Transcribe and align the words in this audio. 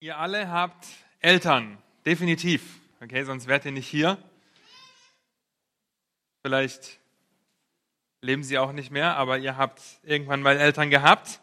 Ihr 0.00 0.16
alle 0.16 0.48
habt 0.48 0.86
Eltern, 1.18 1.76
definitiv. 2.06 2.62
Okay, 3.00 3.24
sonst 3.24 3.48
wärt 3.48 3.64
ihr 3.64 3.72
nicht 3.72 3.88
hier. 3.88 4.16
Vielleicht 6.42 7.00
leben 8.20 8.44
sie 8.44 8.58
auch 8.58 8.70
nicht 8.70 8.92
mehr, 8.92 9.16
aber 9.16 9.38
ihr 9.38 9.56
habt 9.56 9.82
irgendwann 10.04 10.40
mal 10.40 10.56
Eltern 10.56 10.90
gehabt. 10.90 11.40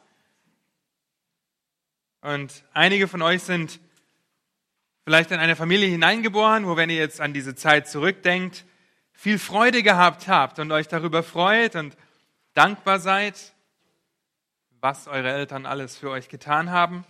Und 2.21 2.63
einige 2.71 3.09
von 3.09 3.21
euch 3.21 3.43
sind 3.43 3.81
vielleicht 5.03 5.31
in 5.31 5.39
eine 5.39 5.57
Familie 5.57 5.89
hineingeboren, 5.89 6.65
wo, 6.65 6.77
wenn 6.77 6.89
ihr 6.89 6.95
jetzt 6.95 7.19
an 7.19 7.33
diese 7.33 7.55
Zeit 7.55 7.89
zurückdenkt, 7.89 8.63
viel 9.11 9.37
Freude 9.37 9.83
gehabt 9.83 10.29
habt 10.29 10.59
und 10.59 10.71
euch 10.71 10.87
darüber 10.87 11.23
freut 11.23 11.75
und 11.75 11.97
dankbar 12.53 12.99
seid, 12.99 13.53
was 14.79 15.09
eure 15.09 15.33
Eltern 15.33 15.65
alles 15.65 15.97
für 15.97 16.09
euch 16.09 16.29
getan 16.29 16.69
haben. 16.69 17.03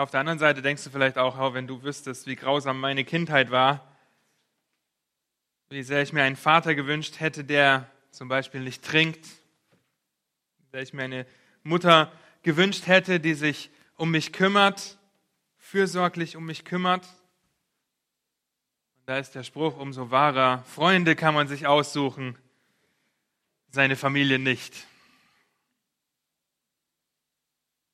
Auf 0.00 0.10
der 0.10 0.20
anderen 0.20 0.38
Seite 0.38 0.62
denkst 0.62 0.82
du 0.84 0.88
vielleicht 0.88 1.18
auch, 1.18 1.52
wenn 1.52 1.66
du 1.66 1.82
wüsstest, 1.82 2.26
wie 2.26 2.34
grausam 2.34 2.80
meine 2.80 3.04
Kindheit 3.04 3.50
war, 3.50 3.86
wie 5.68 5.82
sehr 5.82 6.00
ich 6.00 6.14
mir 6.14 6.22
einen 6.22 6.36
Vater 6.36 6.74
gewünscht 6.74 7.20
hätte, 7.20 7.44
der 7.44 7.86
zum 8.10 8.26
Beispiel 8.26 8.62
nicht 8.62 8.82
trinkt, 8.82 9.26
wie 10.56 10.70
sehr 10.70 10.80
ich 10.80 10.94
mir 10.94 11.02
eine 11.02 11.26
Mutter 11.64 12.10
gewünscht 12.42 12.86
hätte, 12.86 13.20
die 13.20 13.34
sich 13.34 13.68
um 13.94 14.10
mich 14.10 14.32
kümmert, 14.32 14.96
fürsorglich 15.58 16.34
um 16.34 16.46
mich 16.46 16.64
kümmert. 16.64 17.04
Und 18.96 19.04
da 19.04 19.18
ist 19.18 19.34
der 19.34 19.42
Spruch 19.42 19.76
umso 19.76 20.10
wahrer, 20.10 20.64
Freunde 20.64 21.14
kann 21.14 21.34
man 21.34 21.46
sich 21.46 21.66
aussuchen, 21.66 22.38
seine 23.68 23.96
Familie 23.96 24.38
nicht. 24.38 24.86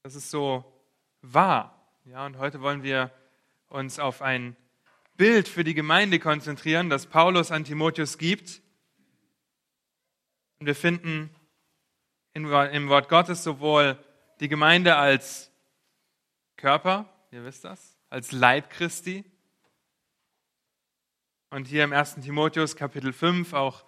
Das 0.05 0.15
ist 0.15 0.31
so 0.31 0.73
wahr. 1.21 1.76
Ja, 2.09 2.25
und 2.25 2.39
heute 2.39 2.61
wollen 2.61 2.85
wir 2.85 3.11
uns 3.67 3.99
auf 3.99 4.23
ein 4.23 4.55
Bild 5.17 5.49
für 5.49 5.65
die 5.65 5.75
Gemeinde 5.75 6.21
konzentrieren, 6.21 6.89
das 6.89 7.09
Paulus 7.09 7.51
an 7.51 7.65
Timotheus 7.65 8.17
gibt. 8.17 8.63
Und 10.61 10.67
wir 10.67 10.77
finden 10.77 11.35
im 12.33 12.49
Wort 12.49 13.09
Gottes 13.09 13.43
sowohl 13.43 13.99
die 14.39 14.47
Gemeinde 14.47 14.95
als 14.95 15.51
Körper, 16.57 17.13
ihr 17.33 17.45
wisst 17.45 17.65
das, 17.65 17.99
als 18.09 18.31
Leib 18.31 18.71
Christi. 18.71 19.25
Und 21.51 21.67
hier 21.67 21.83
im 21.83 21.93
1. 21.93 22.21
Timotheus 22.21 22.77
Kapitel 22.77 23.13
5, 23.13 23.53
auch 23.53 23.85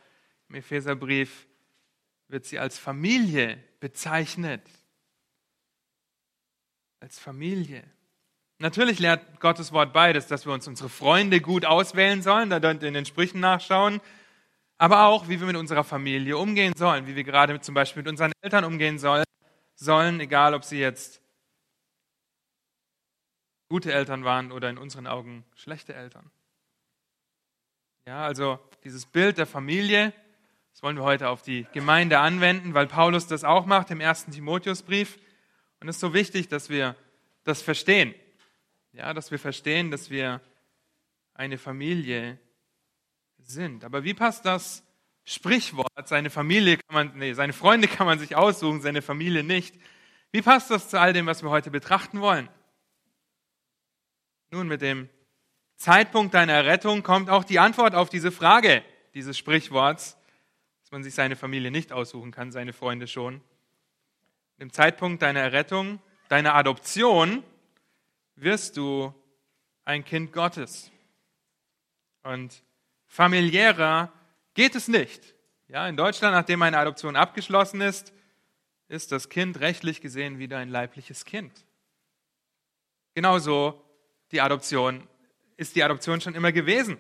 im 0.49 0.57
Epheserbrief, 0.57 1.47
wird 2.27 2.47
sie 2.47 2.59
als 2.59 2.81
Familie 2.81 3.63
bezeichnet. 3.79 4.69
Als 6.99 7.21
Familie. 7.21 7.89
Natürlich 8.61 8.99
lehrt 8.99 9.41
Gottes 9.41 9.73
Wort 9.73 9.93
beides, 9.93 10.27
dass 10.27 10.45
wir 10.45 10.53
uns 10.53 10.67
unsere 10.67 10.89
Freunde 10.89 11.41
gut 11.41 11.65
auswählen 11.65 12.23
sollen, 12.23 12.51
da 12.51 12.57
in 12.71 12.95
den 12.95 13.07
Sprüchen 13.07 13.39
nachschauen, 13.39 14.01
aber 14.79 15.07
auch, 15.07 15.29
wie 15.29 15.39
wir 15.39 15.47
mit 15.47 15.57
unserer 15.57 15.85
Familie 15.85 16.37
umgehen 16.37 16.73
sollen, 16.77 17.07
wie 17.07 17.15
wir 17.15 17.23
gerade 17.23 17.61
zum 17.61 17.75
Beispiel 17.75 18.03
mit 18.03 18.11
unseren 18.11 18.33
Eltern 18.41 18.65
umgehen 18.65 18.99
sollen, 18.99 19.25
sollen, 19.77 20.19
egal 20.19 20.55
ob 20.55 20.65
sie 20.65 20.81
jetzt 20.81 21.21
gute 23.69 23.93
Eltern 23.93 24.25
waren 24.25 24.51
oder 24.51 24.71
in 24.71 24.79
unseren 24.79 25.07
Augen 25.07 25.45
schlechte 25.55 25.95
Eltern. 25.95 26.31
Ja, 28.07 28.25
also 28.25 28.59
dieses 28.83 29.07
Bild 29.07 29.39
der 29.39 29.47
Familie, 29.47 30.13
das 30.73 30.83
wollen 30.83 30.97
wir 30.97 31.05
heute 31.05 31.29
auf 31.29 31.43
die 31.43 31.67
Gemeinde 31.73 32.19
anwenden, 32.19 32.75
weil 32.75 32.87
Paulus 32.89 33.29
das 33.29 33.45
auch 33.45 33.67
macht 33.67 33.91
im 33.91 34.01
ersten 34.01 34.33
Timotheusbrief. 34.33 35.19
Und 35.81 35.89
es 35.89 35.97
ist 35.97 36.01
so 36.01 36.15
wichtig, 36.15 36.49
dass 36.49 36.71
wir 36.71 36.97
das 37.45 37.63
verstehen. 37.63 38.15
Ja, 38.93 39.13
dass 39.15 39.31
wir 39.31 39.39
verstehen, 39.39 39.91
dass 39.91 40.11
wir 40.11 40.41
eine 41.35 41.59
Familie 41.59 42.39
sind. 43.39 43.85
Aber 43.85 44.05
wie 44.05 44.15
passt 44.15 44.45
das 44.45 44.85
Sprichwort, 45.25 46.09
seine 46.09 46.31
Familie 46.31 46.79
kann 46.79 46.95
man, 46.95 47.19
nee, 47.19 47.35
seine 47.35 47.53
Freunde 47.53 47.87
kann 47.87 48.07
man 48.07 48.19
sich 48.19 48.35
aussuchen, 48.35 48.81
seine 48.81 49.03
Familie 49.03 49.45
nicht. 49.45 49.75
Wie 50.33 50.43
passt 50.43 50.71
das 50.71 50.89
zu 50.89 50.99
all 50.99 51.13
dem, 51.13 51.27
was 51.27 51.43
wir 51.43 51.51
heute 51.51 51.71
betrachten 51.71 52.21
wollen? 52.21 52.49
Nun, 54.51 54.69
mit 54.69 54.81
dem 54.81 55.09
Zeitpunkt 55.77 56.35
deiner 56.35 56.55
Errettung 56.55 57.03
kommt 57.03 57.31
auch 57.31 57.45
die 57.45 57.59
Antwort 57.59 57.95
auf 57.95 58.09
diese 58.09 58.33
Frage 58.33 58.83
dieses 59.15 59.37
Sprichworts, 59.37 60.17
dass 60.81 60.93
man 60.93 61.03
sich 61.03 61.15
seine 61.15 61.37
Familie 61.37 61.71
nicht 61.71 61.93
aussuchen 61.93 62.31
kann, 62.31 62.51
seine 62.51 62.73
Freunde 62.73 63.07
schon. 63.07 63.35
Mit 64.57 64.61
dem 64.61 64.73
Zeitpunkt 64.73 65.23
deiner 65.23 65.41
Errettung, 65.41 66.01
deiner 66.29 66.55
Adoption, 66.55 67.43
wirst 68.41 68.77
du 68.77 69.13
ein 69.85 70.05
Kind 70.05 70.33
Gottes. 70.33 70.91
Und 72.23 72.63
familiärer 73.07 74.13
geht 74.55 74.75
es 74.75 74.89
nicht. 74.89 75.35
Ja, 75.69 75.87
in 75.89 75.97
Deutschland, 75.97 76.35
nachdem 76.35 76.63
eine 76.63 76.79
Adoption 76.79 77.17
abgeschlossen 77.17 77.81
ist, 77.81 78.13
ist 78.89 79.13
das 79.13 79.29
Kind 79.29 79.61
rechtlich 79.61 80.01
gesehen 80.01 80.39
wieder 80.39 80.59
ein 80.59 80.71
leibliches 80.71 81.25
Kind. 81.25 81.53
Genauso 83.15 83.85
die 84.33 84.41
Adoption 84.41 85.07
ist 85.57 85.77
die 85.77 85.83
Adoption 85.83 86.21
schon 86.21 86.35
immer 86.35 86.53
gewesen. 86.53 86.99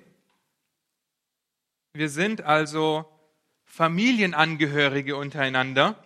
Wir 1.93 2.09
sind 2.09 2.43
also 2.43 3.11
Familienangehörige 3.65 5.17
untereinander 5.17 6.03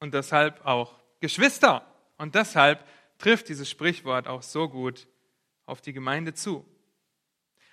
und 0.00 0.14
deshalb 0.14 0.64
auch 0.64 0.98
Geschwister. 1.20 1.86
Und 2.18 2.34
deshalb 2.34 2.84
trifft 3.18 3.48
dieses 3.48 3.68
Sprichwort 3.68 4.26
auch 4.26 4.42
so 4.42 4.68
gut 4.68 5.06
auf 5.64 5.80
die 5.80 5.92
Gemeinde 5.92 6.34
zu. 6.34 6.64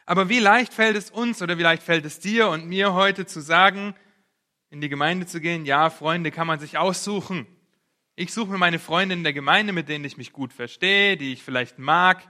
Aber 0.05 0.29
wie 0.29 0.39
leicht 0.39 0.73
fällt 0.73 0.97
es 0.97 1.09
uns 1.09 1.41
oder 1.41 1.57
wie 1.57 1.63
leicht 1.63 1.83
fällt 1.83 2.05
es 2.05 2.19
dir 2.19 2.49
und 2.49 2.67
mir 2.67 2.93
heute 2.93 3.25
zu 3.25 3.39
sagen, 3.39 3.95
in 4.69 4.81
die 4.81 4.89
Gemeinde 4.89 5.25
zu 5.25 5.39
gehen, 5.39 5.65
ja, 5.65 5.89
Freunde 5.89 6.31
kann 6.31 6.47
man 6.47 6.59
sich 6.59 6.77
aussuchen. 6.77 7.45
Ich 8.15 8.33
suche 8.33 8.51
mir 8.51 8.57
meine 8.57 8.79
Freunde 8.79 9.15
in 9.15 9.23
der 9.23 9.33
Gemeinde, 9.33 9.71
mit 9.71 9.87
denen 9.87 10.03
ich 10.03 10.17
mich 10.17 10.33
gut 10.33 10.51
verstehe, 10.51 11.15
die 11.15 11.33
ich 11.33 11.43
vielleicht 11.43 11.79
mag, 11.79 12.27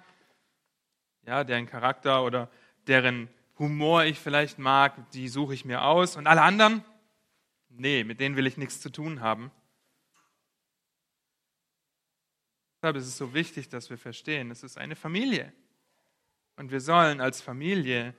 ja, 1.25 1.43
deren 1.43 1.65
Charakter 1.65 2.23
oder 2.23 2.49
deren 2.87 3.29
Humor 3.57 4.03
ich 4.03 4.19
vielleicht 4.19 4.59
mag, 4.59 5.11
die 5.11 5.27
suche 5.29 5.53
ich 5.53 5.65
mir 5.65 5.83
aus. 5.83 6.15
Und 6.15 6.27
alle 6.27 6.41
anderen? 6.41 6.83
Nee, 7.69 8.03
mit 8.03 8.19
denen 8.19 8.35
will 8.35 8.45
ich 8.47 8.57
nichts 8.57 8.81
zu 8.81 8.89
tun 8.89 9.21
haben. 9.21 9.51
Deshalb 12.83 12.97
ist 12.97 13.07
es 13.07 13.17
so 13.17 13.33
wichtig, 13.33 13.69
dass 13.69 13.89
wir 13.89 13.97
verstehen, 13.97 14.51
es 14.51 14.61
ist 14.61 14.77
eine 14.77 14.97
Familie. 14.97 15.53
Und 16.57 16.69
wir 16.69 16.81
sollen 16.81 17.21
als 17.21 17.39
Familie 17.39 18.13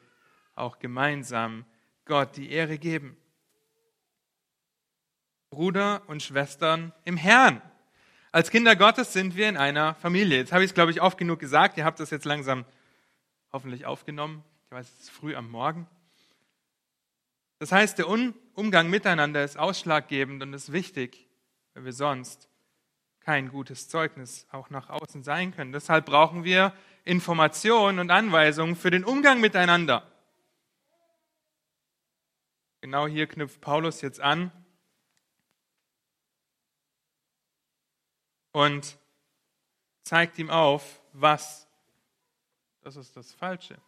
auch 0.55 0.79
gemeinsam 0.79 1.67
Gott 2.07 2.39
die 2.39 2.51
Ehre 2.51 2.79
geben. 2.79 3.15
Bruder 5.51 6.01
und 6.07 6.23
Schwestern 6.23 6.95
im 7.05 7.19
Herrn. 7.19 7.61
Als 8.33 8.51
Kinder 8.51 8.75
Gottes 8.75 9.13
sind 9.13 9.37
wir 9.37 9.51
in 9.51 9.59
einer 9.59 9.97
Familie. 9.97 10.39
Jetzt 10.39 10.53
habe 10.53 10.65
ich 10.65 10.71
es, 10.71 10.75
glaube 10.75 10.93
ich, 10.93 11.03
oft 11.03 11.19
genug 11.19 11.41
gesagt. 11.41 11.77
Ihr 11.77 11.85
habt 11.85 12.01
das 12.01 12.09
jetzt 12.09 12.25
langsam 12.25 12.65
hoffentlich 13.53 13.85
aufgenommen. 13.85 14.43
Ich 14.65 14.71
weiß, 14.71 14.91
es 14.91 15.01
ist 15.01 15.11
früh 15.11 15.37
am 15.37 15.51
Morgen. 15.51 15.87
Das 17.59 17.71
heißt, 17.71 17.99
der 17.99 18.09
Umgang 18.09 18.89
miteinander 18.89 19.45
ist 19.45 19.59
ausschlaggebend 19.59 20.43
und 20.43 20.55
ist 20.55 20.73
wichtig, 20.73 21.29
weil 21.75 21.85
wir 21.85 21.93
sonst 21.93 22.49
kein 23.25 23.49
gutes 23.49 23.89
Zeugnis 23.89 24.47
auch 24.53 24.71
nach 24.71 24.91
außen 24.91 25.23
sein 25.23 25.55
können. 25.55 25.73
Deshalb 25.73 26.07
brauchen 26.07 26.45
wir 26.45 26.75
Informationen 27.05 27.99
und 27.99 28.11
Anweisungen 28.11 28.77
für 28.77 28.91
den 28.91 29.05
Umgang 29.05 29.41
miteinander. 29.41 30.11
Genau 32.83 33.07
hier 33.07 33.27
knüpft 33.27 33.63
Paulus 33.63 34.03
jetzt 34.03 34.21
an 34.21 34.53
und 38.53 38.99
zeigt 40.03 40.39
ihm 40.39 40.51
auf, 40.51 41.01
was, 41.15 41.67
das 42.83 42.97
ist 42.97 43.17
das 43.17 43.33
Falsche. 43.33 43.81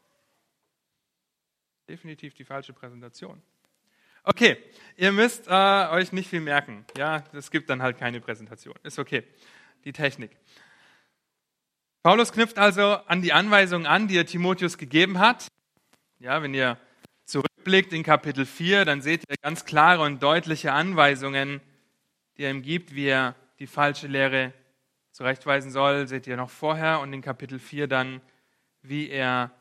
Definitiv 1.87 2.33
die 2.33 2.45
falsche 2.45 2.73
Präsentation. 2.73 3.43
Okay, 4.29 4.57
ihr 4.97 5.13
müsst 5.13 5.47
äh, 5.47 5.87
euch 5.91 6.11
nicht 6.11 6.29
viel 6.29 6.41
merken. 6.41 6.85
Ja, 6.99 7.23
es 7.33 7.53
gibt 7.53 7.71
dann 7.71 7.81
halt 7.81 7.97
keine 7.97 8.21
Präsentation. 8.21 8.75
Ist 8.83 8.99
okay. 8.99 9.23
Die 9.85 9.93
Technik. 9.93 10.37
Paulus 12.03 12.33
knüpft 12.33 12.59
also 12.59 12.83
an 13.07 13.23
die 13.23 13.33
Anweisungen 13.33 13.87
an, 13.87 14.09
die 14.09 14.19
er 14.19 14.27
Timotheus 14.27 14.79
gegeben 14.79 15.21
hat. 15.21 15.47
Ja, 16.19 16.43
wenn 16.43 16.55
ihr 16.55 16.77
zurückblickt 17.25 17.93
in 17.93 18.03
Kapitel 18.03 18.47
4, 18.47 18.85
dann 18.85 19.01
seht 19.01 19.23
ihr 19.31 19.37
ganz 19.41 19.65
klare 19.65 20.03
und 20.03 20.21
deutliche 20.21 20.73
Anweisungen, 20.73 21.61
die 22.37 22.43
er 22.43 22.51
ihm 22.51 22.63
gibt, 22.63 22.97
wie 22.97 23.07
er 23.07 23.37
die 23.61 23.69
falsche 23.69 24.09
Lehre 24.09 24.53
zurechtweisen 25.13 25.71
soll. 25.71 26.09
Seht 26.09 26.27
ihr 26.27 26.37
noch 26.37 26.51
vorher 26.51 26.99
und 26.99 27.13
in 27.13 27.23
Kapitel 27.23 27.61
4 27.61 27.87
dann, 27.87 28.21
wie 28.83 29.09
er 29.09 29.53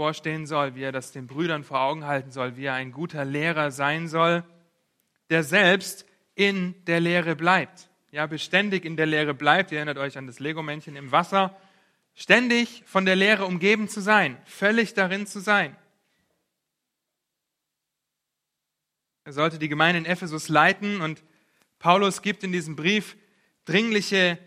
vorstehen 0.00 0.46
soll, 0.46 0.74
wie 0.76 0.82
er 0.82 0.92
das 0.92 1.12
den 1.12 1.26
Brüdern 1.26 1.62
vor 1.62 1.82
Augen 1.82 2.06
halten 2.06 2.30
soll, 2.30 2.56
wie 2.56 2.64
er 2.64 2.72
ein 2.72 2.90
guter 2.90 3.26
Lehrer 3.26 3.70
sein 3.70 4.08
soll, 4.08 4.44
der 5.28 5.44
selbst 5.44 6.06
in 6.34 6.74
der 6.86 7.00
Lehre 7.00 7.36
bleibt. 7.36 7.90
ja, 8.10 8.24
beständig 8.24 8.86
in 8.86 8.96
der 8.96 9.04
Lehre 9.04 9.34
bleibt. 9.34 9.72
Ihr 9.72 9.76
erinnert 9.76 9.98
euch 9.98 10.16
an 10.16 10.26
das 10.26 10.40
Lego-Männchen 10.40 10.96
im 10.96 11.12
Wasser. 11.12 11.54
Ständig 12.14 12.82
von 12.86 13.04
der 13.04 13.14
Lehre 13.14 13.44
umgeben 13.44 13.90
zu 13.90 14.00
sein, 14.00 14.38
völlig 14.46 14.94
darin 14.94 15.26
zu 15.26 15.38
sein. 15.38 15.76
Er 19.24 19.34
sollte 19.34 19.58
die 19.58 19.68
Gemeinde 19.68 19.98
in 19.98 20.06
Ephesus 20.06 20.48
leiten 20.48 21.02
und 21.02 21.22
Paulus 21.78 22.22
gibt 22.22 22.42
in 22.42 22.52
diesem 22.52 22.74
Brief 22.74 23.18
dringliche 23.66 24.38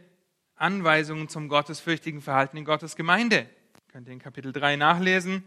Anweisungen 0.55 1.29
zum 1.29 1.47
gottesfürchtigen 1.47 2.21
Verhalten 2.23 2.57
in 2.57 2.65
Gottes 2.65 2.95
Gemeinde. 2.95 3.47
Könnt 3.93 4.07
ihr 4.07 4.13
in 4.13 4.19
Kapitel 4.19 4.51
3 4.51 4.75
nachlesen. 4.75 5.43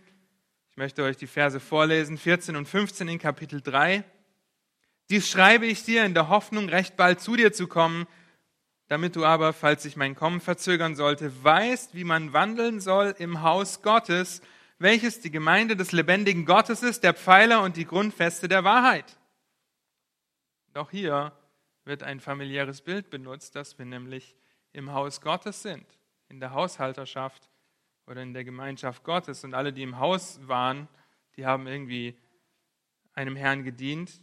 Ich 0.71 0.77
möchte 0.77 1.03
euch 1.03 1.17
die 1.17 1.27
Verse 1.27 1.59
vorlesen, 1.59 2.17
14 2.17 2.55
und 2.55 2.67
15 2.67 3.09
in 3.09 3.19
Kapitel 3.19 3.61
3. 3.61 4.05
Dies 5.11 5.29
schreibe 5.29 5.67
ich 5.67 5.83
dir 5.83 6.05
in 6.05 6.15
der 6.15 6.29
Hoffnung, 6.29 6.69
recht 6.69 6.97
bald 6.97 7.21
zu 7.21 7.35
dir 7.35 7.53
zu 7.53 7.67
kommen, 7.67 8.07
damit 8.87 9.17
du 9.17 9.25
aber, 9.25 9.53
falls 9.53 9.83
sich 9.83 9.97
mein 9.97 10.15
Kommen 10.15 10.41
verzögern 10.41 10.95
sollte, 10.95 11.43
weißt, 11.43 11.97
wie 11.97 12.05
man 12.05 12.33
wandeln 12.33 12.79
soll 12.79 13.17
im 13.19 13.43
Haus 13.43 13.83
Gottes, 13.83 14.43
welches 14.79 15.21
die 15.21 15.33
Gemeinde 15.33 15.75
des 15.75 15.91
lebendigen 15.91 16.45
Gottes 16.45 16.85
ist, 16.85 17.03
der 17.03 17.15
Pfeiler 17.15 17.65
und 17.65 17.77
die 17.77 17.85
Grundfeste 17.85 18.47
der 18.47 18.63
Wahrheit. 18.63 19.19
Doch 20.73 20.93
hier 20.93 21.33
wird 21.85 22.05
ein 22.05 22.21
familiäres 22.21 22.81
Bild 22.81 23.11
benutzt, 23.11 23.57
dass 23.57 23.77
wir 23.77 23.87
nämlich 23.87 24.37
im 24.73 24.93
Haus 24.93 25.21
Gottes 25.21 25.63
sind, 25.63 25.85
in 26.29 26.39
der 26.39 26.53
Haushalterschaft 26.53 27.49
oder 28.07 28.23
in 28.23 28.33
der 28.35 28.45
Gemeinschaft 28.45 29.05
Gottes. 29.05 29.45
Und 29.45 29.55
alle, 29.55 29.73
die 29.73 29.83
im 29.83 29.99
Haus 29.99 30.41
waren, 30.47 30.89
die 31.37 31.47
haben 31.47 31.67
irgendwie 31.67 32.17
einem 33.15 33.37
Herrn 33.37 33.65
gedient. 33.65 34.21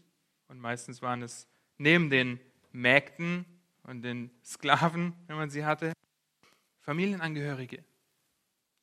Und 0.48 0.60
meistens 0.60 1.02
waren 1.02 1.22
es 1.22 1.48
neben 1.78 2.10
den 2.10 2.40
Mägden 2.72 3.46
und 3.84 4.02
den 4.02 4.32
Sklaven, 4.44 5.14
wenn 5.28 5.36
man 5.36 5.50
sie 5.50 5.66
hatte, 5.66 5.94
Familienangehörige 6.82 7.84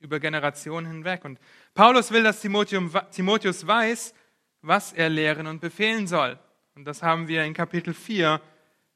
über 0.01 0.21
Generationen 0.21 0.87
hinweg. 0.87 1.25
Und 1.25 1.39
Paulus 1.75 2.11
will, 2.11 2.23
dass 2.23 2.41
Timotheus 2.41 3.67
weiß, 3.67 4.15
was 4.63 4.93
er 4.93 5.09
lehren 5.09 5.47
und 5.47 5.61
befehlen 5.61 6.07
soll. 6.07 6.39
Und 6.75 6.85
das 6.85 7.03
haben 7.03 7.29
wir 7.29 7.45
in 7.45 7.55
Kapitel 7.55 7.95
4 7.95 8.41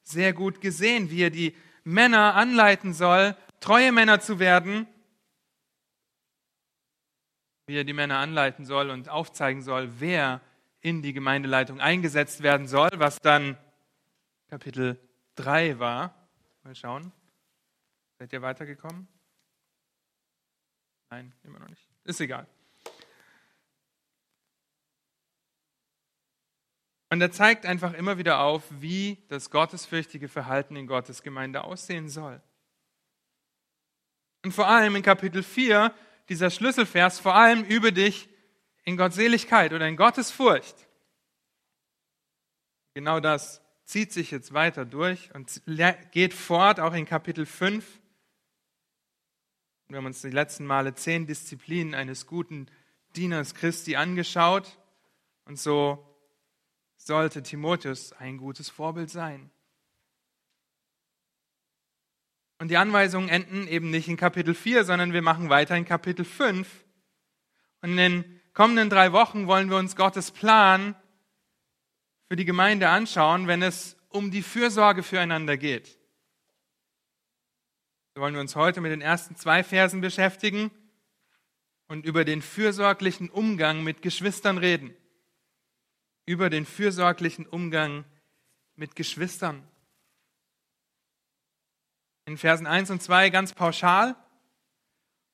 sehr 0.03 0.33
gut 0.33 0.61
gesehen, 0.61 1.11
wie 1.11 1.23
er 1.23 1.31
die 1.31 1.55
Männer 1.85 2.35
anleiten 2.35 2.95
soll, 2.95 3.37
treue 3.61 3.93
Männer 3.93 4.21
zu 4.21 4.39
werden, 4.39 4.87
wie 7.67 7.77
er 7.77 7.85
die 7.85 7.93
Männer 7.93 8.19
anleiten 8.19 8.65
soll 8.65 8.91
und 8.91 9.09
aufzeigen 9.09 9.63
soll, 9.63 10.01
wer 10.01 10.41
in 10.81 11.03
die 11.03 11.13
Gemeindeleitung 11.13 11.81
eingesetzt 11.81 12.43
werden 12.43 12.67
soll, 12.67 12.91
was 12.97 13.21
dann 13.21 13.57
Kapitel 14.49 14.99
3 15.37 15.79
war. 15.79 16.15
Mal 16.63 16.75
schauen. 16.75 17.13
Seid 18.19 18.33
ihr 18.33 18.43
weitergekommen? 18.43 19.09
Nein, 21.11 21.33
immer 21.43 21.59
noch 21.59 21.69
nicht. 21.69 21.87
Ist 22.05 22.21
egal. 22.21 22.47
Und 27.11 27.21
er 27.21 27.31
zeigt 27.31 27.65
einfach 27.65 27.93
immer 27.95 28.19
wieder 28.19 28.41
auf, 28.41 28.65
wie 28.71 29.25
das 29.29 29.51
gottesfürchtige 29.51 30.29
Verhalten 30.29 30.75
in 30.75 30.87
Gottes 30.87 31.23
Gemeinde 31.23 31.63
aussehen 31.63 32.09
soll. 32.09 32.43
Und 34.45 34.53
vor 34.53 34.67
allem 34.67 34.97
in 34.97 35.03
Kapitel 35.03 35.43
4, 35.43 35.95
dieser 36.29 36.51
Schlüsselvers, 36.51 37.21
vor 37.21 37.35
allem 37.35 37.65
übe 37.65 37.93
dich 37.93 38.29
in 38.85 38.97
Gottseligkeit 38.97 39.73
oder 39.73 39.87
in 39.89 39.97
Gottesfurcht. 39.97 40.75
Genau 42.95 43.21
das 43.21 43.61
zieht 43.85 44.13
sich 44.13 44.31
jetzt 44.31 44.55
weiter 44.55 44.85
durch 44.85 45.35
und 45.35 45.63
geht 46.13 46.35
fort, 46.35 46.81
auch 46.81 46.95
in 46.95 47.07
Kapitel 47.07 47.45
5. 47.45 48.01
Wir 49.89 49.99
haben 49.99 50.07
uns 50.07 50.23
die 50.23 50.31
letzten 50.31 50.65
Male 50.65 50.95
zehn 50.95 51.27
Disziplinen 51.27 51.95
eines 51.95 52.27
guten 52.27 52.67
Dieners 53.17 53.55
Christi 53.55 53.97
angeschaut. 53.97 54.79
Und 55.45 55.59
so 55.59 56.05
sollte 56.97 57.43
Timotheus 57.43 58.13
ein 58.13 58.39
gutes 58.39 58.71
Vorbild 58.71 59.11
sein. 59.11 59.51
Und 62.59 62.69
die 62.69 62.77
Anweisungen 62.77 63.29
enden 63.29 63.67
eben 63.69 63.91
nicht 63.91 64.09
in 64.09 64.17
Kapitel 64.17 64.55
4, 64.55 64.85
sondern 64.85 65.13
wir 65.13 65.23
machen 65.23 65.49
weiter 65.51 65.77
in 65.77 65.85
Kapitel 65.85 66.25
5. 66.25 66.69
Und 67.83 67.91
in 67.91 67.97
den 67.97 68.41
kommenden 68.53 68.91
drei 68.91 69.13
Wochen 69.13 69.47
wollen 69.47 69.69
wir 69.71 69.77
uns 69.77 69.97
Gottes 69.97 70.31
Plan 70.31 70.95
für 72.29 72.37
die 72.37 72.45
Gemeinde 72.45 72.89
anschauen, 72.89 73.47
wenn 73.47 73.63
es 73.63 73.97
um 74.09 74.31
die 74.31 74.43
Fürsorge 74.43 75.03
füreinander 75.03 75.57
geht. 75.57 75.99
So 78.15 78.21
wollen 78.21 78.35
wir 78.35 78.41
uns 78.41 78.55
heute 78.55 78.81
mit 78.81 78.93
den 78.93 79.01
ersten 79.01 79.35
zwei 79.37 79.65
Versen 79.65 80.01
beschäftigen 80.01 80.71
und 81.89 82.07
über 82.07 82.25
den 82.25 82.41
fürsorglichen 82.41 83.29
Umgang 83.29 83.83
mit 83.83 84.03
Geschwistern 84.03 84.59
reden 84.59 84.97
über 86.27 86.51
den 86.51 86.67
fürsorglichen 86.67 87.47
Umgang 87.47 88.05
mit 88.77 88.97
Geschwistern. 88.97 89.67
In 92.27 92.39
Versen 92.39 92.67
1 92.67 92.91
und 92.91 93.03
2 93.03 93.31
ganz 93.31 93.53
pauschal, 93.53 94.17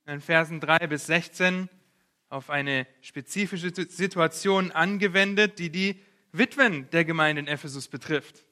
in 0.07 0.21
Versen 0.21 0.61
3 0.61 0.87
bis 0.89 1.07
16 1.07 1.69
auf 2.29 2.51
eine 2.51 2.87
spezifische 3.01 3.71
Situation 3.71 4.73
angewendet, 4.73 5.59
die 5.59 5.71
die 5.71 6.01
Witwen 6.33 6.89
der 6.91 7.05
Gemeinde 7.05 7.41
in 7.41 7.49
Ephesus 7.49 7.89
betrifft. 7.89 8.45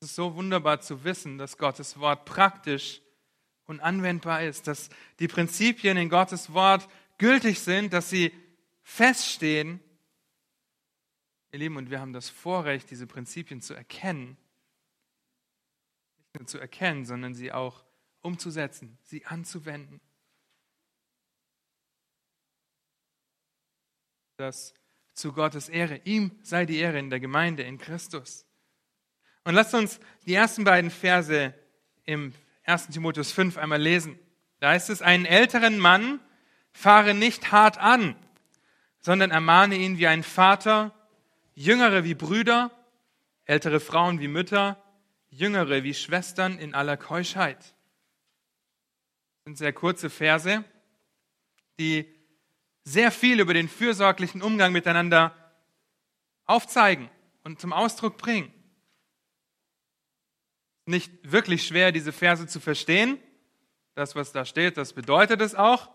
Es 0.00 0.08
ist 0.08 0.16
so 0.16 0.34
wunderbar 0.34 0.80
zu 0.80 1.04
wissen, 1.04 1.38
dass 1.38 1.58
Gottes 1.58 1.98
Wort 1.98 2.24
praktisch 2.24 3.02
und 3.66 3.80
anwendbar 3.80 4.42
ist, 4.42 4.66
dass 4.66 4.88
die 5.18 5.28
Prinzipien 5.28 5.96
in 5.96 6.08
Gottes 6.08 6.52
Wort 6.52 6.88
gültig 7.18 7.60
sind, 7.60 7.92
dass 7.92 8.08
sie 8.08 8.32
feststehen. 8.82 9.80
Ihr 11.52 11.58
Lieben, 11.58 11.76
und 11.76 11.90
wir 11.90 12.00
haben 12.00 12.12
das 12.14 12.30
Vorrecht, 12.30 12.90
diese 12.90 13.06
Prinzipien 13.06 13.60
zu 13.60 13.74
erkennen. 13.74 14.38
Nur 16.38 16.46
zu 16.46 16.58
erkennen, 16.58 17.04
sondern 17.04 17.34
sie 17.34 17.52
auch 17.52 17.84
umzusetzen, 18.20 18.98
sie 19.02 19.26
anzuwenden. 19.26 20.00
Das 24.36 24.74
zu 25.14 25.32
Gottes 25.32 25.68
Ehre. 25.68 26.00
Ihm 26.04 26.30
sei 26.42 26.66
die 26.66 26.78
Ehre 26.78 26.98
in 26.98 27.10
der 27.10 27.20
Gemeinde, 27.20 27.62
in 27.62 27.78
Christus. 27.78 28.46
Und 29.44 29.54
lasst 29.54 29.74
uns 29.74 30.00
die 30.26 30.34
ersten 30.34 30.64
beiden 30.64 30.90
Verse 30.90 31.54
im 32.04 32.32
1. 32.64 32.88
Timotheus 32.88 33.32
5 33.32 33.58
einmal 33.58 33.80
lesen. 33.80 34.18
Da 34.60 34.70
heißt 34.70 34.90
es, 34.90 35.02
einen 35.02 35.26
älteren 35.26 35.78
Mann 35.78 36.20
fahre 36.72 37.14
nicht 37.14 37.52
hart 37.52 37.78
an, 37.78 38.14
sondern 39.00 39.30
ermahne 39.30 39.76
ihn 39.76 39.98
wie 39.98 40.06
ein 40.06 40.22
Vater, 40.22 40.94
Jüngere 41.54 42.04
wie 42.04 42.14
Brüder, 42.14 42.70
ältere 43.44 43.80
Frauen 43.80 44.20
wie 44.20 44.28
Mütter, 44.28 44.79
Jüngere 45.30 45.84
wie 45.84 45.94
Schwestern 45.94 46.58
in 46.58 46.74
aller 46.74 46.96
Keuschheit. 46.96 47.58
Das 47.58 47.74
sind 49.44 49.58
sehr 49.58 49.72
kurze 49.72 50.10
Verse, 50.10 50.64
die 51.78 52.12
sehr 52.84 53.10
viel 53.10 53.40
über 53.40 53.54
den 53.54 53.68
fürsorglichen 53.68 54.42
Umgang 54.42 54.72
miteinander 54.72 55.34
aufzeigen 56.46 57.08
und 57.44 57.60
zum 57.60 57.72
Ausdruck 57.72 58.18
bringen. 58.18 58.52
Nicht 60.86 61.12
wirklich 61.22 61.66
schwer, 61.66 61.92
diese 61.92 62.12
Verse 62.12 62.46
zu 62.46 62.58
verstehen. 62.58 63.18
Das, 63.94 64.16
was 64.16 64.32
da 64.32 64.44
steht, 64.44 64.76
das 64.76 64.92
bedeutet 64.92 65.40
es 65.40 65.54
auch. 65.54 65.90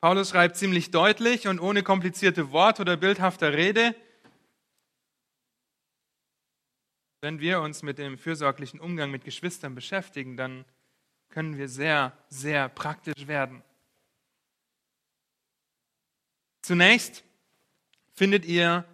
Paulus 0.00 0.30
schreibt 0.30 0.56
ziemlich 0.56 0.90
deutlich 0.90 1.48
und 1.48 1.60
ohne 1.60 1.82
komplizierte 1.82 2.52
Worte 2.52 2.82
oder 2.82 2.96
bildhafter 2.96 3.52
Rede, 3.52 3.94
wenn 7.20 7.40
wir 7.40 7.60
uns 7.60 7.82
mit 7.82 7.98
dem 7.98 8.18
fürsorglichen 8.18 8.80
Umgang 8.80 9.10
mit 9.10 9.24
Geschwistern 9.24 9.74
beschäftigen, 9.74 10.36
dann 10.36 10.64
können 11.28 11.58
wir 11.58 11.68
sehr, 11.68 12.16
sehr 12.28 12.68
praktisch 12.68 13.26
werden. 13.26 13.62
Zunächst 16.62 17.24
findet 18.14 18.44
ihr 18.44 18.84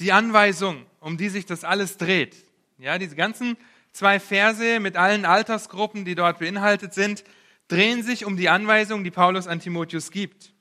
die 0.00 0.12
Anweisung, 0.12 0.86
um 1.00 1.16
die 1.16 1.28
sich 1.28 1.46
das 1.46 1.64
alles 1.64 1.96
dreht. 1.96 2.36
Ja, 2.78 2.98
diese 2.98 3.16
ganzen 3.16 3.56
zwei 3.92 4.18
Verse 4.18 4.80
mit 4.80 4.96
allen 4.96 5.24
Altersgruppen, 5.24 6.04
die 6.04 6.14
dort 6.14 6.38
beinhaltet 6.38 6.94
sind, 6.94 7.24
drehen 7.68 8.02
sich 8.02 8.24
um 8.24 8.36
die 8.36 8.48
Anweisung, 8.48 9.04
die 9.04 9.10
Paulus 9.10 9.46
an 9.46 9.60
Timotheus 9.60 10.10
gibt 10.10 10.52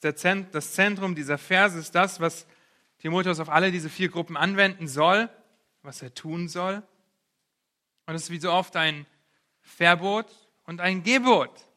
das 0.00 0.72
Zentrum 0.72 1.14
dieser 1.14 1.38
Verse 1.38 1.78
ist 1.78 1.94
das, 1.94 2.20
was 2.20 2.46
Timotheus 2.98 3.40
auf 3.40 3.48
alle 3.48 3.70
diese 3.72 3.88
vier 3.88 4.08
Gruppen 4.08 4.36
anwenden 4.36 4.88
soll, 4.88 5.30
was 5.82 6.02
er 6.02 6.14
tun 6.14 6.48
soll. 6.48 6.82
Und 8.06 8.14
es 8.14 8.24
ist 8.24 8.30
wie 8.30 8.40
so 8.40 8.52
oft 8.52 8.76
ein 8.76 9.06
Verbot 9.60 10.26
und 10.64 10.80
ein 10.80 11.02
Gebot. 11.02 11.68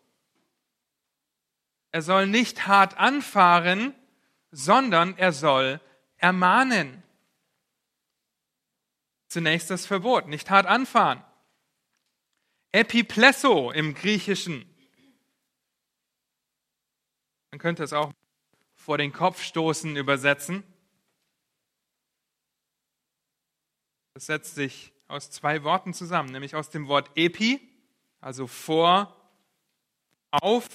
Er 1.91 2.01
soll 2.01 2.27
nicht 2.27 2.67
hart 2.67 2.97
anfahren, 2.97 3.93
sondern 4.51 5.17
er 5.17 5.33
soll 5.33 5.79
ermahnen. 6.17 7.03
zunächst 9.27 9.69
das 9.69 9.85
Verbot, 9.85 10.27
nicht 10.27 10.49
hart 10.49 10.65
anfahren. 10.65 11.23
Epiplesso 12.73 13.71
im 13.71 13.93
Griechischen. 13.93 14.65
Man 17.51 17.59
könnte 17.59 17.83
es 17.83 17.93
auch 17.93 18.11
vor 18.75 18.97
den 18.97 19.13
Kopf 19.13 19.41
stoßen 19.41 19.95
übersetzen. 19.95 20.63
Das 24.21 24.27
setzt 24.27 24.53
sich 24.53 24.93
aus 25.07 25.31
zwei 25.31 25.63
Worten 25.63 25.95
zusammen, 25.95 26.29
nämlich 26.29 26.55
aus 26.55 26.69
dem 26.69 26.87
Wort 26.87 27.09
epi, 27.15 27.59
also 28.19 28.45
vor, 28.45 29.19
auf, 30.29 30.67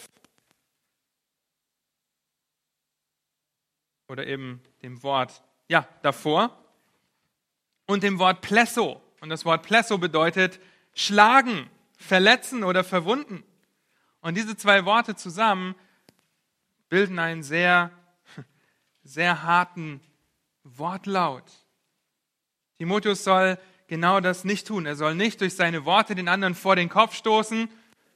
oder 4.08 4.26
eben 4.26 4.60
dem 4.82 5.00
Wort, 5.04 5.44
ja, 5.68 5.86
davor, 6.02 6.58
und 7.86 8.02
dem 8.02 8.18
Wort 8.18 8.40
plesso. 8.40 9.00
Und 9.20 9.28
das 9.28 9.44
Wort 9.44 9.62
plesso 9.62 9.96
bedeutet 9.96 10.58
schlagen, 10.92 11.70
verletzen 11.96 12.64
oder 12.64 12.82
verwunden. 12.82 13.44
Und 14.22 14.36
diese 14.36 14.56
zwei 14.56 14.84
Worte 14.86 15.14
zusammen 15.14 15.76
bilden 16.88 17.20
einen 17.20 17.44
sehr, 17.44 17.92
sehr 19.04 19.44
harten 19.44 20.00
Wortlaut. 20.64 21.65
Timotheus 22.78 23.24
soll 23.24 23.58
genau 23.86 24.20
das 24.20 24.44
nicht 24.44 24.66
tun. 24.66 24.86
Er 24.86 24.96
soll 24.96 25.14
nicht 25.14 25.40
durch 25.40 25.54
seine 25.54 25.84
Worte 25.84 26.14
den 26.14 26.28
anderen 26.28 26.54
vor 26.54 26.76
den 26.76 26.88
Kopf 26.88 27.14
stoßen, 27.14 27.68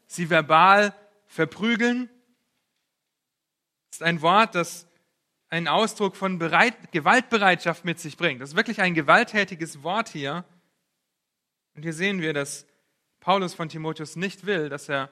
sie 0.06 0.30
verbal 0.30 0.94
verprügeln. 1.26 2.08
Das 3.90 3.98
ist 3.98 4.02
ein 4.02 4.22
Wort, 4.22 4.54
das 4.54 4.86
einen 5.48 5.68
Ausdruck 5.68 6.16
von 6.16 6.38
Bereit 6.38 6.92
Gewaltbereitschaft 6.92 7.84
mit 7.84 7.98
sich 7.98 8.16
bringt. 8.16 8.40
Das 8.40 8.50
ist 8.50 8.56
wirklich 8.56 8.80
ein 8.80 8.94
gewalttätiges 8.94 9.82
Wort 9.82 10.08
hier. 10.08 10.44
Und 11.74 11.82
hier 11.82 11.92
sehen 11.92 12.20
wir, 12.20 12.32
dass 12.32 12.66
Paulus 13.20 13.54
von 13.54 13.68
Timotheus 13.68 14.16
nicht 14.16 14.46
will, 14.46 14.68
dass 14.68 14.88
er 14.88 15.10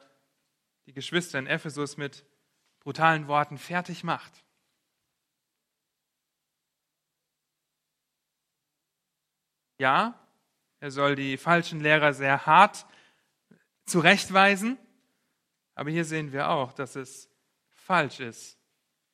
die 0.87 0.93
Geschwister 0.93 1.39
in 1.39 1.47
Ephesus 1.47 1.97
mit 1.97 2.25
brutalen 2.81 3.27
Worten 3.27 3.59
fertig 3.59 4.05
macht. 4.05 4.45
Ja, 9.79 10.19
er 10.81 10.91
soll 10.91 11.17
die 11.17 11.37
falschen 11.37 11.81
Lehrer 11.81 12.13
sehr 12.13 12.47
hart 12.47 12.87
zurechtweisen, 13.87 14.77
aber 15.75 15.91
hier 15.91 16.05
sehen 16.05 16.33
wir 16.33 16.51
auch, 16.51 16.73
dass 16.73 16.97
es 16.97 17.31
falsch 17.71 18.21
ist, 18.21 18.59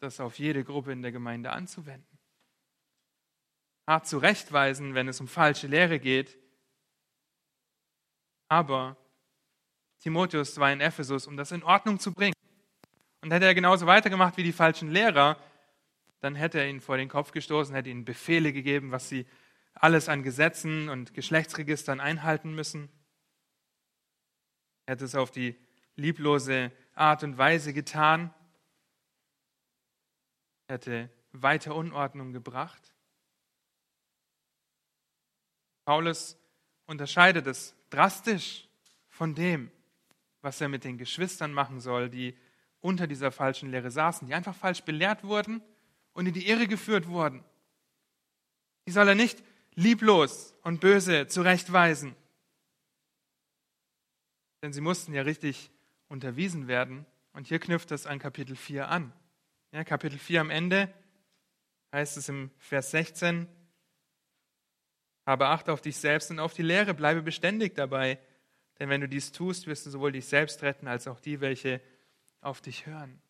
das 0.00 0.20
auf 0.20 0.38
jede 0.38 0.64
Gruppe 0.64 0.92
in 0.92 1.02
der 1.02 1.12
Gemeinde 1.12 1.50
anzuwenden. 1.50 2.18
Hart 3.86 4.06
zurechtweisen, 4.06 4.94
wenn 4.94 5.08
es 5.08 5.20
um 5.20 5.28
falsche 5.28 5.66
Lehre 5.66 5.98
geht, 6.00 6.38
aber 8.48 8.96
Timotheus 10.00 10.58
war 10.58 10.72
in 10.72 10.80
Ephesus, 10.80 11.26
um 11.26 11.36
das 11.36 11.50
in 11.50 11.62
Ordnung 11.62 11.98
zu 11.98 12.12
bringen. 12.12 12.34
Und 13.22 13.32
hätte 13.32 13.46
er 13.46 13.54
genauso 13.54 13.86
weitergemacht 13.86 14.36
wie 14.36 14.42
die 14.42 14.52
falschen 14.52 14.90
Lehrer, 14.90 15.38
dann 16.20 16.34
hätte 16.34 16.60
er 16.60 16.68
ihnen 16.68 16.80
vor 16.80 16.96
den 16.96 17.08
Kopf 17.08 17.32
gestoßen, 17.32 17.74
hätte 17.74 17.90
ihnen 17.90 18.04
Befehle 18.04 18.52
gegeben, 18.52 18.90
was 18.90 19.08
sie 19.08 19.26
alles 19.74 20.08
an 20.08 20.22
Gesetzen 20.22 20.88
und 20.88 21.14
Geschlechtsregistern 21.14 22.00
einhalten 22.00 22.54
müssen. 22.54 22.88
Er 24.86 24.92
hätte 24.92 25.04
es 25.04 25.14
auf 25.14 25.30
die 25.30 25.56
lieblose 25.96 26.72
Art 26.94 27.22
und 27.24 27.38
Weise 27.38 27.72
getan, 27.72 28.32
hätte 30.68 31.10
weiter 31.32 31.74
Unordnung 31.74 32.32
gebracht. 32.32 32.94
Paulus 35.84 36.36
unterscheidet 36.86 37.46
es 37.46 37.74
drastisch 37.90 38.68
von 39.08 39.34
dem, 39.34 39.70
was 40.40 40.60
er 40.60 40.68
mit 40.68 40.84
den 40.84 40.98
Geschwistern 40.98 41.52
machen 41.52 41.80
soll, 41.80 42.08
die 42.08 42.36
unter 42.80 43.06
dieser 43.06 43.32
falschen 43.32 43.70
Lehre 43.70 43.90
saßen, 43.90 44.26
die 44.26 44.34
einfach 44.34 44.54
falsch 44.54 44.82
belehrt 44.82 45.24
wurden 45.24 45.62
und 46.12 46.26
in 46.26 46.34
die 46.34 46.48
Irre 46.48 46.66
geführt 46.66 47.08
wurden. 47.08 47.42
Die 48.86 48.92
soll 48.92 49.08
er 49.08 49.14
nicht 49.14 49.42
lieblos 49.74 50.54
und 50.62 50.80
böse 50.80 51.26
zurechtweisen. 51.26 52.14
Denn 54.62 54.72
sie 54.72 54.80
mussten 54.80 55.12
ja 55.12 55.22
richtig 55.22 55.70
unterwiesen 56.08 56.68
werden. 56.68 57.06
Und 57.32 57.46
hier 57.48 57.58
knüpft 57.58 57.90
es 57.90 58.06
an 58.06 58.18
Kapitel 58.18 58.56
4 58.56 58.88
an. 58.88 59.12
Ja, 59.72 59.84
Kapitel 59.84 60.18
4 60.18 60.40
am 60.40 60.50
Ende 60.50 60.92
heißt 61.92 62.16
es 62.16 62.28
im 62.28 62.50
Vers 62.58 62.90
16, 62.90 63.46
habe 65.26 65.46
Acht 65.46 65.68
auf 65.68 65.80
dich 65.80 65.96
selbst 65.96 66.30
und 66.30 66.38
auf 66.38 66.52
die 66.52 66.62
Lehre, 66.62 66.92
bleibe 66.92 67.22
beständig 67.22 67.74
dabei. 67.74 68.18
Denn 68.78 68.88
wenn 68.88 69.00
du 69.00 69.08
dies 69.08 69.32
tust, 69.32 69.66
wirst 69.66 69.86
du 69.86 69.90
sowohl 69.90 70.12
dich 70.12 70.26
selbst 70.26 70.62
retten, 70.62 70.88
als 70.88 71.06
auch 71.06 71.20
die, 71.20 71.40
welche 71.40 71.80
auf 72.40 72.60
dich 72.60 72.86
hören. 72.86 73.20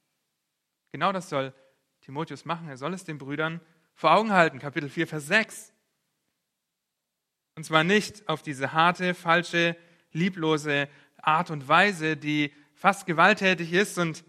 Genau 0.92 1.12
das 1.12 1.28
soll 1.28 1.52
Timotheus 2.00 2.44
machen. 2.44 2.68
Er 2.68 2.76
soll 2.76 2.94
es 2.94 3.04
den 3.04 3.18
Brüdern 3.18 3.60
vor 3.94 4.12
Augen 4.12 4.32
halten. 4.32 4.58
Kapitel 4.58 4.88
4, 4.88 5.06
Vers 5.06 5.26
6. 5.26 5.73
Und 7.56 7.64
zwar 7.64 7.84
nicht 7.84 8.28
auf 8.28 8.42
diese 8.42 8.72
harte, 8.72 9.14
falsche, 9.14 9.76
lieblose 10.12 10.88
Art 11.16 11.50
und 11.50 11.68
Weise, 11.68 12.16
die 12.16 12.52
fast 12.74 13.06
gewalttätig 13.06 13.72
ist 13.72 13.98
und 13.98 14.24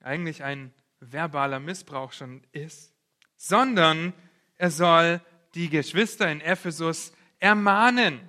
eigentlich 0.00 0.42
ein 0.44 0.72
verbaler 1.00 1.60
Missbrauch 1.60 2.12
schon 2.12 2.42
ist, 2.52 2.94
sondern 3.36 4.12
er 4.56 4.70
soll 4.70 5.20
die 5.54 5.68
Geschwister 5.68 6.30
in 6.30 6.40
Ephesus 6.40 7.12
ermahnen. 7.38 8.28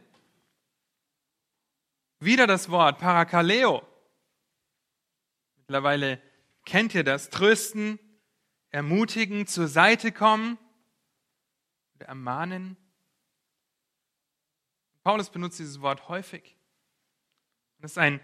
Wieder 2.19 2.47
das 2.47 2.69
Wort 2.69 2.99
Parakaleo. 2.99 3.85
Mittlerweile 5.57 6.21
kennt 6.65 6.93
ihr 6.95 7.03
das. 7.03 7.29
Trösten, 7.29 7.99
ermutigen, 8.71 9.47
zur 9.47 9.67
Seite 9.67 10.11
kommen 10.11 10.57
ermahnen. 11.99 12.77
Paulus 15.05 15.29
benutzt 15.29 15.59
dieses 15.59 15.81
Wort 15.81 16.09
häufig. 16.09 16.57
Das 17.79 17.91
ist 17.91 17.97
ein 17.99 18.19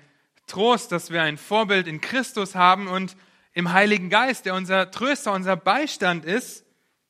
Trost, 0.47 0.91
dass 0.91 1.11
wir 1.11 1.21
ein 1.21 1.37
Vorbild 1.37 1.85
in 1.85 2.01
Christus 2.01 2.55
haben 2.55 2.87
und 2.87 3.15
im 3.53 3.71
Heiligen 3.71 4.09
Geist, 4.09 4.47
der 4.47 4.55
unser 4.55 4.89
Tröster, 4.89 5.31
unser 5.31 5.55
Beistand 5.55 6.25
ist, 6.25 6.65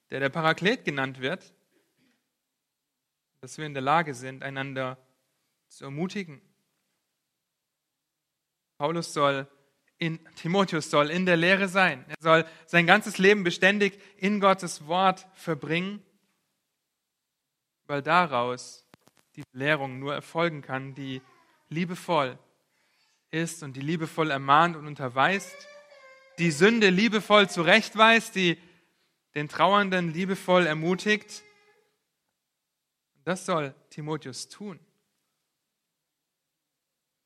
der 0.09 0.19
der 0.19 0.27
Paraklet 0.27 0.83
genannt 0.83 1.21
wird, 1.21 1.53
dass 3.39 3.57
wir 3.57 3.65
in 3.65 3.73
der 3.73 3.81
Lage 3.81 4.13
sind, 4.13 4.43
einander 4.43 4.97
zu 5.69 5.85
ermutigen. 5.85 6.41
Paulus 8.77 9.13
soll 9.13 9.47
in, 9.97 10.19
Timotheus 10.35 10.91
soll 10.91 11.09
in 11.09 11.25
der 11.25 11.37
Lehre 11.37 11.69
sein. 11.69 12.03
Er 12.09 12.15
soll 12.19 12.45
sein 12.65 12.85
ganzes 12.85 13.19
Leben 13.19 13.45
beständig 13.45 14.01
in 14.17 14.41
Gottes 14.41 14.85
Wort 14.87 15.25
verbringen, 15.33 16.03
weil 17.85 18.01
daraus 18.01 18.85
die 19.35 19.43
Lehrung 19.53 19.99
nur 19.99 20.13
erfolgen 20.13 20.61
kann, 20.61 20.93
die 20.93 21.21
liebevoll 21.69 22.37
ist 23.31 23.63
und 23.63 23.73
die 23.77 23.81
liebevoll 23.81 24.31
ermahnt 24.31 24.75
und 24.75 24.87
unterweist 24.87 25.55
die 26.37 26.51
Sünde 26.51 26.89
liebevoll 26.89 27.49
zurechtweist, 27.49 28.35
die 28.35 28.57
den 29.35 29.47
Trauernden 29.47 30.11
liebevoll 30.11 30.65
ermutigt. 30.65 31.43
Das 33.23 33.45
soll 33.45 33.75
Timotheus 33.89 34.49
tun. 34.49 34.79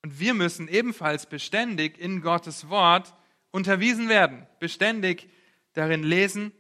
Und 0.03 0.19
wir 0.19 0.33
müssen 0.33 0.67
ebenfalls 0.67 1.25
beständig 1.27 1.97
in 1.97 2.21
Gottes 2.21 2.69
Wort 2.69 3.15
unterwiesen 3.51 4.09
werden, 4.09 4.45
beständig 4.59 5.29
darin 5.73 6.03
lesen, 6.03 6.51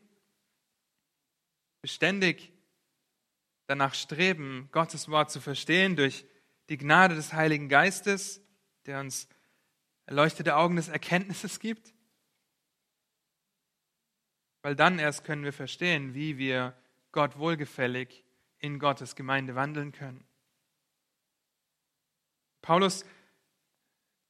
beständig 1.81 2.53
danach 3.67 3.93
streben, 3.93 4.69
Gottes 4.71 5.09
Wort 5.09 5.31
zu 5.31 5.41
verstehen 5.41 5.95
durch 5.95 6.25
die 6.69 6.77
Gnade 6.77 7.15
des 7.15 7.33
Heiligen 7.33 7.69
Geistes, 7.69 8.41
der 8.85 8.99
uns 8.99 9.27
erleuchtete 10.05 10.55
Augen 10.55 10.75
des 10.75 10.87
Erkenntnisses 10.87 11.59
gibt 11.59 11.95
weil 14.65 14.75
dann 14.75 14.97
erst 14.97 15.23
können 15.23 15.43
wir 15.43 15.53
verstehen, 15.53 16.15
wie 16.15 16.39
wir 16.39 16.75
Gott 17.11 17.37
wohlgefällig 17.37 18.25
in 18.57 18.79
Gottes 18.79 19.15
Gemeinde 19.15 19.53
wandeln 19.53 19.91
können. 19.91 20.25
Paulus 22.63 23.05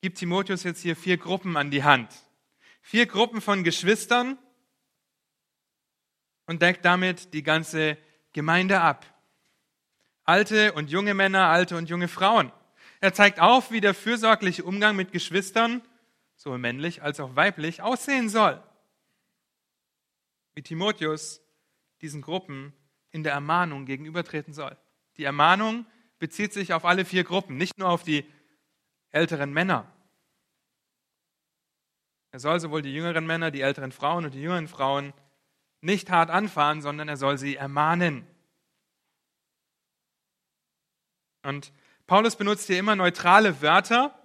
gibt 0.01 0.18
Timotheus 0.18 0.63
jetzt 0.63 0.82
hier 0.82 0.98
vier 0.98 1.15
Gruppen 1.15 1.56
an 1.56 1.72
die 1.72 1.86
Hand. 1.86 2.13
Vier 2.82 3.06
Gruppen 3.06 3.39
von 3.39 3.63
Geschwistern 3.63 4.38
und 6.48 6.62
deckt 6.62 6.84
damit 6.84 7.34
die 7.34 7.42
ganze 7.42 7.98
Gemeinde 8.34 8.82
ab. 8.82 9.06
Alte 10.25 10.74
und 10.74 10.89
junge 10.89 11.13
Männer, 11.13 11.48
alte 11.48 11.77
und 11.77 11.89
junge 11.89 12.08
Frauen. 12.08 12.51
Er 13.00 13.13
zeigt 13.13 13.39
auf, 13.39 13.72
wie 13.72 13.82
der 13.82 13.94
fürsorgliche 13.94 14.63
Umgang 14.63 14.96
mit 14.96 15.12
Geschwistern, 15.12 15.82
sowohl 16.36 16.58
männlich 16.58 17.01
als 17.01 17.20
auch 17.20 17.36
weiblich, 17.36 17.82
aussehen 17.82 18.29
soll 18.29 18.62
wie 20.55 20.63
Timotheus 20.63 21.41
diesen 22.01 22.22
Gruppen 22.22 22.74
in 23.12 23.24
der 23.24 23.34
Ermahnung 23.34 23.86
gegenübertreten 23.86 24.53
soll. 24.53 24.75
Die 25.17 25.24
Ermahnung 25.24 25.86
bezieht 26.17 26.53
sich 26.53 26.74
auf 26.74 26.86
alle 26.86 27.05
vier 27.05 27.24
Gruppen, 27.24 27.58
nicht 27.58 27.77
nur 27.77 27.89
auf 27.89 28.03
die 28.03 28.25
älteren 29.12 29.53
Männer. 29.53 29.91
Er 32.32 32.39
soll 32.39 32.60
sowohl 32.60 32.82
die 32.82 32.94
jüngeren 32.94 33.25
Männer, 33.25 33.51
die 33.51 33.62
älteren 33.62 33.91
Frauen 33.91 34.25
und 34.25 34.34
die 34.34 34.41
jüngeren 34.41 34.67
Frauen 34.67 35.13
nicht 35.82 36.10
hart 36.10 36.29
anfahren, 36.29 36.82
sondern 36.82 37.08
er 37.08 37.17
soll 37.17 37.38
sie 37.38 37.55
ermahnen. 37.55 38.25
Und 41.46 41.72
Paulus 42.08 42.36
benutzt 42.36 42.66
hier 42.66 42.80
immer 42.80 42.96
neutrale 42.96 43.62
Wörter, 43.62 44.18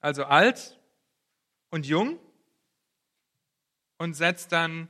also 0.00 0.24
alt 0.24 0.80
und 1.70 1.86
jung, 1.86 2.18
und 3.98 4.14
setzt 4.14 4.52
dann 4.52 4.88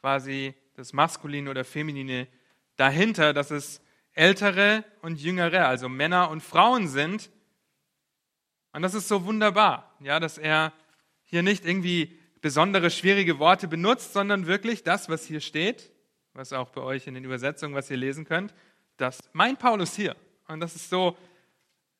quasi 0.00 0.54
das 0.74 0.92
Maskuline 0.92 1.48
oder 1.48 1.64
Feminine 1.64 2.26
dahinter, 2.74 3.32
dass 3.32 3.52
es 3.52 3.80
ältere 4.14 4.84
und 5.00 5.20
jüngere, 5.20 5.68
also 5.68 5.88
Männer 5.88 6.28
und 6.30 6.42
Frauen 6.42 6.88
sind. 6.88 7.30
Und 8.72 8.82
das 8.82 8.94
ist 8.94 9.06
so 9.06 9.24
wunderbar, 9.24 9.96
ja, 10.00 10.18
dass 10.18 10.38
er 10.38 10.72
hier 11.22 11.44
nicht 11.44 11.64
irgendwie 11.64 12.18
besondere 12.40 12.90
schwierige 12.90 13.38
Worte 13.38 13.68
benutzt, 13.68 14.12
sondern 14.12 14.46
wirklich 14.46 14.82
das, 14.82 15.08
was 15.08 15.24
hier 15.24 15.40
steht, 15.40 15.92
was 16.32 16.52
auch 16.52 16.70
bei 16.70 16.80
euch 16.80 17.06
in 17.06 17.14
den 17.14 17.24
Übersetzungen, 17.24 17.74
was 17.74 17.90
ihr 17.90 17.96
lesen 17.96 18.24
könnt, 18.24 18.52
das 18.96 19.28
meint 19.32 19.58
Paulus 19.58 19.94
hier. 19.94 20.16
Und 20.48 20.60
das 20.60 20.76
ist 20.76 20.90
so 20.90 21.16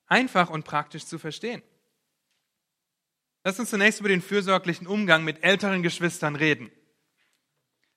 einfach 0.06 0.50
und 0.50 0.64
praktisch 0.64 1.04
zu 1.04 1.18
verstehen. 1.18 1.62
Lass 3.44 3.60
uns 3.60 3.70
zunächst 3.70 4.00
über 4.00 4.08
den 4.08 4.22
fürsorglichen 4.22 4.86
Umgang 4.86 5.24
mit 5.24 5.44
älteren 5.44 5.82
Geschwistern 5.82 6.36
reden. 6.36 6.70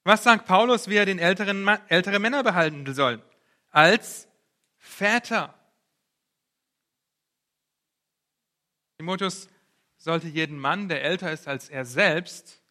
Was 0.03 0.23
sagt 0.23 0.45
Paulus, 0.45 0.87
wie 0.87 0.95
er 0.95 1.05
den 1.05 1.19
älteren, 1.19 1.67
ältere 1.87 2.19
Männer 2.19 2.43
behalten 2.43 2.91
soll? 2.93 3.21
Als 3.71 4.27
Väter. 4.77 5.53
Timotheus 8.97 9.49
sollte 9.97 10.27
jeden 10.27 10.57
Mann, 10.57 10.89
der 10.89 11.03
älter 11.03 11.31
ist 11.31 11.47
als 11.47 11.69
er 11.69 11.85
selbst, 11.85 12.61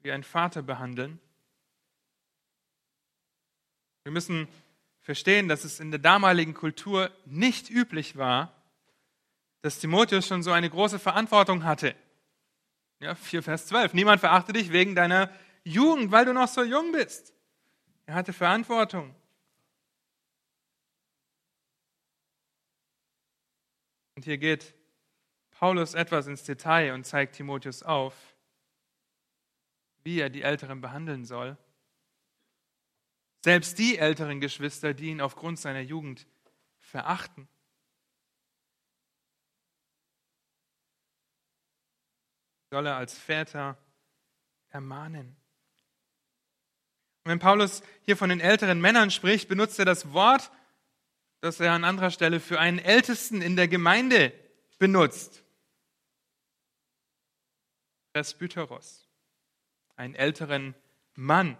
wie 0.00 0.12
ein 0.12 0.22
Vater 0.22 0.62
behandeln. 0.62 1.18
Wir 4.02 4.12
müssen 4.12 4.48
verstehen, 5.04 5.48
dass 5.48 5.64
es 5.64 5.80
in 5.80 5.90
der 5.90 6.00
damaligen 6.00 6.54
Kultur 6.54 7.10
nicht 7.26 7.70
üblich 7.70 8.16
war, 8.16 8.52
dass 9.60 9.78
Timotheus 9.78 10.26
schon 10.26 10.42
so 10.42 10.50
eine 10.50 10.68
große 10.68 10.98
Verantwortung 10.98 11.64
hatte. 11.64 11.94
Ja, 13.00 13.14
4 13.14 13.42
Vers 13.42 13.66
12. 13.66 13.92
Niemand 13.92 14.20
verachte 14.20 14.54
dich 14.54 14.72
wegen 14.72 14.94
deiner 14.94 15.30
Jugend, 15.62 16.10
weil 16.10 16.24
du 16.24 16.32
noch 16.32 16.48
so 16.48 16.62
jung 16.64 16.92
bist. 16.92 17.34
Er 18.06 18.14
hatte 18.14 18.32
Verantwortung. 18.32 19.14
Und 24.16 24.24
hier 24.24 24.38
geht 24.38 24.74
Paulus 25.50 25.92
etwas 25.92 26.26
ins 26.28 26.44
Detail 26.44 26.94
und 26.94 27.04
zeigt 27.04 27.36
Timotheus 27.36 27.82
auf, 27.82 28.14
wie 30.02 30.20
er 30.20 30.30
die 30.30 30.42
Älteren 30.42 30.80
behandeln 30.80 31.26
soll. 31.26 31.58
Selbst 33.44 33.78
die 33.78 33.98
älteren 33.98 34.40
Geschwister, 34.40 34.94
die 34.94 35.10
ihn 35.10 35.20
aufgrund 35.20 35.58
seiner 35.58 35.82
Jugend 35.82 36.26
verachten. 36.78 37.46
soll 42.70 42.86
er 42.86 42.96
als 42.96 43.12
Väter 43.18 43.76
ermahnen. 44.70 45.36
Und 47.22 47.32
wenn 47.32 47.38
Paulus 47.38 47.82
hier 48.00 48.16
von 48.16 48.30
den 48.30 48.40
älteren 48.40 48.80
Männern 48.80 49.10
spricht, 49.10 49.46
benutzt 49.46 49.78
er 49.78 49.84
das 49.84 50.14
Wort, 50.14 50.50
das 51.40 51.60
er 51.60 51.72
an 51.72 51.84
anderer 51.84 52.10
Stelle 52.10 52.40
für 52.40 52.58
einen 52.58 52.78
Ältesten 52.78 53.42
in 53.42 53.56
der 53.56 53.68
Gemeinde 53.68 54.32
benutzt. 54.78 55.44
Presbyteros, 58.14 59.06
einen 59.96 60.14
älteren 60.14 60.74
Mann. 61.14 61.58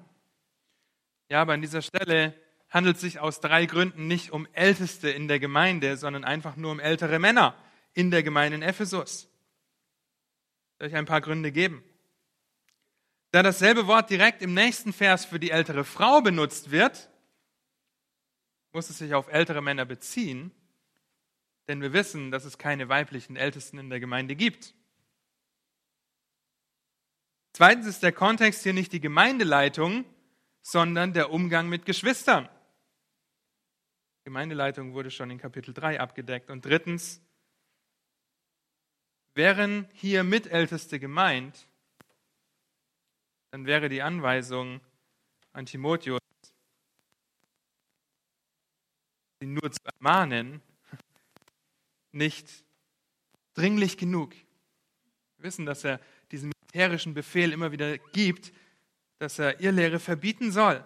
Ja, 1.34 1.42
aber 1.42 1.54
an 1.54 1.62
dieser 1.62 1.82
Stelle 1.82 2.32
handelt 2.70 2.94
es 2.94 3.02
sich 3.02 3.18
aus 3.18 3.40
drei 3.40 3.66
Gründen 3.66 4.06
nicht 4.06 4.30
um 4.30 4.46
Älteste 4.52 5.10
in 5.10 5.26
der 5.26 5.40
Gemeinde, 5.40 5.96
sondern 5.96 6.22
einfach 6.22 6.54
nur 6.54 6.70
um 6.70 6.78
ältere 6.78 7.18
Männer 7.18 7.56
in 7.92 8.12
der 8.12 8.22
Gemeinde 8.22 8.54
in 8.54 8.62
Ephesus. 8.62 9.28
Ich 10.78 10.86
euch 10.86 10.94
ein 10.94 11.06
paar 11.06 11.20
Gründe 11.20 11.50
geben. 11.50 11.82
Da 13.32 13.42
dasselbe 13.42 13.88
Wort 13.88 14.10
direkt 14.10 14.42
im 14.42 14.54
nächsten 14.54 14.92
Vers 14.92 15.24
für 15.24 15.40
die 15.40 15.50
ältere 15.50 15.82
Frau 15.82 16.20
benutzt 16.20 16.70
wird, 16.70 17.10
muss 18.72 18.88
es 18.88 18.98
sich 18.98 19.12
auf 19.12 19.26
ältere 19.26 19.60
Männer 19.60 19.84
beziehen, 19.86 20.52
denn 21.66 21.82
wir 21.82 21.92
wissen, 21.92 22.30
dass 22.30 22.44
es 22.44 22.58
keine 22.58 22.88
weiblichen 22.88 23.34
Ältesten 23.34 23.78
in 23.78 23.90
der 23.90 23.98
Gemeinde 23.98 24.36
gibt. 24.36 24.72
Zweitens 27.52 27.86
ist 27.86 28.04
der 28.04 28.12
Kontext 28.12 28.62
hier 28.62 28.72
nicht 28.72 28.92
die 28.92 29.00
Gemeindeleitung, 29.00 30.04
sondern 30.64 31.12
der 31.12 31.30
Umgang 31.30 31.68
mit 31.68 31.84
Geschwistern. 31.84 32.48
Gemeindeleitung 34.24 34.94
wurde 34.94 35.10
schon 35.10 35.30
in 35.30 35.38
Kapitel 35.38 35.74
3 35.74 36.00
abgedeckt. 36.00 36.50
Und 36.50 36.64
drittens, 36.64 37.20
wären 39.34 39.86
hier 39.92 40.24
Mitälteste 40.24 40.98
gemeint, 40.98 41.68
dann 43.50 43.66
wäre 43.66 43.90
die 43.90 44.00
Anweisung 44.00 44.80
an 45.52 45.66
Timotheus, 45.66 46.20
sie 49.40 49.46
nur 49.46 49.70
zu 49.70 49.80
ermahnen, 49.84 50.62
nicht 52.10 52.64
dringlich 53.52 53.98
genug. 53.98 54.34
Wir 55.36 55.44
wissen, 55.44 55.66
dass 55.66 55.84
er 55.84 56.00
diesen 56.30 56.52
militärischen 56.62 57.12
Befehl 57.12 57.52
immer 57.52 57.70
wieder 57.70 57.98
gibt, 57.98 58.52
dass 59.18 59.38
er 59.38 59.60
Irrlehre 59.60 60.00
verbieten 60.00 60.52
soll. 60.52 60.84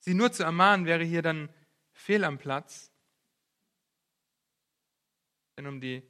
Sie 0.00 0.14
nur 0.14 0.32
zu 0.32 0.42
ermahnen 0.42 0.86
wäre 0.86 1.04
hier 1.04 1.22
dann 1.22 1.48
fehl 1.92 2.24
am 2.24 2.38
Platz. 2.38 2.90
Denn 5.56 5.66
um 5.66 5.80
die 5.80 6.02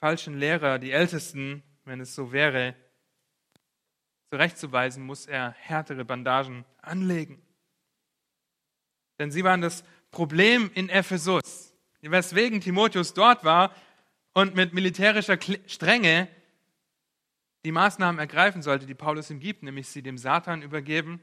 falschen 0.00 0.38
Lehrer, 0.38 0.78
die 0.78 0.90
Ältesten, 0.90 1.62
wenn 1.84 2.00
es 2.00 2.14
so 2.14 2.32
wäre, 2.32 2.74
zurechtzuweisen, 4.30 5.04
muss 5.04 5.26
er 5.26 5.52
härtere 5.52 6.04
Bandagen 6.04 6.64
anlegen. 6.82 7.40
Denn 9.18 9.30
sie 9.30 9.44
waren 9.44 9.60
das 9.60 9.84
Problem 10.10 10.70
in 10.74 10.88
Ephesus, 10.88 11.74
weswegen 12.00 12.60
Timotheus 12.60 13.14
dort 13.14 13.44
war 13.44 13.74
und 14.32 14.54
mit 14.54 14.74
militärischer 14.74 15.38
Strenge 15.66 16.28
die 17.64 17.72
Maßnahmen 17.72 18.18
ergreifen 18.18 18.62
sollte, 18.62 18.86
die 18.86 18.94
Paulus 18.94 19.30
ihm 19.30 19.40
gibt, 19.40 19.62
nämlich 19.62 19.88
sie 19.88 20.02
dem 20.02 20.18
Satan 20.18 20.62
übergeben, 20.62 21.22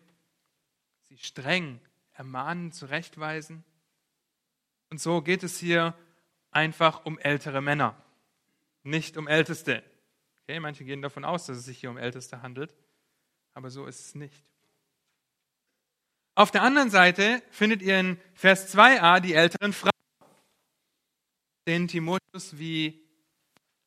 sie 1.09 1.17
streng 1.17 1.79
ermahnen, 2.13 2.71
zurechtweisen. 2.71 3.63
Und 4.89 4.99
so 4.99 5.21
geht 5.21 5.43
es 5.43 5.59
hier 5.59 5.95
einfach 6.49 7.05
um 7.05 7.19
ältere 7.19 7.61
Männer, 7.61 7.95
nicht 8.83 9.17
um 9.17 9.27
Älteste. 9.27 9.83
Okay, 10.41 10.59
manche 10.59 10.83
gehen 10.83 11.01
davon 11.01 11.23
aus, 11.23 11.45
dass 11.45 11.57
es 11.57 11.65
sich 11.65 11.79
hier 11.79 11.91
um 11.91 11.97
Älteste 11.97 12.41
handelt, 12.41 12.75
aber 13.53 13.69
so 13.69 13.85
ist 13.85 13.99
es 13.99 14.15
nicht. 14.15 14.43
Auf 16.33 16.49
der 16.49 16.63
anderen 16.63 16.89
Seite 16.89 17.43
findet 17.51 17.81
ihr 17.81 17.99
in 17.99 18.19
Vers 18.33 18.73
2a 18.75 19.19
die 19.19 19.33
älteren 19.33 19.73
Frauen, 19.73 19.91
denen 21.67 21.87
Timotheus 21.87 22.57
wie 22.57 23.05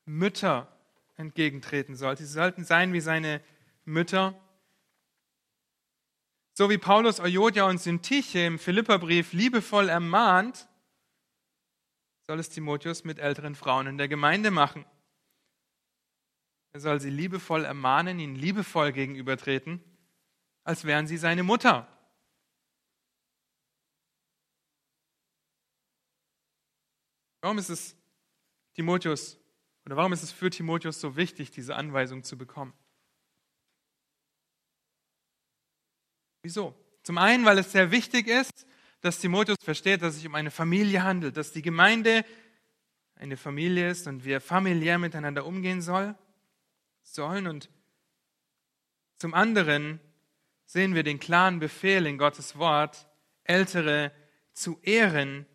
Mütter 0.04 0.73
entgegentreten 1.16 1.96
sollte. 1.96 2.24
Sie 2.24 2.32
sollten 2.32 2.64
sein 2.64 2.92
wie 2.92 3.00
seine 3.00 3.40
Mütter. 3.84 4.40
So 6.54 6.70
wie 6.70 6.78
Paulus 6.78 7.20
Euodia 7.20 7.64
und 7.64 7.80
Syntyche 7.80 8.40
im 8.40 8.58
Philipperbrief 8.58 9.32
liebevoll 9.32 9.88
ermahnt, 9.88 10.68
soll 12.26 12.38
es 12.38 12.48
Timotheus 12.48 13.04
mit 13.04 13.18
älteren 13.18 13.54
Frauen 13.54 13.86
in 13.86 13.98
der 13.98 14.08
Gemeinde 14.08 14.50
machen. 14.50 14.86
Er 16.72 16.80
soll 16.80 17.00
sie 17.00 17.10
liebevoll 17.10 17.64
ermahnen, 17.64 18.18
ihnen 18.18 18.34
liebevoll 18.34 18.92
gegenübertreten, 18.92 19.82
als 20.64 20.84
wären 20.84 21.06
sie 21.06 21.18
seine 21.18 21.42
Mutter. 21.42 21.88
Warum 27.42 27.58
ist 27.58 27.68
es 27.68 27.94
Timotheus 28.72 29.38
oder 29.86 29.96
warum 29.96 30.12
ist 30.12 30.22
es 30.22 30.32
für 30.32 30.50
Timotheus 30.50 31.00
so 31.00 31.16
wichtig, 31.16 31.50
diese 31.50 31.76
Anweisung 31.76 32.22
zu 32.22 32.38
bekommen? 32.38 32.72
Wieso? 36.42 36.74
Zum 37.02 37.18
einen, 37.18 37.44
weil 37.44 37.58
es 37.58 37.72
sehr 37.72 37.90
wichtig 37.90 38.28
ist, 38.28 38.66
dass 39.00 39.18
Timotheus 39.18 39.58
versteht, 39.62 40.00
dass 40.00 40.14
es 40.14 40.16
sich 40.16 40.26
um 40.26 40.34
eine 40.34 40.50
Familie 40.50 41.02
handelt, 41.02 41.36
dass 41.36 41.52
die 41.52 41.62
Gemeinde 41.62 42.24
eine 43.16 43.36
Familie 43.36 43.90
ist 43.90 44.06
und 44.06 44.24
wir 44.24 44.40
familiär 44.40 44.98
miteinander 44.98 45.46
umgehen 45.46 45.82
soll, 45.82 46.14
sollen. 47.02 47.46
Und 47.46 47.70
zum 49.18 49.34
anderen 49.34 50.00
sehen 50.64 50.94
wir 50.94 51.02
den 51.02 51.20
klaren 51.20 51.58
Befehl 51.58 52.06
in 52.06 52.18
Gottes 52.18 52.56
Wort, 52.56 53.06
Ältere 53.44 54.12
zu 54.52 54.78
ehren, 54.82 55.46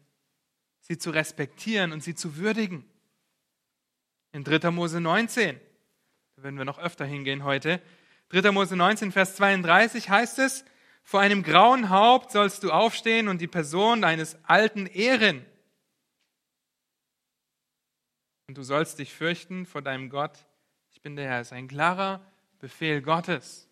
sie 0.80 0.98
zu 0.98 1.10
respektieren 1.10 1.92
und 1.92 2.04
sie 2.04 2.16
zu 2.16 2.38
würdigen. 2.38 2.86
In 4.32 4.44
3. 4.44 4.72
Mose 4.72 5.02
19, 5.02 5.60
da 6.36 6.44
werden 6.44 6.58
wir 6.58 6.66
noch 6.66 6.80
öfter 6.80 7.06
hingehen 7.06 7.44
heute, 7.44 7.82
3. 8.30 8.52
Mose 8.52 8.76
19, 8.76 9.12
Vers 9.12 9.36
32 9.36 10.10
heißt 10.10 10.40
es, 10.40 10.66
vor 11.04 11.20
einem 11.20 11.42
grauen 11.42 11.90
Haupt 11.90 12.32
sollst 12.32 12.64
du 12.64 12.72
aufstehen 12.72 13.28
und 13.28 13.42
die 13.42 13.48
Person 13.48 14.02
deines 14.02 14.38
Alten 14.46 14.86
ehren. 14.86 15.44
Und 18.48 18.58
du 18.58 18.64
sollst 18.64 19.00
dich 19.00 19.14
fürchten 19.14 19.66
vor 19.66 19.82
deinem 19.82 20.10
Gott. 20.10 20.46
Ich 20.92 21.02
bin 21.02 21.16
der 21.16 21.28
Herr. 21.28 21.40
Das 21.40 21.48
ist 21.48 21.54
ein 21.54 21.68
klarer 21.68 22.22
Befehl 22.60 23.02
Gottes. 23.02 23.68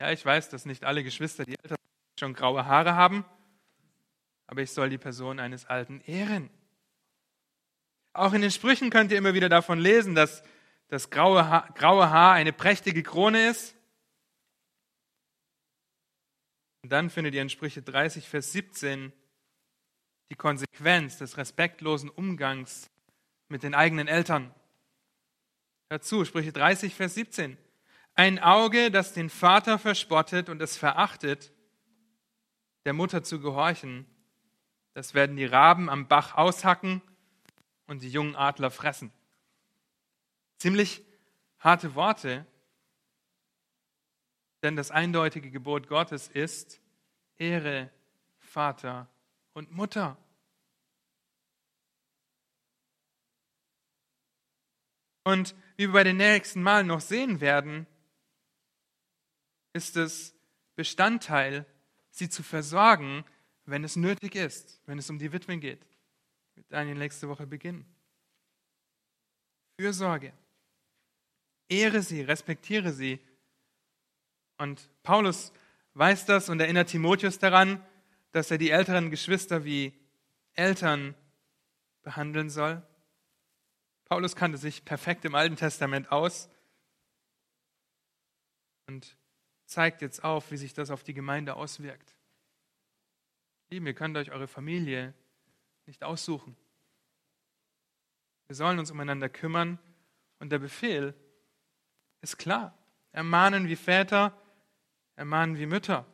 Ja, 0.00 0.10
ich 0.12 0.24
weiß, 0.24 0.48
dass 0.50 0.66
nicht 0.66 0.84
alle 0.84 1.02
Geschwister, 1.02 1.44
die 1.44 1.56
älter 1.62 1.76
sind, 1.76 2.20
schon 2.20 2.34
graue 2.34 2.66
Haare 2.66 2.94
haben, 2.94 3.24
aber 4.46 4.62
ich 4.62 4.72
soll 4.72 4.90
die 4.90 4.98
Person 4.98 5.40
eines 5.40 5.66
Alten 5.66 6.00
ehren. 6.00 6.50
Auch 8.14 8.34
in 8.34 8.42
den 8.42 8.50
Sprüchen 8.50 8.90
könnt 8.90 9.10
ihr 9.10 9.18
immer 9.18 9.34
wieder 9.34 9.48
davon 9.48 9.78
lesen, 9.78 10.14
dass 10.14 10.42
das 10.88 11.08
graue 11.08 11.48
Haar, 11.48 11.70
graue 11.74 12.10
Haar 12.10 12.34
eine 12.34 12.52
prächtige 12.52 13.02
Krone 13.02 13.48
ist. 13.48 13.74
Und 16.82 16.92
dann 16.92 17.08
findet 17.08 17.34
ihr 17.34 17.40
in 17.40 17.48
Sprüche 17.48 17.80
30, 17.80 18.28
Vers 18.28 18.52
17 18.52 19.12
die 20.30 20.36
Konsequenz 20.36 21.18
des 21.18 21.36
respektlosen 21.36 22.10
Umgangs 22.10 22.90
mit 23.48 23.62
den 23.62 23.74
eigenen 23.74 24.08
Eltern. 24.08 24.54
Dazu, 25.88 26.24
Sprüche 26.24 26.52
30, 26.52 26.94
Vers 26.94 27.14
17. 27.14 27.56
Ein 28.14 28.38
Auge, 28.38 28.90
das 28.90 29.14
den 29.14 29.30
Vater 29.30 29.78
verspottet 29.78 30.50
und 30.50 30.60
es 30.60 30.76
verachtet, 30.76 31.52
der 32.84 32.92
Mutter 32.92 33.22
zu 33.22 33.40
gehorchen, 33.40 34.06
das 34.92 35.14
werden 35.14 35.36
die 35.36 35.46
Raben 35.46 35.88
am 35.88 36.08
Bach 36.08 36.34
aushacken 36.34 37.00
und 37.92 38.02
die 38.02 38.08
jungen 38.08 38.34
Adler 38.34 38.70
fressen. 38.70 39.12
Ziemlich 40.56 41.04
harte 41.58 41.94
Worte, 41.94 42.46
denn 44.62 44.76
das 44.76 44.90
eindeutige 44.90 45.50
Gebot 45.50 45.88
Gottes 45.88 46.28
ist, 46.28 46.80
Ehre 47.36 47.90
Vater 48.38 49.10
und 49.52 49.72
Mutter. 49.72 50.16
Und 55.24 55.54
wie 55.76 55.86
wir 55.86 55.92
bei 55.92 56.04
den 56.04 56.16
nächsten 56.16 56.62
Malen 56.62 56.86
noch 56.86 57.02
sehen 57.02 57.42
werden, 57.42 57.86
ist 59.74 59.98
es 59.98 60.34
Bestandteil, 60.76 61.66
sie 62.10 62.30
zu 62.30 62.42
versorgen, 62.42 63.26
wenn 63.66 63.84
es 63.84 63.96
nötig 63.96 64.34
ist, 64.34 64.80
wenn 64.86 64.98
es 64.98 65.10
um 65.10 65.18
die 65.18 65.32
Witwen 65.32 65.60
geht. 65.60 65.91
Mit 66.54 66.70
Daniel 66.70 66.96
nächste 66.96 67.28
Woche 67.28 67.46
beginnen. 67.46 67.86
Fürsorge. 69.78 70.32
Ehre 71.68 72.02
sie, 72.02 72.22
respektiere 72.22 72.92
sie. 72.92 73.18
Und 74.58 74.90
Paulus 75.02 75.52
weiß 75.94 76.26
das 76.26 76.48
und 76.48 76.60
erinnert 76.60 76.88
Timotheus 76.88 77.38
daran, 77.38 77.84
dass 78.32 78.50
er 78.50 78.58
die 78.58 78.70
älteren 78.70 79.10
Geschwister 79.10 79.64
wie 79.64 79.92
Eltern 80.54 81.14
behandeln 82.02 82.50
soll. 82.50 82.82
Paulus 84.04 84.36
kannte 84.36 84.58
sich 84.58 84.84
perfekt 84.84 85.24
im 85.24 85.34
Alten 85.34 85.56
Testament 85.56 86.12
aus 86.12 86.50
und 88.86 89.16
zeigt 89.64 90.02
jetzt 90.02 90.22
auf, 90.22 90.50
wie 90.50 90.56
sich 90.56 90.74
das 90.74 90.90
auf 90.90 91.02
die 91.02 91.14
Gemeinde 91.14 91.56
auswirkt. 91.56 92.14
Lieben, 93.70 93.86
ihr 93.86 93.94
könnt 93.94 94.16
euch 94.18 94.30
eure 94.30 94.48
Familie 94.48 95.14
nicht 95.86 96.02
aussuchen. 96.02 96.56
Wir 98.46 98.56
sollen 98.56 98.78
uns 98.78 98.90
umeinander 98.90 99.28
kümmern 99.28 99.78
und 100.38 100.50
der 100.50 100.58
Befehl 100.58 101.14
ist 102.20 102.38
klar. 102.38 102.76
Ermahnen 103.12 103.68
wie 103.68 103.76
Väter, 103.76 104.36
ermahnen 105.16 105.58
wie 105.58 105.66
Mütter. 105.66 106.06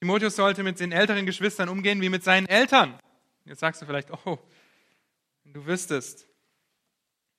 Timotheus 0.00 0.36
sollte 0.36 0.62
mit 0.62 0.78
den 0.78 0.92
älteren 0.92 1.26
Geschwistern 1.26 1.68
umgehen 1.68 2.00
wie 2.00 2.08
mit 2.08 2.22
seinen 2.22 2.46
Eltern. 2.46 2.98
Jetzt 3.44 3.60
sagst 3.60 3.80
du 3.80 3.86
vielleicht, 3.86 4.10
oh, 4.26 4.38
du 5.44 5.66
wüsstest, 5.66 6.28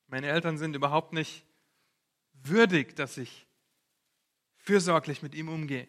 meine 0.08 0.28
Eltern 0.28 0.58
sind 0.58 0.76
überhaupt 0.76 1.14
nicht 1.14 1.46
würdig, 2.34 2.96
dass 2.96 3.18
ich 3.18 3.46
fürsorglich 4.56 5.22
mit 5.22 5.36
ihm 5.36 5.50
umgehe. 5.50 5.88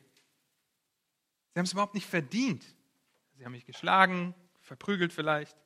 Sie 1.55 1.59
haben 1.59 1.64
es 1.64 1.72
überhaupt 1.72 1.94
nicht 1.94 2.07
verdient. 2.07 2.64
Sie 3.38 3.44
haben 3.44 3.53
mich 3.53 3.66
geschlagen, 3.66 4.35
verprügelt 4.62 5.12
vielleicht, 5.12 5.57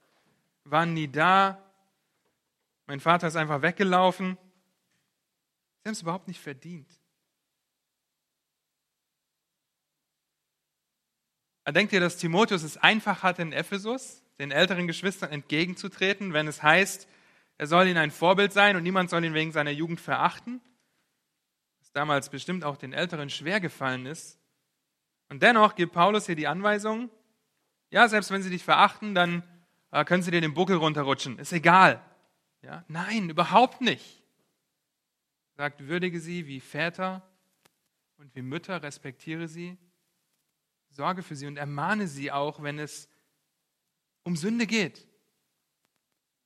waren 0.64 0.92
nie 0.92 1.08
da. 1.08 1.58
Mein 2.86 3.00
Vater 3.00 3.28
ist 3.28 3.36
einfach 3.36 3.62
weggelaufen. 3.62 4.36
Sie 5.78 5.88
haben 5.88 5.92
es 5.94 6.02
überhaupt 6.02 6.28
nicht 6.28 6.40
verdient. 6.40 6.90
Denkt 11.66 11.94
ihr, 11.94 12.00
dass 12.00 12.18
Timotheus 12.18 12.62
es 12.62 12.76
einfach 12.76 13.22
hatte 13.22 13.40
in 13.40 13.52
Ephesus, 13.52 14.22
den 14.38 14.50
älteren 14.50 14.86
Geschwistern 14.86 15.30
entgegenzutreten, 15.30 16.34
wenn 16.34 16.48
es 16.48 16.62
heißt, 16.62 17.08
er 17.56 17.66
soll 17.66 17.86
ihnen 17.86 17.96
ein 17.96 18.10
Vorbild 18.10 18.52
sein 18.52 18.76
und 18.76 18.82
niemand 18.82 19.08
soll 19.08 19.24
ihn 19.24 19.32
wegen 19.32 19.52
seiner 19.52 19.70
Jugend 19.70 20.00
verachten? 20.00 20.60
Was 21.80 21.90
damals 21.92 22.28
bestimmt 22.28 22.64
auch 22.64 22.76
den 22.76 22.92
Älteren 22.92 23.30
schwer 23.30 23.60
gefallen 23.60 24.04
ist, 24.04 24.38
und 25.30 25.42
dennoch 25.42 25.76
gibt 25.76 25.94
Paulus 25.94 26.26
hier 26.26 26.36
die 26.36 26.46
Anweisung, 26.46 27.08
ja, 27.92 28.08
selbst 28.08 28.30
wenn 28.30 28.42
sie 28.42 28.48
dich 28.48 28.64
verachten, 28.64 29.14
dann 29.14 29.42
äh, 29.90 30.04
können 30.06 30.22
sie 30.22 30.30
dir 30.30 30.40
den 30.40 30.54
Buckel 30.54 30.76
runterrutschen. 30.76 31.38
Ist 31.38 31.52
egal. 31.52 32.02
Ja? 32.62 32.84
Nein, 32.88 33.28
überhaupt 33.28 33.82
nicht. 33.82 34.24
Sagt, 35.58 35.86
würdige 35.86 36.18
sie 36.18 36.46
wie 36.46 36.60
Väter 36.60 37.22
und 38.16 38.34
wie 38.34 38.40
Mütter, 38.40 38.82
respektiere 38.82 39.46
sie, 39.46 39.76
sorge 40.88 41.22
für 41.22 41.36
sie 41.36 41.46
und 41.46 41.58
ermahne 41.58 42.08
sie 42.08 42.32
auch, 42.32 42.62
wenn 42.62 42.78
es 42.78 43.10
um 44.22 44.36
Sünde 44.36 44.66
geht. 44.66 45.06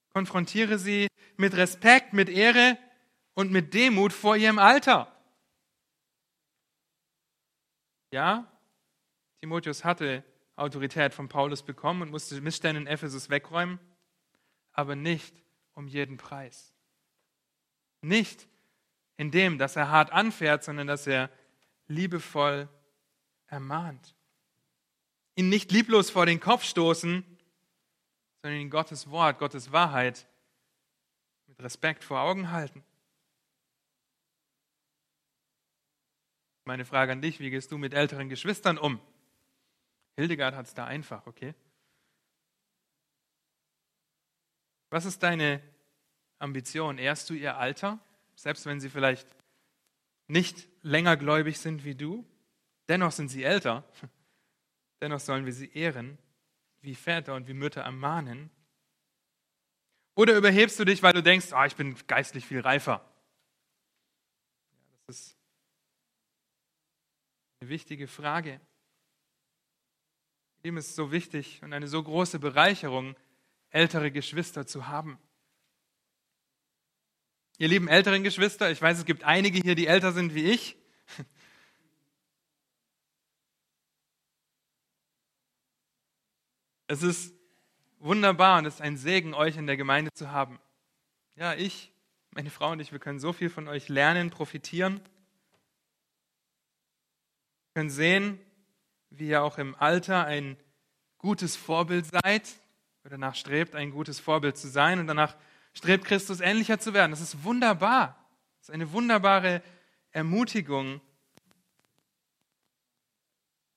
Konfrontiere 0.09 0.81
sie 0.81 1.07
mit 1.37 1.55
Respekt, 1.55 2.13
mit 2.13 2.29
Ehre 2.29 2.77
und 3.35 3.53
mit 3.53 3.73
Demut 3.73 4.13
vor 4.13 4.35
ihrem 4.37 4.59
Alter. 4.59 5.17
Ja, 8.11 8.51
Timotheus 9.39 9.85
hatte 9.85 10.25
Autorität 10.57 11.13
von 11.15 11.29
Paulus 11.29 11.63
bekommen 11.63 12.03
und 12.03 12.11
musste 12.11 12.41
Missstände 12.41 12.81
in 12.81 12.87
Ephesus 12.87 13.29
wegräumen, 13.31 13.79
aber 14.73 14.97
nicht 14.97 15.43
um 15.75 15.87
jeden 15.87 16.17
Preis. 16.17 16.73
Nicht 18.01 18.49
in 19.19 19.31
dem, 19.31 19.59
dass 19.59 19.77
er 19.77 19.91
hart 19.91 20.13
anfährt, 20.13 20.65
sondern 20.65 20.87
dass 20.87 21.07
er 21.07 21.31
liebevoll 21.87 22.69
ermahnt. 23.47 24.15
Ihn 25.35 25.51
nicht 25.51 25.71
lieblos 25.71 26.11
vor 26.11 26.27
den 26.27 26.41
Kopf 26.41 26.65
stoßen, 26.65 27.25
sondern 28.43 28.61
ihn 28.61 28.71
Gottes 28.71 29.11
Wort, 29.11 29.39
Gottes 29.39 29.73
Wahrheit 29.73 30.27
mit 31.47 31.61
Respekt 31.61 32.05
vor 32.05 32.21
Augen 32.21 32.51
halten. 32.51 32.83
Meine 36.65 36.85
Frage 36.85 37.13
an 37.13 37.23
dich, 37.23 37.39
wie 37.39 37.51
gehst 37.51 37.71
du 37.71 37.79
mit 37.79 37.95
älteren 37.95 38.29
Geschwistern 38.29 38.79
um? 38.79 39.01
Hildegard 40.17 40.55
hat 40.55 40.67
es 40.67 40.75
da 40.75 40.87
einfach, 40.87 41.27
okay? 41.27 41.55
Was 44.91 45.05
ist 45.05 45.23
deine 45.23 45.63
Ambition? 46.39 46.99
Ehrst 46.99 47.29
du 47.29 47.35
ihr 47.35 47.57
Alter, 47.57 47.99
selbst 48.35 48.67
wenn 48.67 48.81
sie 48.81 48.89
vielleicht 48.89 49.29
nicht 50.27 50.69
länger 50.83 51.17
gläubig 51.17 51.59
sind 51.59 51.85
wie 51.85 51.95
du? 51.95 52.27
Dennoch 52.89 53.13
sind 53.13 53.29
sie 53.29 53.45
älter. 53.45 53.85
Dennoch 55.03 55.21
sollen 55.21 55.45
wir 55.45 55.53
sie 55.53 55.71
ehren, 55.73 56.19
wie 56.81 56.95
Väter 56.95 57.35
und 57.35 57.47
wie 57.47 57.55
Mütter 57.55 57.83
ermahnen. 57.83 58.51
Oder 60.15 60.35
überhebst 60.35 60.79
du 60.81 60.85
dich, 60.85 61.03
weil 61.03 61.13
du 61.13 61.23
denkst, 61.23 61.49
oh, 61.53 61.65
ich 61.65 61.77
bin 61.77 61.95
geistlich 62.07 62.47
viel 62.47 62.61
reifer? 62.61 63.05
Ja, 64.71 64.99
das 65.07 65.17
ist 65.19 65.39
eine 67.61 67.69
wichtige 67.69 68.09
Frage. 68.09 68.61
Ihm 70.67 70.79
ist 70.79 70.97
so 70.97 71.13
wichtig 71.13 71.63
und 71.63 71.73
eine 71.73 71.87
so 71.87 72.03
große 72.03 72.41
Bereicherung, 72.41 73.15
ältere 73.71 74.11
Geschwister 74.11 74.67
zu 74.67 74.89
haben. 74.89 75.17
Ihr 77.59 77.69
lieben 77.69 77.87
älteren 77.87 78.25
Geschwister, 78.25 78.69
ich 78.73 78.83
weiß, 78.83 78.99
es 78.99 79.05
gibt 79.05 79.23
einige 79.23 79.61
hier, 79.61 79.77
die 79.77 79.87
älter 79.87 80.11
sind 80.11 80.35
wie 80.35 80.51
ich. 80.51 80.77
Es 86.89 87.03
ist 87.03 87.35
wunderbar 87.99 88.59
und 88.59 88.65
es 88.65 88.75
ist 88.75 88.81
ein 88.81 88.97
Segen, 88.97 89.35
euch 89.35 89.57
in 89.57 89.67
der 89.67 89.77
Gemeinde 89.77 90.13
zu 90.13 90.31
haben. 90.31 90.61
Ja, 91.35 91.55
ich, 91.55 91.93
meine 92.31 92.49
Frau 92.49 92.71
und 92.71 92.79
ich, 92.79 92.93
wir 92.93 93.01
können 93.01 93.19
so 93.19 93.33
viel 93.33 93.51
von 93.51 93.67
euch 93.67 93.89
lernen, 93.89 94.31
profitieren. 94.31 95.01
Wir 97.65 97.75
können 97.75 97.91
sehen, 97.91 98.41
wie 99.19 99.29
ihr 99.29 99.43
auch 99.43 99.59
im 99.59 99.75
Alter 99.77 100.25
ein 100.25 100.57
gutes 101.19 101.57
Vorbild 101.57 102.07
seid 102.07 102.57
oder 103.03 103.11
danach 103.13 103.35
strebt, 103.35 103.75
ein 103.75 103.91
gutes 103.91 104.21
Vorbild 104.21 104.57
zu 104.57 104.69
sein 104.69 104.99
und 104.99 105.07
danach 105.07 105.37
strebt 105.73 106.05
Christus 106.05 106.41
ähnlicher 106.41 106.79
zu 106.79 106.95
werden. 106.95 107.11
Das 107.11 107.21
ist 107.21 107.45
wunderbar. 107.45 108.17
Das 108.59 108.69
ist 108.69 108.75
eine 108.75 108.93
wunderbare 108.93 109.63
Ermutigung 110.11 111.01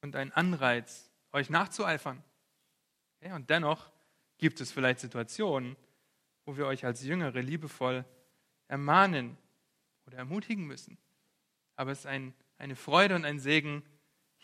und 0.01 0.15
ein 0.15 0.31
Anreiz, 0.31 1.09
euch 1.31 1.49
nachzueifern. 1.49 2.23
Ja, 3.21 3.35
und 3.35 3.49
dennoch 3.49 3.91
gibt 4.37 4.61
es 4.61 4.71
vielleicht 4.71 4.99
Situationen, 4.99 5.75
wo 6.45 6.57
wir 6.57 6.65
euch 6.65 6.85
als 6.85 7.03
Jüngere 7.03 7.41
liebevoll 7.41 8.05
ermahnen 8.67 9.37
oder 10.07 10.17
ermutigen 10.17 10.65
müssen. 10.65 10.97
Aber 11.75 11.91
es 11.91 11.99
ist 11.99 12.05
ein, 12.05 12.33
eine 12.57 12.75
Freude 12.75 13.15
und 13.15 13.25
ein 13.25 13.39
Segen, 13.39 13.83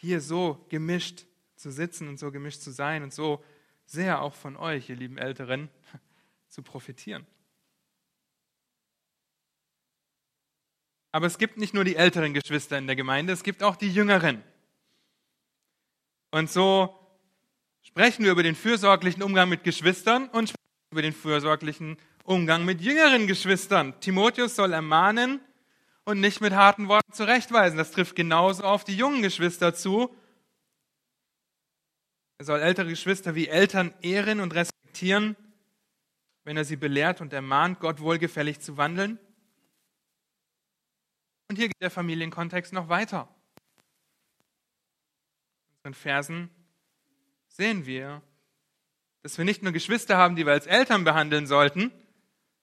hier 0.06 0.22
so 0.22 0.65
gemischt 0.70 1.26
zu 1.56 1.72
sitzen 1.72 2.08
und 2.08 2.20
so 2.20 2.32
gemischt 2.32 2.62
zu 2.62 2.72
sein 2.72 3.04
und 3.04 3.13
so 3.13 3.44
sehr 3.86 4.22
auch 4.22 4.34
von 4.34 4.56
euch, 4.56 4.89
ihr 4.89 4.96
lieben 4.96 5.18
Älteren, 5.18 5.70
zu 6.50 6.62
profitieren. 6.62 7.26
Aber 11.12 11.28
es 11.28 11.38
gibt 11.38 11.58
nicht 11.58 11.74
nur 11.74 11.86
die 11.86 11.96
älteren 11.96 12.34
Geschwister 12.34 12.78
in 12.78 12.88
der 12.88 12.96
Gemeinde, 12.96 13.34
es 13.34 13.44
gibt 13.44 13.63
auch 13.63 13.76
die 13.76 13.89
jüngeren. 13.89 14.44
Und 16.32 16.52
so 16.52 16.94
sprechen 17.82 18.26
wir 18.26 18.32
über 18.32 18.44
den 18.44 18.56
fürsorglichen 18.56 19.24
Umgang 19.24 19.48
mit 19.48 19.63
Geschwistern 19.63 20.28
und 20.30 20.54
über 20.91 21.02
den 21.02 21.13
fürsorglichen 21.13 21.98
Umgang 22.26 22.65
mit 22.65 22.82
jüngeren 22.82 23.28
Geschwistern. 23.28 24.00
Timotheus 24.02 24.56
soll 24.56 24.74
ermahnen 24.74 25.39
und 26.06 26.20
nicht 26.20 26.39
mit 26.39 26.54
harten 26.54 26.88
Worten 26.88 27.12
zurechtweisen. 27.12 27.78
Das 27.78 27.91
trifft 27.91 28.15
genauso 28.15 28.63
auf 28.63 28.84
die 28.84 28.96
jungen 28.96 29.22
Geschwister 29.22 29.74
zu. 29.74 30.15
Er 32.38 32.46
soll 32.46 32.60
ältere 32.60 32.89
Geschwister 32.89 33.36
wie 33.36 33.48
Eltern 33.48 33.94
ehren 34.02 34.39
und 34.39 34.54
respektieren, 34.54 35.36
wenn 36.44 36.58
er 36.58 36.65
sie 36.65 36.76
belehrt 36.76 37.22
und 37.22 37.34
ermahnt, 37.34 37.80
Gott 37.80 38.00
wohlgefällig 38.00 38.60
zu 38.60 38.78
wandeln. 38.78 39.20
Und 41.48 41.58
hier 41.58 41.68
geht 41.68 41.82
der 41.82 41.91
Familienkontext 41.91 42.74
noch 42.74 42.89
weiter. 42.89 43.28
In 45.84 45.89
unseren 45.89 45.94
Versen 45.94 46.50
sehen 47.48 47.86
wir, 47.86 48.22
dass 49.22 49.38
wir 49.38 49.46
nicht 49.46 49.63
nur 49.63 49.72
Geschwister 49.72 50.18
haben, 50.18 50.36
die 50.36 50.46
wir 50.46 50.54
als 50.54 50.68
Eltern 50.68 51.04
behandeln 51.04 51.48
sollten, 51.48 51.91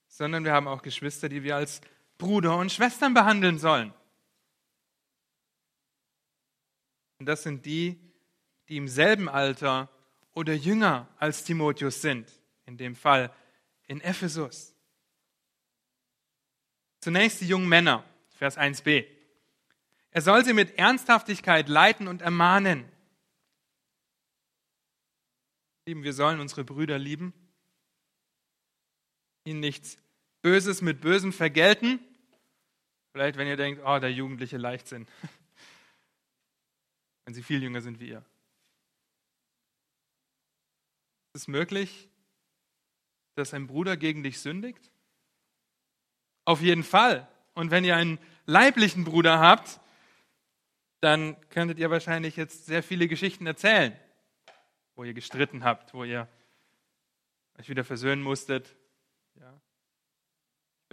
sondern 0.07 0.45
wir 0.45 0.53
haben 0.53 0.67
auch 0.67 0.81
Geschwister, 0.81 1.27
die 1.27 1.43
wir 1.43 1.55
als 1.55 1.81
Bruder 2.17 2.57
und 2.57 2.71
Schwestern 2.71 3.13
behandeln 3.13 3.57
sollen. 3.59 3.93
Und 7.19 7.25
das 7.25 7.43
sind 7.43 7.65
die, 7.65 7.99
die 8.69 8.77
im 8.77 8.87
selben 8.87 9.29
Alter 9.29 9.89
oder 10.33 10.53
jünger 10.53 11.07
als 11.17 11.43
Timotheus 11.43 12.01
sind, 12.01 12.29
in 12.65 12.77
dem 12.77 12.95
Fall 12.95 13.33
in 13.87 14.01
Ephesus. 14.01 14.73
Zunächst 16.99 17.41
die 17.41 17.47
jungen 17.47 17.67
Männer. 17.67 18.03
Vers 18.29 18.57
1b. 18.57 19.05
Er 20.11 20.21
soll 20.21 20.43
sie 20.43 20.53
mit 20.53 20.77
Ernsthaftigkeit 20.77 21.69
leiten 21.69 22.07
und 22.07 22.21
ermahnen. 22.21 22.91
Lieben, 25.85 26.03
wir 26.03 26.13
sollen 26.13 26.39
unsere 26.39 26.63
Brüder 26.63 26.99
lieben, 26.99 27.33
ihnen 29.43 29.59
nichts 29.59 29.97
Böses 30.43 30.81
mit 30.81 31.01
Bösem 31.01 31.33
vergelten. 31.33 31.99
Vielleicht, 33.13 33.37
wenn 33.37 33.47
ihr 33.47 33.57
denkt, 33.57 33.81
oh, 33.83 33.97
der 33.97 34.11
jugendliche 34.11 34.57
Leichtsinn. 34.57 35.07
wenn 37.25 37.33
sie 37.33 37.41
viel 37.41 37.63
jünger 37.63 37.81
sind 37.81 37.99
wie 37.99 38.09
ihr. 38.09 38.23
Ist 41.33 41.43
es 41.43 41.47
möglich, 41.47 42.09
dass 43.35 43.53
ein 43.53 43.67
Bruder 43.67 43.97
gegen 43.97 44.21
dich 44.21 44.39
sündigt? 44.39 44.91
Auf 46.45 46.61
jeden 46.61 46.83
Fall. 46.83 47.27
Und 47.53 47.71
wenn 47.71 47.85
ihr 47.85 47.95
einen 47.95 48.19
leiblichen 48.45 49.05
Bruder 49.05 49.39
habt, 49.39 49.79
dann 50.99 51.39
könntet 51.49 51.79
ihr 51.79 51.89
wahrscheinlich 51.89 52.35
jetzt 52.35 52.65
sehr 52.65 52.83
viele 52.83 53.07
Geschichten 53.07 53.47
erzählen, 53.47 53.97
wo 54.95 55.05
ihr 55.05 55.13
gestritten 55.13 55.63
habt, 55.63 55.93
wo 55.93 56.03
ihr 56.03 56.27
euch 57.57 57.69
wieder 57.69 57.85
versöhnen 57.85 58.21
musstet. 58.21 58.75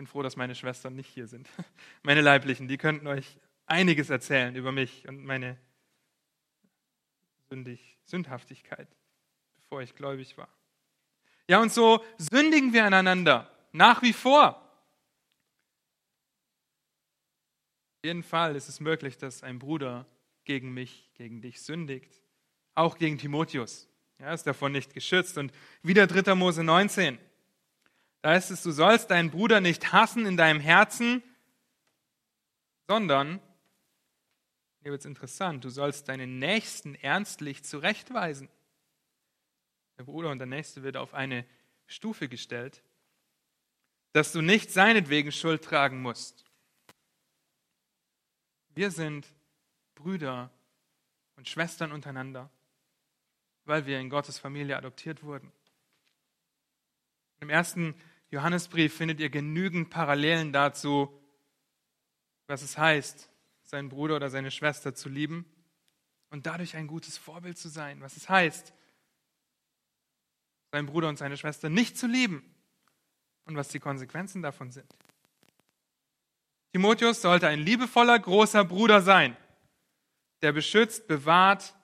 Ja. 0.01 0.03
Ich 0.03 0.07
bin 0.07 0.07
froh, 0.07 0.23
dass 0.23 0.37
meine 0.37 0.55
Schwestern 0.55 0.97
nicht 0.97 1.11
hier 1.11 1.27
sind. 1.27 1.47
Meine 2.03 2.23
leiblichen, 2.23 2.69
die 2.69 2.79
könnten 2.79 3.07
euch 3.07 3.37
einiges 3.67 4.09
erzählen 4.09 4.57
über 4.57 4.73
mich 4.73 5.07
und 5.07 5.23
meine 5.25 5.59
Sündig, 7.51 7.99
Sündhaftigkeit, 8.07 8.89
bevor 9.57 9.83
ich 9.83 9.95
gläubig 9.95 10.39
war. 10.39 10.49
Ja, 11.49 11.61
und 11.61 11.71
so 11.71 12.03
sündigen 12.17 12.73
wir 12.73 12.87
aneinander, 12.87 13.51
nach 13.73 14.01
wie 14.01 14.15
vor. 14.15 14.55
Auf 17.99 18.05
jeden 18.05 18.23
Fall 18.23 18.57
ist 18.57 18.69
es 18.71 18.81
möglich, 18.81 19.19
dass 19.19 19.43
ein 19.43 19.59
Bruder 19.59 20.07
gegen 20.45 20.73
mich, 20.73 21.11
gegen 21.13 21.43
dich 21.43 21.61
sündigt. 21.61 22.23
Auch 22.75 22.97
gegen 22.97 23.19
Timotheus. 23.19 23.87
Er 24.17 24.33
ist 24.33 24.47
davon 24.47 24.73
nicht 24.73 24.95
geschützt. 24.95 25.37
Und 25.37 25.53
wieder 25.83 26.07
3. 26.07 26.35
Mose 26.35 26.65
19. 26.65 27.19
Da 28.23 28.31
heißt 28.31 28.51
es, 28.51 28.63
du 28.63 28.71
sollst 28.71 29.11
deinen 29.11 29.31
Bruder 29.31 29.61
nicht 29.61 29.93
hassen 29.93 30.27
in 30.27 30.37
deinem 30.37 30.61
Herzen, 30.61 31.23
sondern, 32.87 33.41
hier 34.83 34.93
wird 34.93 35.01
es 35.01 35.07
interessant, 35.07 35.65
du 35.65 35.71
sollst 35.71 36.09
deinen 36.09 36.39
Nächsten 36.39 36.95
ernstlich 36.95 37.65
zurechtweisen. 37.65 38.49
Der 39.97 40.05
Bruder 40.05 40.31
und 40.31 40.39
der 40.39 40.47
Nächste 40.47 40.83
wird 40.83 40.97
auf 40.97 41.15
eine 41.15 41.47
Stufe 41.87 42.29
gestellt, 42.29 42.83
dass 44.13 44.33
du 44.33 44.43
nicht 44.43 44.71
seinetwegen 44.71 45.33
Schuld 45.33 45.65
tragen 45.65 46.03
musst. 46.03 46.45
Wir 48.71 48.91
sind 48.91 49.27
Brüder 49.95 50.51
und 51.37 51.49
Schwestern 51.49 51.93
untereinander, 51.93 52.51
weil 53.65 53.87
wir 53.87 53.99
in 54.01 54.11
Gottes 54.11 54.39
Familie 54.39 54.77
adoptiert 54.77 55.23
wurden. 55.23 55.53
Im 57.41 57.51
ersten 57.51 57.95
Johannesbrief 58.31 58.95
findet 58.95 59.21
ihr 59.21 59.31
genügend 59.31 59.90
Parallelen 59.90 60.53
dazu, 60.53 61.12
was 62.47 62.62
es 62.62 62.79
heißt, 62.79 63.29
seinen 63.62 63.88
Bruder 63.88 64.16
oder 64.16 64.31
seine 64.31 64.51
Schwester 64.51 64.95
zu 64.95 65.09
lieben 65.09 65.45
und 66.31 66.47
dadurch 66.47 66.77
ein 66.77 66.87
gutes 66.87 67.19
Vorbild 67.19 67.59
zu 67.59 67.69
sein, 67.69 68.01
was 68.01 68.16
es 68.16 68.29
heißt, 68.29 68.73
seinen 70.73 70.87
Bruder 70.87 71.09
und 71.09 71.19
seine 71.19 71.37
Schwester 71.37 71.69
nicht 71.69 71.99
zu 71.99 72.07
lieben 72.07 72.45
und 73.47 73.57
was 73.57 73.69
die 73.69 73.81
Konsequenzen 73.81 74.43
davon 74.43 74.71
sind. 74.71 74.93
Timotheus 76.73 77.21
sollte 77.21 77.49
ein 77.49 77.59
liebevoller 77.59 78.19
großer 78.19 78.64
Bruder 78.64 79.01
sein, 79.01 79.37
der 80.43 80.53
beschützt, 80.53 81.09
bewahrt 81.09 81.75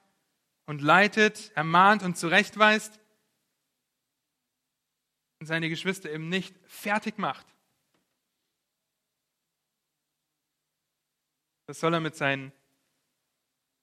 und 0.66 0.80
leitet, 0.80 1.50
ermahnt 1.56 2.04
und 2.04 2.16
zurechtweist 2.16 3.00
und 5.46 5.48
seine 5.48 5.68
Geschwister 5.68 6.10
eben 6.10 6.28
nicht 6.28 6.56
fertig 6.66 7.18
macht. 7.18 7.46
Das 11.66 11.78
soll 11.78 11.94
er 11.94 12.00
mit 12.00 12.16
seinen 12.16 12.50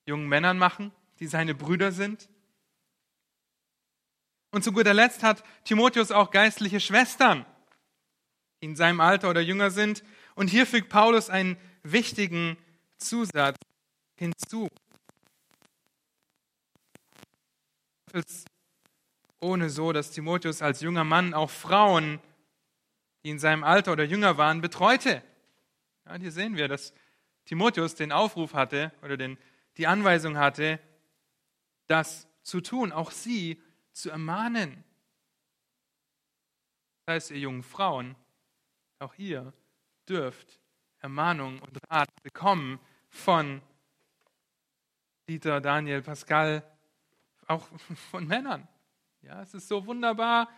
jungen 0.06 0.28
Männern 0.28 0.58
machen, 0.58 0.92
die 1.20 1.28
seine 1.28 1.56
Brüder 1.56 1.94
sind. 1.94 2.28
Und 4.52 4.66
zu 4.66 4.74
guter 4.74 4.94
Letzt 4.94 5.24
hat 5.24 5.46
Timotheus 5.64 6.12
auch 6.12 6.32
geistliche 6.32 6.82
Schwestern, 6.82 7.46
die 8.62 8.66
in 8.66 8.76
seinem 8.76 9.00
Alter 9.00 9.30
oder 9.30 9.40
jünger 9.40 9.72
sind 9.72 10.04
und 10.36 10.50
hier 10.50 10.68
fügt 10.68 10.90
Paulus 10.90 11.30
einen 11.30 11.56
wichtigen 11.82 12.58
Zusatz 12.98 13.56
hinzu. 14.18 14.68
Ohne 19.44 19.70
so, 19.70 19.92
dass 19.92 20.12
Timotheus 20.12 20.62
als 20.62 20.80
junger 20.80 21.04
Mann 21.04 21.34
auch 21.34 21.50
Frauen, 21.50 22.22
die 23.24 23.30
in 23.30 23.40
seinem 23.40 23.66
Alter 23.66 23.92
oder 23.92 24.06
jünger 24.06 24.38
waren, 24.38 24.62
betreute. 24.62 25.22
Ja, 26.06 26.16
hier 26.16 26.32
sehen 26.32 26.56
wir, 26.56 26.70
dass 26.70 26.94
Timotheus 27.44 27.96
den 27.96 28.14
Aufruf 28.14 28.54
hatte 28.54 28.94
oder 29.02 29.18
den, 29.18 29.38
die 29.76 29.86
Anweisung 29.86 30.38
hatte, 30.38 30.80
das 31.88 32.26
zu 32.42 32.62
tun, 32.62 32.94
auch 32.94 33.12
sie 33.12 33.62
zu 33.92 34.10
ermahnen. 34.10 34.82
Das 37.06 37.16
heißt, 37.16 37.32
ihr 37.32 37.40
jungen 37.40 37.64
Frauen, 37.64 38.16
auch 39.00 39.14
ihr 39.18 39.52
dürft 40.08 40.62
Ermahnung 41.00 41.60
und 41.60 41.78
Rat 41.90 42.10
bekommen 42.24 42.80
von 43.10 43.62
Dieter, 45.28 45.60
Daniel, 45.60 46.02
Pascal, 46.02 46.64
auch 47.48 47.68
von 48.12 48.26
Männern. 48.26 48.70
Ja, 49.24 49.42
es 49.42 49.54
ist 49.54 49.70
so 49.70 49.86
wunderbar, 49.86 50.50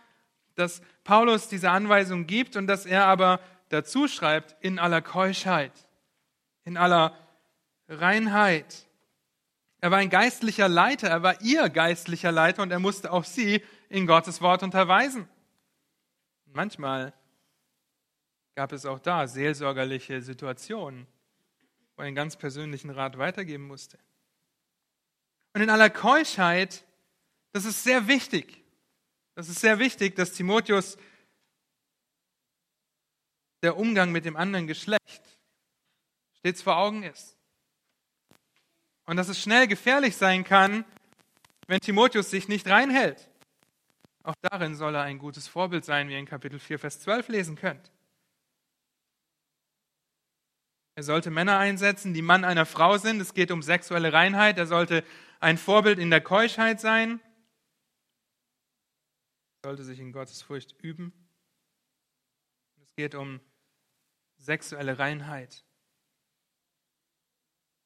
dass 0.56 0.82
Paulus 1.04 1.48
diese 1.48 1.70
Anweisung 1.70 2.26
gibt 2.26 2.56
und 2.56 2.66
dass 2.66 2.84
er 2.84 3.06
aber 3.06 3.40
dazu 3.68 4.08
schreibt, 4.08 4.56
in 4.60 4.80
aller 4.80 5.02
Keuschheit, 5.02 5.72
in 6.64 6.76
aller 6.76 7.16
Reinheit. 7.88 8.88
Er 9.80 9.92
war 9.92 9.98
ein 9.98 10.10
geistlicher 10.10 10.68
Leiter, 10.68 11.08
er 11.08 11.22
war 11.22 11.40
ihr 11.42 11.68
geistlicher 11.68 12.32
Leiter 12.32 12.62
und 12.62 12.72
er 12.72 12.80
musste 12.80 13.12
auch 13.12 13.22
sie 13.22 13.62
in 13.88 14.06
Gottes 14.06 14.40
Wort 14.40 14.64
unterweisen. 14.64 15.28
Manchmal 16.46 17.12
gab 18.56 18.72
es 18.72 18.84
auch 18.84 18.98
da 18.98 19.28
seelsorgerliche 19.28 20.22
Situationen, 20.22 21.06
wo 21.94 22.02
er 22.02 22.06
einen 22.06 22.16
ganz 22.16 22.34
persönlichen 22.34 22.90
Rat 22.90 23.16
weitergeben 23.16 23.68
musste. 23.68 23.98
Und 25.54 25.60
in 25.60 25.70
aller 25.70 25.90
Keuschheit, 25.90 26.85
das 27.56 27.64
ist 27.64 27.82
sehr 27.82 28.06
wichtig. 28.06 28.62
Das 29.34 29.48
ist 29.48 29.60
sehr 29.60 29.78
wichtig, 29.78 30.14
dass 30.14 30.32
Timotheus 30.32 30.98
der 33.62 33.78
Umgang 33.78 34.12
mit 34.12 34.26
dem 34.26 34.36
anderen 34.36 34.66
Geschlecht 34.66 35.00
stets 36.34 36.60
vor 36.60 36.76
Augen 36.76 37.02
ist. 37.02 37.38
Und 39.06 39.16
dass 39.16 39.28
es 39.28 39.40
schnell 39.40 39.66
gefährlich 39.66 40.18
sein 40.18 40.44
kann, 40.44 40.84
wenn 41.66 41.80
Timotheus 41.80 42.30
sich 42.30 42.46
nicht 42.46 42.68
reinhält. 42.68 43.30
Auch 44.22 44.34
darin 44.42 44.74
soll 44.74 44.94
er 44.94 45.04
ein 45.04 45.18
gutes 45.18 45.48
Vorbild 45.48 45.86
sein, 45.86 46.08
wie 46.08 46.12
ihr 46.12 46.18
in 46.18 46.26
Kapitel 46.26 46.58
4, 46.58 46.78
Vers 46.78 47.00
12 47.00 47.28
lesen 47.28 47.56
könnt. 47.56 47.90
Er 50.94 51.04
sollte 51.04 51.30
Männer 51.30 51.56
einsetzen, 51.56 52.12
die 52.12 52.20
Mann 52.20 52.44
einer 52.44 52.66
Frau 52.66 52.98
sind. 52.98 53.18
Es 53.18 53.32
geht 53.32 53.50
um 53.50 53.62
sexuelle 53.62 54.12
Reinheit. 54.12 54.58
Er 54.58 54.66
sollte 54.66 55.04
ein 55.40 55.56
Vorbild 55.56 55.98
in 55.98 56.10
der 56.10 56.20
Keuschheit 56.20 56.82
sein. 56.82 57.18
Sollte 59.66 59.82
sich 59.82 59.98
in 59.98 60.12
Gottes 60.12 60.42
Furcht 60.42 60.80
üben. 60.80 61.12
Es 62.84 62.94
geht 62.94 63.16
um 63.16 63.40
sexuelle 64.36 65.00
Reinheit. 65.00 65.64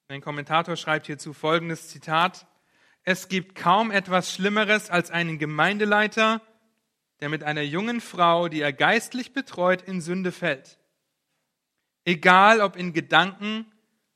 Ein 0.09 0.21
Kommentator 0.21 0.77
schreibt 0.77 1.07
hierzu 1.07 1.33
folgendes 1.33 1.89
Zitat. 1.89 2.47
Es 3.03 3.29
gibt 3.29 3.55
kaum 3.55 3.91
etwas 3.91 4.31
Schlimmeres 4.31 4.91
als 4.91 5.11
einen 5.11 5.39
Gemeindeleiter, 5.39 6.43
der 7.21 7.31
mit 7.31 7.45
einer 7.45 7.63
jungen 7.63 8.03
Frau, 8.03 8.49
die 8.49 8.61
er 8.61 8.75
geistlich 8.75 9.33
betreut, 9.33 9.81
in 9.81 10.03
Sünde 10.03 10.33
fällt 10.33 10.79
egal 12.05 12.61
ob 12.61 12.77
in 12.77 12.93
Gedanken 12.93 13.65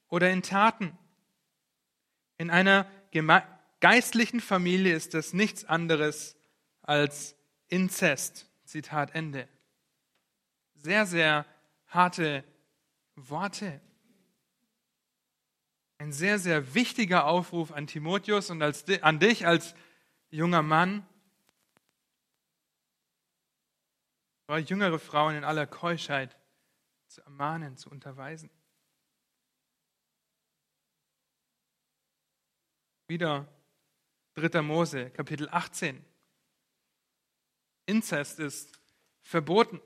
oder 0.09 0.31
in 0.31 0.43
Taten. 0.43 0.99
In 2.37 2.51
einer 2.51 2.87
geistlichen 3.81 4.41
Familie 4.41 4.95
ist 4.95 5.15
das 5.15 5.33
nichts 5.33 5.65
anderes 5.65 6.37
als 6.83 7.39
Inzest. 7.75 8.49
Zitat 8.65 9.15
Ende. 9.17 9.49
Sehr, 10.75 11.07
sehr 11.07 11.45
harte 11.89 12.45
Worte. 13.17 13.81
Ein 15.99 16.13
sehr, 16.13 16.39
sehr 16.39 16.75
wichtiger 16.75 17.27
Aufruf 17.27 17.73
an 17.73 17.89
Timotheus 17.89 18.51
und 18.51 18.63
als, 18.63 18.85
an 19.03 19.19
dich 19.19 19.47
als 19.47 19.75
junger 20.31 20.63
Mann. 20.63 21.05
Jüngere 24.67 25.01
Frauen 25.01 25.35
in 25.35 25.45
aller 25.45 25.67
Keuschheit 25.67 26.39
zu 27.09 27.23
ermahnen, 27.23 27.77
zu 27.77 27.91
unterweisen. 27.91 28.51
Wieder 33.09 33.49
3. 34.35 34.63
Mose, 34.63 35.11
Kapitel 35.11 35.49
18. 35.51 36.14
Inzest 37.87 38.39
ist 38.39 38.73
verboten. 39.23 39.81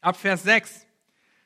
Ab 0.00 0.16
Vers 0.16 0.42
6. 0.42 0.86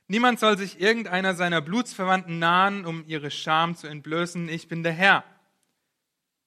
Niemand 0.09 0.38
soll 0.38 0.57
sich 0.57 0.81
irgendeiner 0.81 1.35
seiner 1.35 1.61
Blutsverwandten 1.61 2.38
nahen, 2.38 2.87
um 2.87 3.05
ihre 3.07 3.31
Scham 3.31 3.74
zu 3.74 3.88
entblößen. 3.88 4.48
Ich 4.48 4.68
bin 4.68 4.83
der 4.83 4.92
Herr. 4.92 5.24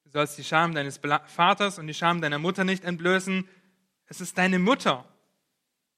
Du 0.06 0.12
sollst 0.12 0.38
die 0.38 0.44
Scham 0.44 0.74
deines 0.74 0.98
Vaters 0.98 1.78
und 1.78 1.88
die 1.88 1.94
Scham 1.94 2.22
deiner 2.22 2.40
Mutter 2.40 2.64
nicht 2.64 2.84
entblößen. 2.84 3.48
Es 4.08 4.22
ist 4.22 4.38
deine 4.38 4.58
Mutter. 4.58 5.06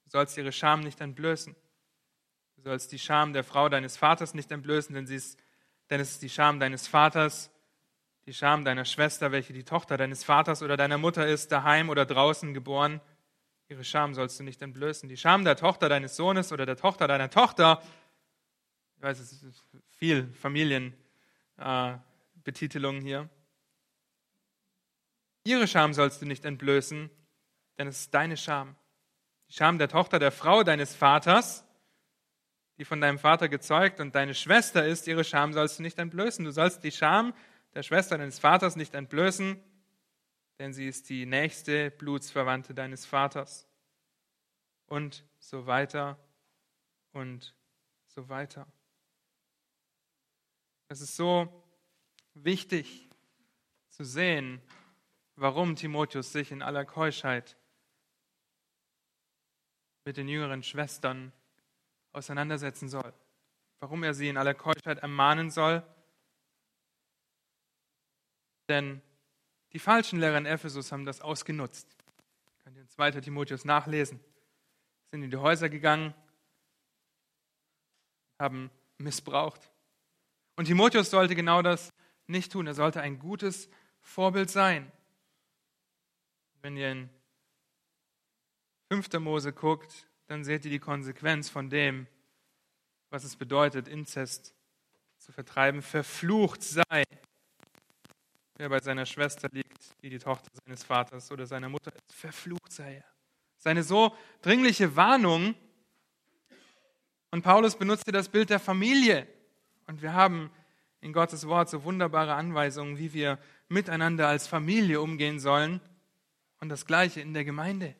Du 0.05 0.09
sollst 0.09 0.37
ihre 0.37 0.51
Scham 0.51 0.81
nicht 0.81 0.99
entblößen. 0.99 1.55
Du 2.57 2.61
sollst 2.63 2.91
die 2.91 2.99
Scham 2.99 3.33
der 3.33 3.43
Frau 3.43 3.69
deines 3.69 3.95
Vaters 3.95 4.33
nicht 4.33 4.51
entblößen, 4.51 4.93
denn, 4.93 5.07
sie 5.07 5.15
ist, 5.15 5.39
denn 5.89 6.01
es 6.01 6.11
ist 6.11 6.21
die 6.21 6.29
Scham 6.29 6.59
deines 6.59 6.87
Vaters, 6.87 7.51
die 8.25 8.33
Scham 8.33 8.65
deiner 8.65 8.85
Schwester, 8.85 9.31
welche 9.31 9.53
die 9.53 9.63
Tochter 9.63 9.97
deines 9.97 10.23
Vaters 10.23 10.61
oder 10.61 10.77
deiner 10.77 10.97
Mutter 10.97 11.27
ist, 11.27 11.51
daheim 11.51 11.89
oder 11.89 12.05
draußen 12.05 12.53
geboren. 12.53 13.01
Ihre 13.71 13.83
Scham 13.85 14.13
sollst 14.13 14.37
du 14.37 14.43
nicht 14.43 14.61
entblößen. 14.61 15.07
Die 15.07 15.15
Scham 15.15 15.45
der 15.45 15.55
Tochter 15.55 15.87
deines 15.87 16.17
Sohnes 16.17 16.51
oder 16.51 16.65
der 16.65 16.75
Tochter 16.75 17.07
deiner 17.07 17.29
Tochter, 17.29 17.81
ich 18.97 19.01
weiß, 19.01 19.17
es 19.17 19.41
ist 19.41 19.65
viel 19.87 20.27
Familienbetitelung 20.33 22.97
äh, 22.97 23.01
hier. 23.01 23.29
Ihre 25.45 25.69
Scham 25.69 25.93
sollst 25.93 26.21
du 26.21 26.25
nicht 26.25 26.43
entblößen, 26.43 27.09
denn 27.77 27.87
es 27.87 28.01
ist 28.01 28.13
deine 28.13 28.35
Scham. 28.35 28.75
Die 29.47 29.53
Scham 29.53 29.77
der 29.77 29.87
Tochter 29.87 30.19
der 30.19 30.33
Frau 30.33 30.63
deines 30.63 30.93
Vaters, 30.93 31.63
die 32.77 32.83
von 32.83 32.99
deinem 32.99 33.19
Vater 33.19 33.47
gezeugt 33.47 34.01
und 34.01 34.15
deine 34.15 34.35
Schwester 34.35 34.85
ist, 34.85 35.07
ihre 35.07 35.23
Scham 35.23 35.53
sollst 35.53 35.79
du 35.79 35.83
nicht 35.83 35.97
entblößen. 35.97 36.43
Du 36.43 36.51
sollst 36.51 36.83
die 36.83 36.91
Scham 36.91 37.33
der 37.73 37.83
Schwester 37.83 38.17
deines 38.17 38.37
Vaters 38.37 38.75
nicht 38.75 38.95
entblößen, 38.95 39.63
denn 40.61 40.73
sie 40.73 40.87
ist 40.87 41.09
die 41.09 41.25
nächste 41.25 41.89
Blutsverwandte 41.89 42.75
deines 42.75 43.07
Vaters. 43.07 43.67
Und 44.85 45.25
so 45.39 45.65
weiter 45.65 46.19
und 47.13 47.55
so 48.05 48.29
weiter. 48.29 48.71
Es 50.87 51.01
ist 51.01 51.15
so 51.15 51.65
wichtig 52.35 53.09
zu 53.89 54.05
sehen, 54.05 54.61
warum 55.35 55.75
Timotheus 55.75 56.31
sich 56.31 56.51
in 56.51 56.61
aller 56.61 56.85
Keuschheit 56.85 57.57
mit 60.05 60.15
den 60.15 60.27
jüngeren 60.27 60.61
Schwestern 60.61 61.33
auseinandersetzen 62.11 62.87
soll. 62.87 63.11
Warum 63.79 64.03
er 64.03 64.13
sie 64.13 64.29
in 64.29 64.37
aller 64.37 64.53
Keuschheit 64.53 64.99
ermahnen 64.99 65.49
soll. 65.49 65.81
Denn 68.69 69.01
die 69.73 69.79
falschen 69.79 70.19
Lehrer 70.19 70.37
in 70.37 70.45
Ephesus 70.45 70.91
haben 70.91 71.05
das 71.05 71.21
ausgenutzt. 71.21 71.87
Könnt 72.63 72.75
ihr 72.75 72.81
in 72.81 72.89
2. 72.89 73.11
Timotheus 73.21 73.65
nachlesen. 73.65 74.19
Sind 75.11 75.23
in 75.23 75.31
die 75.31 75.37
Häuser 75.37 75.69
gegangen, 75.69 76.13
haben 78.39 78.71
missbraucht. 78.97 79.69
Und 80.55 80.65
Timotheus 80.65 81.09
sollte 81.09 81.35
genau 81.35 81.61
das 81.61 81.91
nicht 82.27 82.51
tun. 82.51 82.67
Er 82.67 82.73
sollte 82.73 83.01
ein 83.01 83.19
gutes 83.19 83.69
Vorbild 84.01 84.49
sein. 84.49 84.91
Wenn 86.61 86.77
ihr 86.77 86.91
in 86.91 87.09
5. 88.89 89.13
Mose 89.19 89.53
guckt, 89.53 90.07
dann 90.27 90.43
seht 90.43 90.65
ihr 90.65 90.71
die 90.71 90.79
Konsequenz 90.79 91.49
von 91.49 91.69
dem, 91.69 92.07
was 93.09 93.23
es 93.23 93.35
bedeutet, 93.35 93.87
Inzest 93.87 94.53
zu 95.17 95.31
vertreiben. 95.31 95.81
Verflucht 95.81 96.63
sei, 96.63 97.03
wer 98.61 98.69
bei 98.69 98.79
seiner 98.79 99.07
Schwester 99.07 99.49
liegt, 99.51 99.99
die 100.03 100.09
die 100.11 100.19
Tochter 100.19 100.47
seines 100.63 100.83
Vaters 100.83 101.31
oder 101.31 101.47
seiner 101.47 101.67
Mutter 101.67 101.91
ist. 101.95 102.13
Verflucht 102.13 102.71
sei 102.71 102.97
er. 102.97 103.05
Seine 103.57 103.81
so 103.81 104.15
dringliche 104.43 104.95
Warnung. 104.95 105.55
Und 107.31 107.41
Paulus 107.41 107.75
benutzte 107.75 108.11
das 108.11 108.29
Bild 108.29 108.51
der 108.51 108.59
Familie. 108.59 109.27
Und 109.87 110.03
wir 110.03 110.13
haben 110.13 110.51
in 110.99 111.11
Gottes 111.11 111.47
Wort 111.47 111.71
so 111.71 111.83
wunderbare 111.85 112.35
Anweisungen, 112.35 112.99
wie 112.99 113.13
wir 113.13 113.39
miteinander 113.67 114.27
als 114.27 114.45
Familie 114.47 115.01
umgehen 115.01 115.39
sollen. 115.39 115.81
Und 116.59 116.69
das 116.69 116.85
Gleiche 116.85 117.19
in 117.19 117.33
der 117.33 117.43
Gemeinde. 117.43 117.95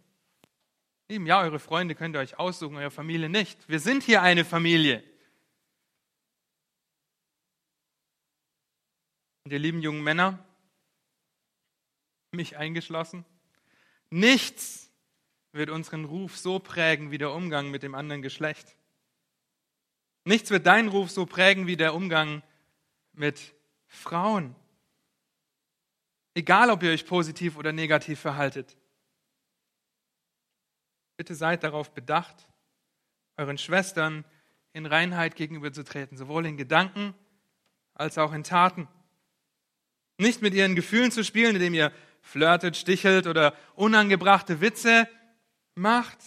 Eben, 1.10 1.26
ja, 1.26 1.42
eure 1.42 1.58
Freunde 1.58 1.96
könnt 1.96 2.16
ihr 2.16 2.20
euch 2.20 2.38
aussuchen, 2.38 2.76
eure 2.76 2.92
Familie 2.92 3.30
nicht. 3.30 3.68
Wir 3.68 3.80
sind 3.80 4.04
hier 4.04 4.22
eine 4.22 4.46
Familie. 4.46 5.04
Und 9.44 9.52
ihr 9.52 9.60
lieben 9.60 9.82
jungen 9.82 10.04
Männer, 10.04 10.46
mich 12.32 12.58
eingeschlossen, 12.58 13.26
nichts 14.10 14.90
wird 15.52 15.70
unseren 15.70 16.06
Ruf 16.06 16.38
so 16.38 16.60
prägen 16.60 17.12
wie 17.12 17.18
der 17.18 17.32
Umgang 17.32 17.70
mit 17.70 17.84
dem 17.84 17.94
anderen 17.94 18.22
Geschlecht. 18.22 18.76
Nichts 20.24 20.50
wird 20.50 20.66
deinen 20.66 20.88
Ruf 20.88 21.12
so 21.12 21.26
prägen 21.26 21.68
wie 21.68 21.76
der 21.76 21.94
Umgang 21.94 22.42
mit 23.14 23.54
Frauen. 23.88 24.56
Egal, 26.34 26.70
ob 26.70 26.84
ihr 26.84 26.92
euch 26.92 27.06
positiv 27.06 27.58
oder 27.58 27.74
negativ 27.74 28.20
verhaltet. 28.20 28.78
Bitte 31.18 31.36
seid 31.36 31.64
darauf 31.64 31.94
bedacht, 31.94 32.48
euren 33.36 33.58
Schwestern 33.58 34.24
in 34.72 34.86
Reinheit 34.86 35.36
gegenüberzutreten, 35.36 36.18
sowohl 36.18 36.46
in 36.46 36.56
Gedanken 36.56 37.14
als 37.94 38.18
auch 38.18 38.32
in 38.32 38.44
Taten. 38.44 38.88
Nicht 40.18 40.42
mit 40.42 40.54
ihren 40.54 40.76
Gefühlen 40.76 41.12
zu 41.12 41.24
spielen, 41.26 41.56
indem 41.56 41.74
ihr 41.74 41.92
flirtet, 42.22 42.78
stichelt 42.78 43.28
oder 43.28 43.56
unangebrachte 43.76 44.62
Witze 44.62 45.08
macht. 45.76 46.20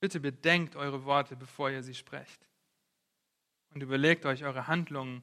Bitte 0.00 0.20
bedenkt 0.20 0.76
eure 0.76 1.04
Worte, 1.04 1.36
bevor 1.36 1.70
ihr 1.70 1.82
sie 1.82 1.94
sprecht. 1.94 2.48
Und 3.74 3.82
überlegt 3.82 4.26
euch 4.26 4.44
eure 4.44 4.66
Handlungen, 4.66 5.22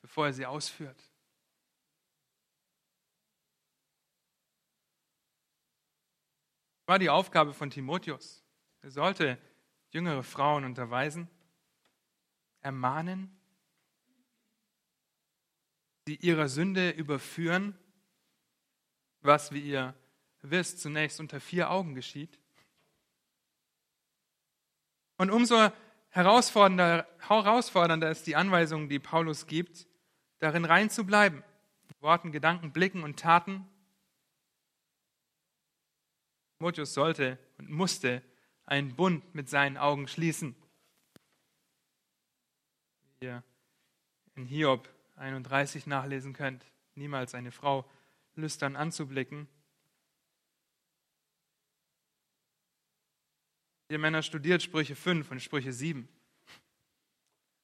bevor 0.00 0.26
er 0.26 0.32
sie 0.32 0.46
ausführt. 0.46 1.12
war 6.92 6.98
die 6.98 7.08
Aufgabe 7.08 7.54
von 7.54 7.70
Timotheus. 7.70 8.44
Er 8.82 8.90
sollte 8.90 9.38
jüngere 9.92 10.22
Frauen 10.22 10.64
unterweisen, 10.64 11.26
ermahnen, 12.60 13.34
sie 16.06 16.16
ihrer 16.16 16.48
Sünde 16.48 16.90
überführen, 16.90 17.78
was, 19.22 19.52
wie 19.52 19.60
ihr 19.60 19.94
wisst, 20.42 20.80
zunächst 20.80 21.20
unter 21.20 21.40
vier 21.40 21.70
Augen 21.70 21.94
geschieht. 21.94 22.38
Und 25.16 25.30
umso 25.30 25.70
herausfordernder, 26.10 27.06
herausfordernder 27.20 28.10
ist 28.10 28.26
die 28.26 28.36
Anweisung, 28.36 28.88
die 28.88 28.98
Paulus 28.98 29.46
gibt, 29.46 29.86
darin 30.38 30.64
rein 30.64 30.90
zu 30.90 31.04
bleiben. 31.04 31.44
Worten, 32.00 32.32
Gedanken, 32.32 32.72
Blicken 32.72 33.04
und 33.04 33.18
Taten. 33.18 33.64
Timotheus 36.58 36.94
sollte 36.94 37.38
und 37.58 37.70
musste 37.70 38.22
einen 38.64 38.96
Bund 38.96 39.34
mit 39.34 39.48
seinen 39.48 39.76
Augen 39.76 40.08
schließen. 40.08 40.56
Wie 43.20 43.26
ihr 43.26 43.44
in 44.34 44.46
Hiob 44.46 44.88
31 45.16 45.86
nachlesen 45.86 46.32
könnt, 46.32 46.64
niemals 46.96 47.34
eine 47.34 47.52
Frau 47.52 47.88
lüstern 48.34 48.76
anzublicken. 48.76 49.48
Ihr 53.88 53.98
Männer 53.98 54.22
studiert 54.22 54.62
Sprüche 54.62 54.96
5 54.96 55.30
und 55.30 55.40
Sprüche 55.40 55.72
7, 55.72 56.08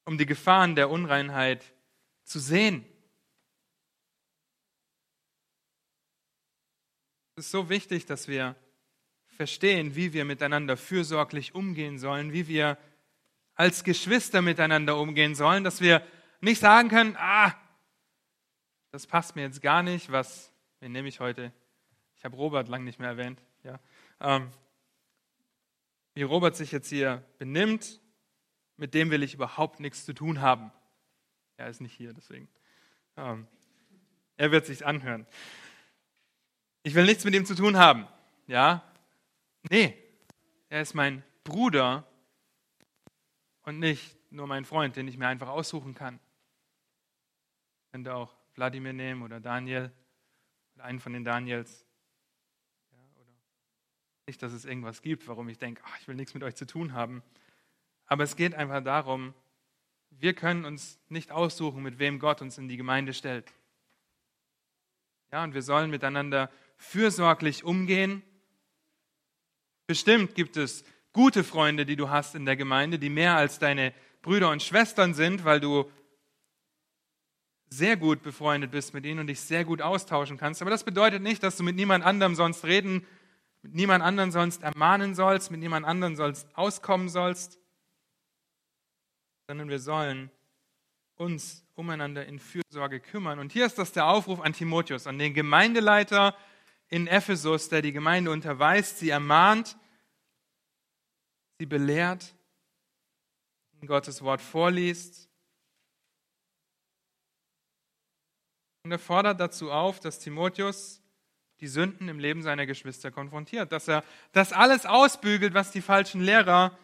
um 0.05 0.19
die 0.19 0.27
Gefahren 0.27 0.75
der 0.75 0.91
Unreinheit 0.91 1.73
zu 2.25 2.39
sehen. 2.39 2.85
Es 7.37 7.47
ist 7.47 7.51
so 7.53 7.71
wichtig, 7.71 8.05
dass 8.05 8.29
wir 8.29 8.57
verstehen, 9.29 9.95
wie 9.95 10.13
wir 10.13 10.25
miteinander 10.25 10.77
fürsorglich 10.77 11.55
umgehen 11.55 11.99
sollen, 11.99 12.33
wie 12.33 12.49
wir 12.49 12.77
als 13.55 13.85
Geschwister 13.85 14.43
miteinander 14.43 14.99
umgehen 14.99 15.35
sollen, 15.35 15.65
dass 15.65 15.81
wir 15.81 16.05
nicht 16.41 16.61
sagen 16.61 16.89
können, 16.89 17.17
ah, 17.17 17.55
das 18.91 19.07
passt 19.07 19.37
mir 19.37 19.43
jetzt 19.43 19.63
gar 19.63 19.83
nicht, 19.83 20.11
was, 20.11 20.53
wen 20.81 20.93
nehme 20.93 21.09
ich 21.09 21.21
heute? 21.21 21.53
Ich 22.17 22.25
habe 22.25 22.37
Robert 22.37 22.69
lang 22.69 22.85
nicht 22.85 22.99
mehr 22.99 23.11
erwähnt, 23.11 23.43
ja. 23.63 23.79
Ähm, 24.21 24.51
wie 26.15 26.23
Robert 26.23 26.57
sich 26.57 26.73
jetzt 26.73 26.89
hier 26.89 27.25
benimmt, 27.39 28.01
mit 28.77 28.95
dem 28.95 29.11
will 29.11 29.23
ich 29.23 29.35
überhaupt 29.35 29.81
nichts 29.81 30.05
zu 30.05 30.13
tun 30.13 30.41
haben. 30.41 30.73
Er 31.57 31.69
ist 31.69 31.81
nicht 31.81 31.95
hier, 31.95 32.13
deswegen. 32.13 32.49
Ähm, 33.17 33.47
er 34.37 34.51
wird 34.51 34.67
sich 34.67 34.87
anhören. 34.87 35.27
Ich 36.83 36.95
will 36.95 37.05
nichts 37.05 37.25
mit 37.25 37.35
ihm 37.35 37.45
zu 37.45 37.55
tun 37.55 37.77
haben. 37.77 38.07
Ja? 38.47 38.83
Nee, 39.71 39.97
er 40.69 40.81
ist 40.81 40.95
mein 40.95 41.23
Bruder 41.45 42.07
und 43.63 43.79
nicht 43.79 44.17
nur 44.31 44.47
mein 44.47 44.65
Freund, 44.65 44.97
den 44.97 45.09
ich 45.09 45.19
mir 45.19 45.29
einfach 45.29 45.49
aussuchen 45.49 45.95
kann. 45.95 46.21
Könnte 47.91 48.15
auch 48.15 48.35
Wladimir 48.55 48.93
nehmen 48.93 49.23
oder 49.23 49.41
Daniel 49.41 49.93
einen 50.81 51.01
von 51.01 51.13
den 51.13 51.25
Daniels. 51.25 51.85
Ja, 52.93 52.99
nicht, 54.27 54.43
dass 54.43 54.53
es 54.53 54.65
irgendwas 54.65 55.03
gibt, 55.03 55.29
warum 55.29 55.49
ich 55.49 55.59
denke, 55.59 55.83
ach, 55.85 55.99
ich 56.01 56.09
will 56.09 56.15
nichts 56.15 56.35
mit 56.35 56.43
euch 56.43 56.55
zu 56.55 56.67
tun 56.67 56.93
haben. 56.93 57.23
Aber 58.07 58.25
es 58.25 58.37
geht 58.37 58.55
einfach 58.55 58.83
darum, 58.83 59.35
wir 60.11 60.35
können 60.35 60.65
uns 60.65 60.99
nicht 61.09 61.31
aussuchen, 61.31 61.83
mit 61.83 61.99
wem 61.99 62.19
Gott 62.19 62.43
uns 62.43 62.59
in 62.59 62.69
die 62.69 62.77
Gemeinde 62.77 63.13
stellt. 63.15 63.53
Ja, 65.31 65.45
und 65.45 65.55
wir 65.55 65.63
sollen 65.63 65.91
miteinander 65.91 66.51
fürsorglich 66.79 67.65
umgehen. 67.65 68.23
Bestimmt 69.87 70.35
gibt 70.35 70.57
es 70.57 70.85
gute 71.13 71.45
Freunde, 71.45 71.85
die 71.85 71.97
du 71.97 72.09
hast 72.09 72.35
in 72.35 72.47
der 72.47 72.57
Gemeinde, 72.57 72.99
die 72.99 73.11
mehr 73.11 73.37
als 73.37 73.59
deine 73.59 73.93
Brüder 74.23 74.51
und 74.51 74.63
Schwestern 74.63 75.15
sind, 75.15 75.45
weil 75.45 75.61
du 75.61 75.91
sehr 77.71 77.97
gut 77.97 78.23
befreundet 78.23 78.71
bist 78.71 78.95
mit 78.95 79.05
ihnen 79.05 79.21
und 79.21 79.27
dich 79.27 79.41
sehr 79.41 79.65
gut 79.65 79.83
austauschen 79.83 80.37
kannst. 80.37 80.63
Aber 80.63 80.71
das 80.71 80.85
bedeutet 80.85 81.23
nicht, 81.23 81.43
dass 81.43 81.57
du 81.57 81.63
mit 81.63 81.77
niemand 81.77 82.05
anderem 82.05 82.35
sonst 82.35 82.65
reden, 82.65 83.07
mit 83.63 83.75
niemand 83.75 84.03
anderem 84.03 84.31
sonst 84.31 84.63
ermahnen 84.63 85.15
sollst, 85.15 85.51
mit 85.51 85.61
niemand 85.61 85.87
anderem 85.87 86.17
sonst 86.17 86.49
auskommen 86.57 87.09
sollst, 87.09 87.59
sondern 89.47 89.69
wir 89.69 89.79
sollen 89.79 90.31
uns 91.17 91.65
umeinander 91.75 92.27
in 92.27 92.39
Fürsorge 92.39 93.01
kümmern. 93.01 93.39
Und 93.39 93.53
hier 93.53 93.67
ist 93.67 93.79
das 93.79 93.93
der 93.93 94.07
Aufruf 94.07 94.41
an 94.41 94.53
Timotheus, 94.53 95.07
an 95.07 95.19
den 95.19 95.35
Gemeindeleiter 95.35 96.37
in 96.89 97.07
Ephesus, 97.07 97.69
der 97.69 97.83
die 97.83 97.93
Gemeinde 97.93 98.31
unterweist, 98.31 98.99
sie 98.99 99.11
ermahnt, 99.11 99.77
sie 101.59 101.67
belehrt, 101.67 102.35
Gottes 103.87 104.23
Wort 104.23 104.41
vorliest 104.41 105.28
Und 108.83 108.93
er 108.93 108.99
fordert 108.99 109.41
dazu 109.41 109.71
auf, 109.71 110.01
dass 110.01 110.19
Timotheus 110.19 111.03
die 111.61 111.67
Sünden 111.67 112.09
im 112.09 112.19
Leben 112.19 112.43
seiner 112.43 112.67
Geschwister 112.67 113.11
konfrontiert, 113.11 113.73
dass 113.73 113.89
er 113.89 114.05
das 114.33 114.53
alles 114.53 114.87
ausbügelt, 114.87 115.55
was 115.55 115.71
die 115.71 115.83
falschen 115.83 116.21
Lehrer 116.21 116.79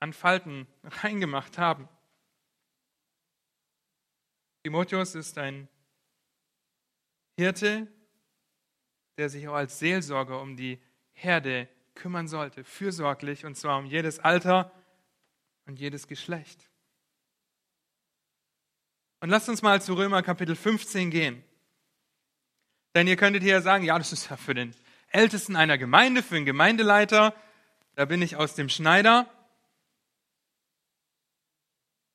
an 0.00 0.12
Falten 0.12 0.66
reingemacht 1.02 1.58
haben. 1.58 1.88
Timotheus 4.62 5.14
ist 5.14 5.38
ein 5.38 5.68
Hirte, 7.36 7.86
der 9.16 9.28
sich 9.28 9.48
auch 9.48 9.54
als 9.54 9.78
Seelsorger 9.78 10.40
um 10.40 10.56
die 10.56 10.80
Herde 11.12 11.68
kümmern 11.94 12.28
sollte, 12.28 12.64
fürsorglich, 12.64 13.44
und 13.44 13.56
zwar 13.56 13.78
um 13.78 13.86
jedes 13.86 14.20
Alter 14.20 14.72
und 15.66 15.78
jedes 15.78 16.06
Geschlecht. 16.06 16.70
Und 19.20 19.30
lasst 19.30 19.48
uns 19.48 19.62
mal 19.62 19.82
zu 19.82 19.94
Römer 19.94 20.22
Kapitel 20.22 20.54
15 20.54 21.10
gehen. 21.10 21.42
Denn 22.94 23.06
ihr 23.06 23.16
könntet 23.16 23.42
hier 23.42 23.60
sagen, 23.62 23.84
ja, 23.84 23.98
das 23.98 24.12
ist 24.12 24.30
ja 24.30 24.36
für 24.36 24.54
den 24.54 24.74
Ältesten 25.08 25.56
einer 25.56 25.76
Gemeinde, 25.78 26.22
für 26.22 26.34
den 26.34 26.44
Gemeindeleiter. 26.44 27.34
Da 27.94 28.04
bin 28.04 28.22
ich 28.22 28.36
aus 28.36 28.54
dem 28.54 28.68
Schneider. 28.68 29.28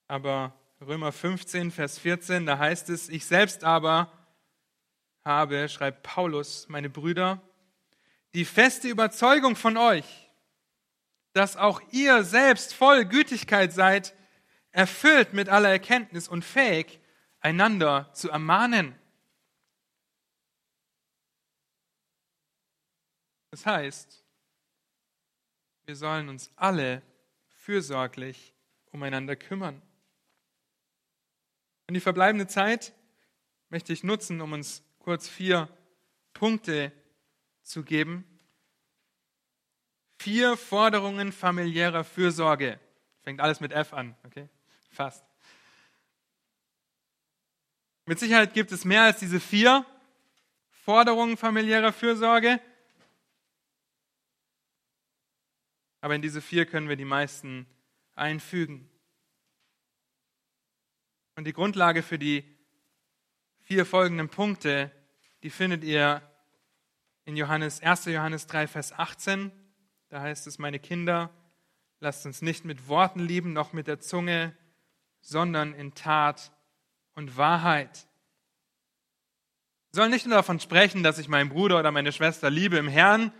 Aber 0.08 0.54
Römer 0.80 1.12
15, 1.12 1.72
Vers 1.72 2.00
14, 2.00 2.46
da 2.46 2.58
heißt 2.58 2.90
es, 2.90 3.10
ich 3.10 3.26
selbst 3.26 3.64
aber 3.64 4.12
habe, 5.26 5.70
schreibt 5.70 6.04
Paulus, 6.04 6.68
meine 6.70 6.90
Brüder, 6.90 7.42
die 8.34 8.46
feste 8.46 8.88
Überzeugung 8.88 9.56
von 9.56 9.78
euch, 9.78 10.06
dass 11.34 11.58
auch 11.58 11.82
ihr 11.92 12.24
selbst 12.24 12.74
voll 12.74 13.06
Gütigkeit 13.06 13.74
seid, 13.74 14.14
erfüllt 14.74 15.34
mit 15.34 15.48
aller 15.48 15.70
Erkenntnis 15.70 16.28
und 16.28 16.44
fähig, 16.44 17.00
einander 17.40 18.12
zu 18.14 18.30
ermahnen. 18.30 18.96
Das 23.52 23.66
heißt, 23.66 24.26
wir 25.86 25.96
sollen 25.96 26.28
uns 26.28 26.52
alle 26.56 27.02
fürsorglich 27.50 28.54
umeinander 28.92 29.36
kümmern. 29.36 29.82
Und 31.88 31.94
die 31.94 32.00
verbleibende 32.00 32.48
Zeit 32.48 32.94
möchte 33.70 33.94
ich 33.94 34.04
nutzen, 34.04 34.42
um 34.42 34.54
uns 34.54 34.84
kurz 35.00 35.28
vier 35.28 35.70
Punkte 36.34 36.92
zu 37.62 37.84
geben. 37.84 38.26
Vier 40.18 40.58
Forderungen 40.58 41.32
familiärer 41.32 42.04
Fürsorge. 42.04 42.80
Fängt 43.22 43.42
alles 43.42 43.60
mit 43.60 43.72
F 43.72 43.94
an, 43.94 44.16
okay? 44.26 44.50
Fast. 44.94 45.26
Mit 48.06 48.20
Sicherheit 48.20 48.54
gibt 48.54 48.72
es 48.72 48.86
mehr 48.86 49.04
als 49.04 49.20
diese 49.20 49.40
vier 49.40 49.86
Forderungen 50.70 51.36
familiärer 51.36 51.92
Fürsorge. 51.92 52.62
Aber 56.02 56.14
in 56.14 56.22
diese 56.22 56.42
vier 56.42 56.68
können 56.68 56.90
wir 56.90 56.96
die 56.96 57.06
meisten 57.06 57.66
einfügen. 58.14 58.88
Und 61.36 61.46
die 61.46 61.54
Grundlage 61.54 62.04
für 62.04 62.20
die 62.20 62.44
vier 63.62 63.88
folgenden 63.88 64.30
Punkte, 64.30 64.92
die 65.42 65.50
findet 65.50 65.84
ihr 65.84 66.22
in 67.26 67.36
Johannes, 67.36 67.82
1. 67.82 68.06
Johannes 68.06 68.46
3, 68.46 68.68
Vers 68.68 68.92
18. 68.92 69.52
Da 70.10 70.22
heißt 70.22 70.46
es, 70.46 70.60
meine 70.60 70.78
Kinder, 70.78 71.32
lasst 72.00 72.28
uns 72.28 72.44
nicht 72.44 72.64
mit 72.64 72.88
Worten 72.88 73.22
lieben, 73.22 73.54
noch 73.54 73.74
mit 73.74 73.88
der 73.88 74.00
Zunge, 74.00 74.56
sondern 75.24 75.74
in 75.74 75.96
Tat 75.96 76.52
und 77.16 77.38
Wahrheit. 77.38 78.08
Wir 79.92 80.02
sollen 80.02 80.12
nicht 80.12 80.26
nur 80.26 80.36
davon 80.36 80.60
sprechen, 80.60 81.02
dass 81.02 81.18
ich 81.18 81.30
meinen 81.30 81.50
Bruder 81.50 81.80
oder 81.80 81.92
meine 81.92 82.12
Schwester 82.12 82.50
liebe 82.50 82.78
im 82.78 82.90
Herrn, 82.90 83.32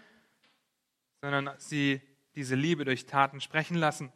sondern 1.22 1.54
sie 1.60 2.02
diese 2.36 2.56
Liebe 2.56 2.86
durch 2.86 3.06
Taten 3.06 3.42
sprechen 3.42 3.76
lassen. 3.76 4.14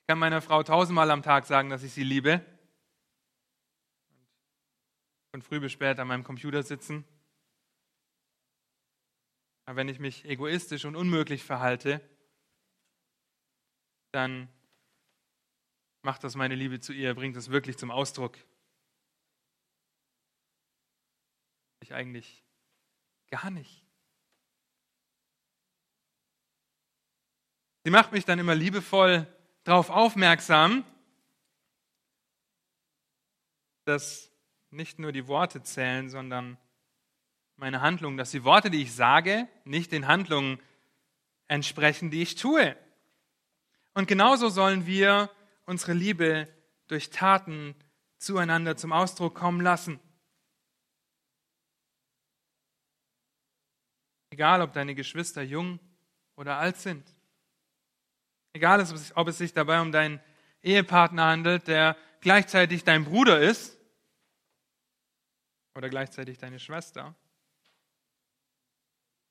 Ich 0.00 0.06
kann 0.08 0.18
meiner 0.18 0.42
Frau 0.42 0.62
tausendmal 0.62 1.10
am 1.10 1.22
Tag 1.22 1.46
sagen, 1.46 1.70
dass 1.70 1.82
ich 1.82 1.92
sie 1.92 2.04
liebe. 2.04 2.44
Von 5.32 5.42
früh 5.42 5.60
bis 5.60 5.72
spät 5.72 5.98
an 5.98 6.08
meinem 6.08 6.24
Computer 6.24 6.62
sitzen. 6.62 7.04
Aber 9.64 9.76
wenn 9.76 9.88
ich 9.88 9.98
mich 9.98 10.24
egoistisch 10.24 10.84
und 10.84 10.96
unmöglich 10.96 11.44
verhalte, 11.44 12.00
dann 14.12 14.48
macht 16.08 16.24
das 16.24 16.36
meine 16.36 16.54
Liebe 16.54 16.80
zu 16.80 16.94
ihr, 16.94 17.14
bringt 17.14 17.36
es 17.36 17.50
wirklich 17.50 17.76
zum 17.76 17.90
Ausdruck. 17.90 18.38
Ich 21.80 21.92
eigentlich 21.92 22.42
gar 23.30 23.50
nicht. 23.50 23.84
Sie 27.84 27.90
macht 27.90 28.12
mich 28.12 28.24
dann 28.24 28.38
immer 28.38 28.54
liebevoll 28.54 29.26
darauf 29.64 29.90
aufmerksam, 29.90 30.82
dass 33.84 34.32
nicht 34.70 34.98
nur 34.98 35.12
die 35.12 35.28
Worte 35.28 35.62
zählen, 35.62 36.08
sondern 36.08 36.56
meine 37.56 37.82
Handlungen, 37.82 38.16
dass 38.16 38.30
die 38.30 38.44
Worte, 38.44 38.70
die 38.70 38.80
ich 38.80 38.94
sage, 38.94 39.46
nicht 39.66 39.92
den 39.92 40.06
Handlungen 40.06 40.58
entsprechen, 41.48 42.10
die 42.10 42.22
ich 42.22 42.34
tue. 42.34 42.78
Und 43.92 44.08
genauso 44.08 44.48
sollen 44.48 44.86
wir 44.86 45.28
unsere 45.68 45.92
Liebe 45.92 46.48
durch 46.86 47.10
Taten 47.10 47.74
zueinander 48.16 48.78
zum 48.78 48.90
Ausdruck 48.90 49.34
kommen 49.34 49.60
lassen. 49.60 50.00
Egal, 54.30 54.62
ob 54.62 54.72
deine 54.72 54.94
Geschwister 54.94 55.42
jung 55.42 55.78
oder 56.36 56.56
alt 56.56 56.78
sind. 56.78 57.06
Egal, 58.54 58.80
ob 59.14 59.28
es 59.28 59.38
sich 59.38 59.52
dabei 59.52 59.82
um 59.82 59.92
deinen 59.92 60.20
Ehepartner 60.62 61.26
handelt, 61.26 61.68
der 61.68 61.98
gleichzeitig 62.22 62.84
dein 62.84 63.04
Bruder 63.04 63.38
ist 63.38 63.78
oder 65.74 65.90
gleichzeitig 65.90 66.38
deine 66.38 66.58
Schwester. 66.58 67.14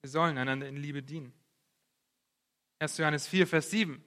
Wir 0.01 0.09
sollen 0.11 0.37
einander 0.37 0.67
in 0.67 0.77
Liebe 0.77 1.01
dienen. 1.01 1.33
1. 2.77 2.99
Johannes 2.99 3.27
4, 3.27 3.47
Vers 3.47 3.71
7. 3.71 4.03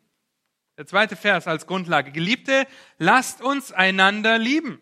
Der 0.80 0.86
zweite 0.86 1.14
Vers 1.14 1.46
als 1.46 1.66
Grundlage. 1.66 2.10
Geliebte, 2.10 2.66
lasst 2.96 3.42
uns 3.42 3.70
einander 3.70 4.38
lieben. 4.38 4.80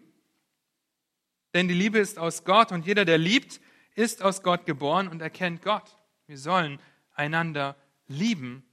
Denn 1.53 1.67
die 1.67 1.75
Liebe 1.75 1.99
ist 1.99 2.19
aus 2.19 2.45
Gott 2.45 2.71
und 2.71 2.87
jeder, 2.87 3.05
der 3.05 3.19
liebt, 3.19 3.61
ist 3.97 4.23
aus 4.23 4.43
Gott 4.45 4.65
geboren 4.65 5.09
und 5.09 5.21
erkennt 5.21 5.61
Gott. 5.61 5.99
Wir 6.27 6.39
sollen 6.39 6.81
einander 7.15 7.77
lieben 8.07 8.65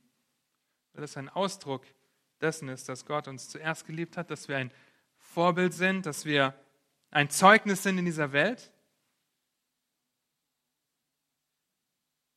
weil 0.95 1.01
das 1.01 1.17
ein 1.17 1.27
Ausdruck 1.27 1.85
dessen 2.39 2.69
ist, 2.69 2.87
dass 2.87 3.05
Gott 3.05 3.27
uns 3.27 3.49
zuerst 3.49 3.85
geliebt 3.85 4.15
hat, 4.15 4.31
dass 4.31 4.47
wir 4.47 4.55
ein 4.55 4.71
Vorbild 5.17 5.73
sind, 5.73 6.05
dass 6.05 6.23
wir 6.23 6.53
ein 7.11 7.29
Zeugnis 7.29 7.83
sind 7.83 7.97
in 7.97 8.05
dieser 8.05 8.31
Welt. 8.31 8.71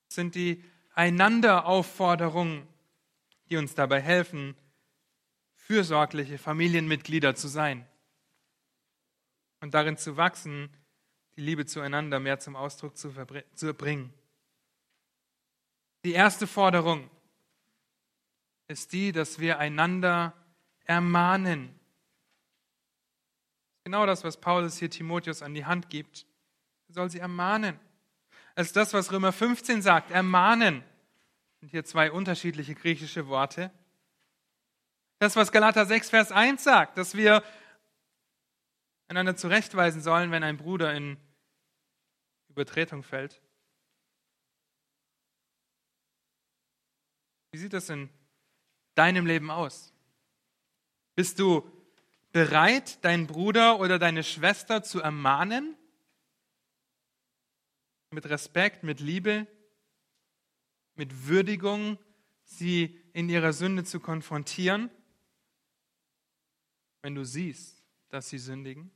Das 0.09 0.17
sind 0.17 0.35
die 0.35 0.65
Einanderaufforderungen, 0.95 2.67
die 3.49 3.57
uns 3.57 3.77
dabei 3.77 4.01
helfen, 4.01 4.57
fürsorgliche 5.69 6.39
Familienmitglieder 6.39 7.35
zu 7.35 7.47
sein 7.47 7.87
und 9.61 9.75
darin 9.75 9.99
zu 9.99 10.17
wachsen, 10.17 10.71
die 11.37 11.43
Liebe 11.43 11.67
zueinander 11.67 12.21
mehr 12.21 12.39
zum 12.39 12.57
Ausdruck 12.57 12.97
zu, 12.97 13.13
zu 13.55 13.75
bringen. 13.75 14.15
Die 16.07 16.13
erste 16.13 16.47
Forderung 16.47 17.11
ist 18.69 18.95
die, 18.95 19.13
dass 19.13 19.41
wir 19.41 19.59
einander 19.59 20.33
ermahnen. 20.85 21.79
Genau 23.85 24.07
das, 24.07 24.25
was 24.25 24.41
Paulus 24.41 24.79
hier 24.79 24.89
Timotheus 24.89 25.43
an 25.43 25.53
die 25.53 25.67
Hand 25.67 25.91
gibt. 25.91 26.25
Er 26.89 26.95
soll 26.95 27.11
sie 27.11 27.19
ermahnen. 27.19 27.79
Es 28.55 28.69
ist 28.69 28.77
das, 28.77 28.95
was 28.95 29.13
Römer 29.13 29.33
15 29.33 29.83
sagt, 29.83 30.13
ermahnen. 30.13 30.83
Und 31.61 31.69
hier 31.69 31.85
zwei 31.85 32.11
unterschiedliche 32.11 32.75
griechische 32.75 33.27
Worte. 33.27 33.71
Das, 35.19 35.35
was 35.35 35.51
Galater 35.51 35.85
6, 35.85 36.11
Vers 36.11 36.33
1 36.33 36.63
sagt, 36.63 36.97
dass 36.97 37.15
wir 37.15 37.43
einander 39.09 39.37
zurechtweisen 39.37 40.01
sollen, 40.01 40.31
wenn 40.31 40.45
ein 40.45 40.57
Bruder 40.57 40.95
in 40.95 41.17
Übertretung 42.49 43.03
fällt. 43.03 43.43
Wie 47.51 47.59
sieht 47.59 47.73
das 47.73 47.89
in 47.89 48.11
deinem 48.95 49.27
Leben 49.27 49.51
aus? 49.51 49.93
Bist 51.17 51.41
du 51.41 51.69
bereit, 52.31 53.03
deinen 53.05 53.27
Bruder 53.27 53.81
oder 53.81 53.99
deine 53.99 54.23
Schwester 54.23 54.85
zu 54.85 55.01
ermahnen? 55.01 55.77
Mit 58.11 58.27
Respekt, 58.27 58.85
mit 58.85 59.01
Liebe, 59.01 59.47
mit 60.95 61.27
Würdigung, 61.27 61.99
sie 62.45 63.01
in 63.13 63.29
ihrer 63.29 63.53
Sünde 63.53 63.85
zu 63.85 63.99
konfrontieren, 64.01 64.91
wenn 67.09 67.15
du 67.15 67.25
siehst, 67.25 67.83
dass 68.11 68.29
sie 68.29 68.37
sündigen? 68.37 68.91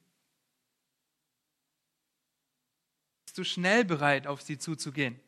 Bist 3.24 3.38
du 3.38 3.42
schnell 3.42 3.86
bereit, 3.86 4.26
auf 4.26 4.42
sie 4.42 4.58
zuzugehen? 4.58 5.18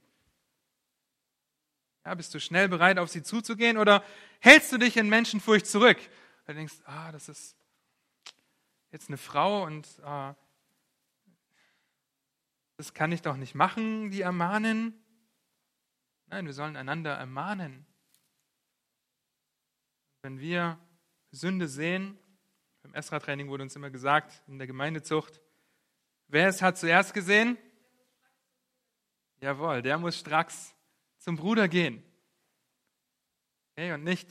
Ja, 2.04 2.14
bist 2.14 2.34
du 2.34 2.40
schnell 2.40 2.68
bereit, 2.68 2.98
auf 2.98 3.08
sie 3.08 3.22
zuzugehen 3.22 3.78
oder 3.78 4.04
hältst 4.38 4.70
du 4.70 4.76
dich 4.76 4.98
in 4.98 5.08
Menschenfurcht 5.08 5.66
zurück? 5.66 5.96
Du 6.46 6.52
denkst, 6.52 6.74
ah, 6.84 7.10
das 7.10 7.30
ist 7.30 7.56
jetzt 8.92 9.08
eine 9.08 9.16
Frau 9.16 9.64
und 9.64 9.88
ah, 10.02 10.36
das 12.76 12.92
kann 12.92 13.12
ich 13.12 13.22
doch 13.22 13.38
nicht 13.38 13.54
machen, 13.54 14.10
die 14.10 14.20
ermahnen. 14.20 14.92
Nein, 16.26 16.44
wir 16.44 16.52
sollen 16.52 16.76
einander 16.76 17.14
ermahnen. 17.14 17.86
Wenn 20.20 20.38
wir 20.38 20.78
Sünde 21.30 21.66
sehen, 21.66 22.18
beim 22.84 22.94
Esra-Training 22.94 23.48
wurde 23.48 23.62
uns 23.62 23.74
immer 23.74 23.90
gesagt, 23.90 24.42
in 24.46 24.58
der 24.58 24.66
Gemeindezucht, 24.66 25.40
wer 26.28 26.48
es 26.48 26.60
hat 26.60 26.76
zuerst 26.76 27.14
gesehen? 27.14 27.56
Jawohl, 29.40 29.80
der 29.80 29.98
muss 29.98 30.18
stracks 30.18 30.74
zum 31.18 31.36
Bruder 31.36 31.66
gehen. 31.66 32.04
Okay, 33.70 33.92
und 33.92 34.04
nicht 34.04 34.28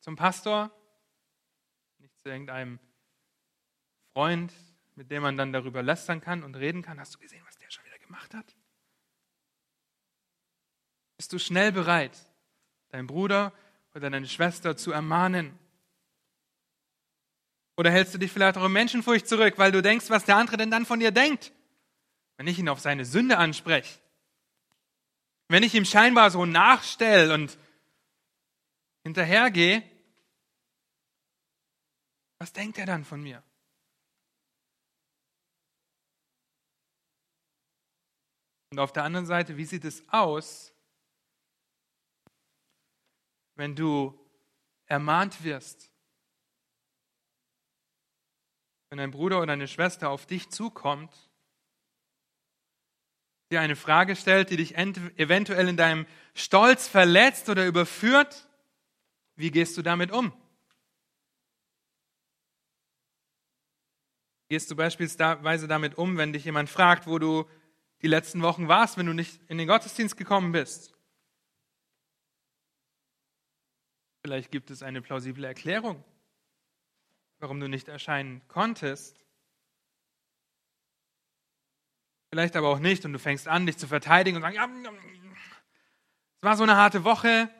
zum 0.00 0.16
Pastor, 0.16 0.70
nicht 1.98 2.18
zu 2.18 2.30
irgendeinem 2.30 2.80
Freund, 4.14 4.52
mit 4.94 5.10
dem 5.10 5.22
man 5.22 5.36
dann 5.36 5.52
darüber 5.52 5.82
lästern 5.82 6.22
kann 6.22 6.42
und 6.42 6.54
reden 6.54 6.80
kann. 6.82 6.98
Hast 6.98 7.14
du 7.14 7.18
gesehen, 7.18 7.44
was 7.46 7.58
der 7.58 7.70
schon 7.70 7.84
wieder 7.84 7.98
gemacht 7.98 8.32
hat? 8.32 8.56
Bist 11.18 11.32
du 11.32 11.38
schnell 11.38 11.72
bereit, 11.72 12.18
deinen 12.88 13.06
Bruder 13.06 13.52
oder 13.90 14.08
deine 14.08 14.26
Schwester 14.26 14.78
zu 14.78 14.92
ermahnen? 14.92 15.58
Oder 17.76 17.90
hältst 17.90 18.14
du 18.14 18.18
dich 18.18 18.30
vielleicht 18.30 18.58
auch 18.58 18.66
in 18.66 18.72
Menschenfurcht 18.72 19.26
zurück, 19.26 19.54
weil 19.56 19.72
du 19.72 19.82
denkst, 19.82 20.10
was 20.10 20.24
der 20.24 20.36
andere 20.36 20.56
denn 20.56 20.70
dann 20.70 20.86
von 20.86 21.00
dir 21.00 21.10
denkt, 21.10 21.52
wenn 22.36 22.46
ich 22.46 22.58
ihn 22.58 22.68
auf 22.68 22.80
seine 22.80 23.04
Sünde 23.04 23.38
anspreche? 23.38 23.98
Wenn 25.48 25.62
ich 25.62 25.74
ihm 25.74 25.84
scheinbar 25.84 26.30
so 26.30 26.44
nachstelle 26.44 27.34
und 27.34 27.58
hinterhergehe, 29.04 29.82
was 32.38 32.52
denkt 32.52 32.78
er 32.78 32.86
dann 32.86 33.04
von 33.04 33.22
mir? 33.22 33.42
Und 38.70 38.78
auf 38.78 38.92
der 38.92 39.04
anderen 39.04 39.26
Seite, 39.26 39.58
wie 39.58 39.66
sieht 39.66 39.84
es 39.84 40.02
aus, 40.08 40.72
wenn 43.54 43.76
du 43.76 44.18
ermahnt 44.86 45.44
wirst? 45.44 45.91
Wenn 48.92 49.00
ein 49.00 49.10
Bruder 49.10 49.40
oder 49.40 49.54
eine 49.54 49.68
Schwester 49.68 50.10
auf 50.10 50.26
dich 50.26 50.50
zukommt 50.50 51.10
dir 53.50 53.62
eine 53.62 53.74
Frage 53.74 54.16
stellt, 54.16 54.50
die 54.50 54.58
dich 54.58 54.76
eventuell 54.76 55.66
in 55.66 55.78
deinem 55.78 56.04
Stolz 56.34 56.88
verletzt 56.88 57.48
oder 57.48 57.66
überführt, 57.66 58.46
wie 59.34 59.50
gehst 59.50 59.78
du 59.78 59.82
damit 59.82 60.12
um? 60.12 60.30
Gehst 64.50 64.70
du 64.70 64.76
beispielsweise 64.76 65.66
damit 65.66 65.96
um, 65.96 66.18
wenn 66.18 66.34
dich 66.34 66.44
jemand 66.44 66.68
fragt, 66.68 67.06
wo 67.06 67.18
du 67.18 67.48
die 68.02 68.08
letzten 68.08 68.42
Wochen 68.42 68.68
warst, 68.68 68.98
wenn 68.98 69.06
du 69.06 69.14
nicht 69.14 69.40
in 69.48 69.56
den 69.56 69.68
Gottesdienst 69.68 70.18
gekommen 70.18 70.52
bist? 70.52 70.92
Vielleicht 74.22 74.50
gibt 74.50 74.70
es 74.70 74.82
eine 74.82 75.00
plausible 75.00 75.46
Erklärung, 75.46 76.04
warum 77.42 77.58
du 77.58 77.68
nicht 77.68 77.88
erscheinen 77.88 78.40
konntest. 78.46 79.18
vielleicht 82.30 82.56
aber 82.56 82.68
auch 82.68 82.78
nicht, 82.78 83.04
und 83.04 83.12
du 83.12 83.18
fängst 83.18 83.46
an, 83.46 83.66
dich 83.66 83.76
zu 83.76 83.86
verteidigen 83.86 84.36
und 84.36 84.42
sagen, 84.42 84.54
ja, 84.54 84.64
es 84.64 86.42
war 86.42 86.56
so 86.56 86.62
eine 86.62 86.76
harte 86.76 87.04
Woche. 87.04 87.50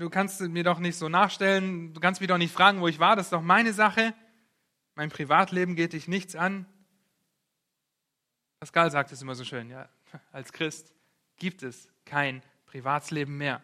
Du 0.00 0.10
kannst 0.10 0.40
mir 0.40 0.64
doch 0.64 0.80
nicht 0.80 0.96
so 0.96 1.08
nachstellen, 1.08 1.94
du 1.94 2.00
kannst 2.00 2.20
mich 2.20 2.26
doch 2.26 2.38
nicht 2.38 2.52
fragen, 2.52 2.80
wo 2.80 2.88
ich 2.88 2.98
war, 2.98 3.14
das 3.14 3.26
ist 3.26 3.32
doch 3.32 3.42
meine 3.42 3.72
Sache. 3.72 4.14
Mein 4.96 5.10
Privatleben 5.10 5.76
geht 5.76 5.92
dich 5.92 6.08
nichts 6.08 6.34
an. 6.34 6.66
Pascal 8.58 8.90
sagt 8.90 9.12
es 9.12 9.22
immer 9.22 9.36
so 9.36 9.44
schön, 9.44 9.70
ja, 9.70 9.88
als 10.32 10.52
Christ 10.52 10.92
gibt 11.36 11.62
es 11.62 11.88
kein 12.04 12.42
Privatsleben 12.64 13.36
mehr. 13.36 13.62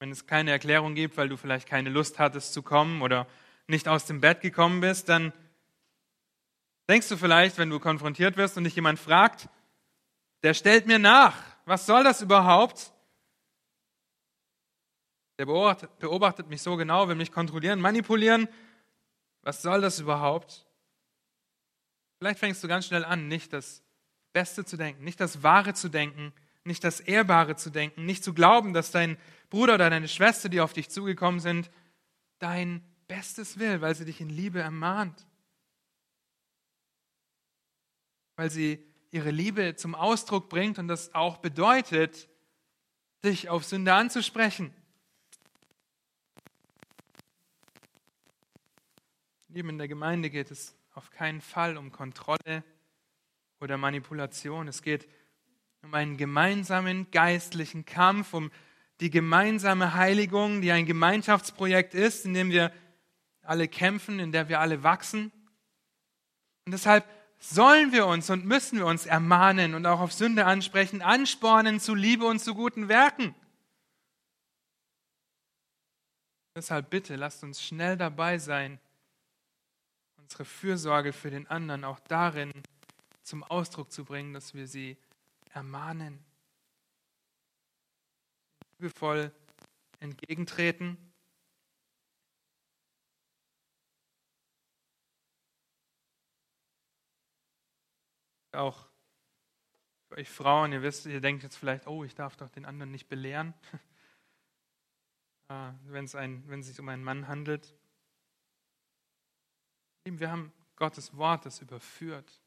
Wenn 0.00 0.10
es 0.10 0.26
keine 0.26 0.52
Erklärung 0.52 0.94
gibt, 0.94 1.16
weil 1.16 1.28
du 1.28 1.36
vielleicht 1.36 1.68
keine 1.68 1.90
Lust 1.90 2.18
hattest 2.18 2.52
zu 2.52 2.62
kommen 2.62 3.02
oder 3.02 3.26
nicht 3.66 3.88
aus 3.88 4.06
dem 4.06 4.20
Bett 4.20 4.40
gekommen 4.40 4.80
bist, 4.80 5.08
dann 5.08 5.32
denkst 6.88 7.08
du 7.08 7.16
vielleicht, 7.16 7.58
wenn 7.58 7.70
du 7.70 7.80
konfrontiert 7.80 8.36
wirst 8.36 8.56
und 8.56 8.64
dich 8.64 8.76
jemand 8.76 8.98
fragt, 8.98 9.48
der 10.42 10.54
stellt 10.54 10.86
mir 10.86 10.98
nach, 10.98 11.36
was 11.64 11.84
soll 11.86 12.04
das 12.04 12.22
überhaupt? 12.22 12.92
Der 15.38 15.46
beobachtet, 15.46 15.98
beobachtet 15.98 16.48
mich 16.48 16.62
so 16.62 16.76
genau, 16.76 17.08
will 17.08 17.14
mich 17.14 17.32
kontrollieren, 17.32 17.80
manipulieren. 17.80 18.48
Was 19.42 19.62
soll 19.62 19.80
das 19.80 19.98
überhaupt? 20.00 20.66
Vielleicht 22.18 22.38
fängst 22.38 22.62
du 22.62 22.68
ganz 22.68 22.86
schnell 22.86 23.04
an, 23.04 23.28
nicht 23.28 23.52
das 23.52 23.82
Beste 24.32 24.64
zu 24.64 24.76
denken, 24.76 25.04
nicht 25.04 25.20
das 25.20 25.42
Wahre 25.42 25.74
zu 25.74 25.88
denken, 25.88 26.32
nicht 26.64 26.84
das 26.84 27.00
Ehrbare 27.00 27.56
zu 27.56 27.70
denken, 27.70 28.04
nicht 28.04 28.24
zu 28.24 28.34
glauben, 28.34 28.72
dass 28.72 28.90
dein 28.90 29.16
Bruder 29.50 29.74
oder 29.74 29.90
deine 29.90 30.08
Schwester, 30.08 30.48
die 30.48 30.60
auf 30.60 30.72
dich 30.72 30.90
zugekommen 30.90 31.40
sind, 31.40 31.70
dein 32.38 32.82
Bestes 33.06 33.58
will, 33.58 33.80
weil 33.80 33.94
sie 33.94 34.04
dich 34.04 34.20
in 34.20 34.28
Liebe 34.28 34.60
ermahnt. 34.60 35.26
Weil 38.36 38.50
sie 38.50 38.84
ihre 39.10 39.30
Liebe 39.30 39.74
zum 39.76 39.94
Ausdruck 39.94 40.48
bringt 40.48 40.78
und 40.78 40.88
das 40.88 41.14
auch 41.14 41.38
bedeutet, 41.38 42.28
dich 43.24 43.48
auf 43.48 43.64
Sünde 43.64 43.94
anzusprechen. 43.94 44.72
Lieben 49.48 49.70
in 49.70 49.78
der 49.78 49.88
Gemeinde 49.88 50.28
geht 50.30 50.50
es 50.50 50.76
auf 50.94 51.10
keinen 51.10 51.40
Fall 51.40 51.76
um 51.78 51.90
Kontrolle 51.90 52.62
oder 53.60 53.78
Manipulation. 53.78 54.68
Es 54.68 54.82
geht 54.82 55.08
um 55.82 55.94
einen 55.94 56.16
gemeinsamen 56.16 57.10
geistlichen 57.10 57.84
Kampf, 57.86 58.34
um 58.34 58.50
die 59.00 59.10
gemeinsame 59.10 59.94
Heiligung, 59.94 60.60
die 60.60 60.72
ein 60.72 60.86
Gemeinschaftsprojekt 60.86 61.94
ist, 61.94 62.24
in 62.24 62.34
dem 62.34 62.50
wir 62.50 62.72
alle 63.42 63.68
kämpfen, 63.68 64.18
in 64.18 64.32
der 64.32 64.48
wir 64.48 64.60
alle 64.60 64.82
wachsen. 64.82 65.32
Und 66.66 66.72
deshalb 66.72 67.08
sollen 67.38 67.92
wir 67.92 68.06
uns 68.06 68.28
und 68.30 68.44
müssen 68.44 68.78
wir 68.78 68.86
uns 68.86 69.06
ermahnen 69.06 69.74
und 69.74 69.86
auch 69.86 70.00
auf 70.00 70.12
Sünde 70.12 70.44
ansprechen, 70.44 71.02
anspornen 71.02 71.80
zu 71.80 71.94
Liebe 71.94 72.26
und 72.26 72.40
zu 72.40 72.54
guten 72.54 72.88
Werken. 72.88 73.34
Deshalb 76.56 76.90
bitte, 76.90 77.14
lasst 77.14 77.44
uns 77.44 77.62
schnell 77.62 77.96
dabei 77.96 78.38
sein, 78.38 78.80
unsere 80.16 80.44
Fürsorge 80.44 81.12
für 81.12 81.30
den 81.30 81.46
anderen 81.46 81.84
auch 81.84 82.00
darin 82.00 82.52
zum 83.22 83.44
Ausdruck 83.44 83.92
zu 83.92 84.04
bringen, 84.04 84.34
dass 84.34 84.54
wir 84.54 84.66
sie 84.66 84.96
ermahnen, 85.54 86.18
liebevoll 88.78 89.32
entgegentreten. 89.98 90.96
Auch 98.52 98.88
für 100.08 100.16
euch 100.16 100.30
Frauen, 100.30 100.72
ihr 100.72 100.82
wisst, 100.82 101.06
ihr 101.06 101.20
denkt 101.20 101.42
jetzt 101.42 101.56
vielleicht, 101.56 101.86
oh, 101.86 102.04
ich 102.04 102.14
darf 102.14 102.36
doch 102.36 102.48
den 102.48 102.64
anderen 102.64 102.90
nicht 102.90 103.08
belehren, 103.08 103.52
wenn 105.84 106.04
es, 106.04 106.14
ein, 106.14 106.48
wenn 106.48 106.60
es 106.60 106.68
sich 106.68 106.80
um 106.80 106.88
einen 106.88 107.04
Mann 107.04 107.28
handelt. 107.28 107.74
Wir 110.04 110.30
haben 110.30 110.52
Gottes 110.76 111.16
Wort, 111.16 111.44
das 111.44 111.60
überführt. 111.60 112.40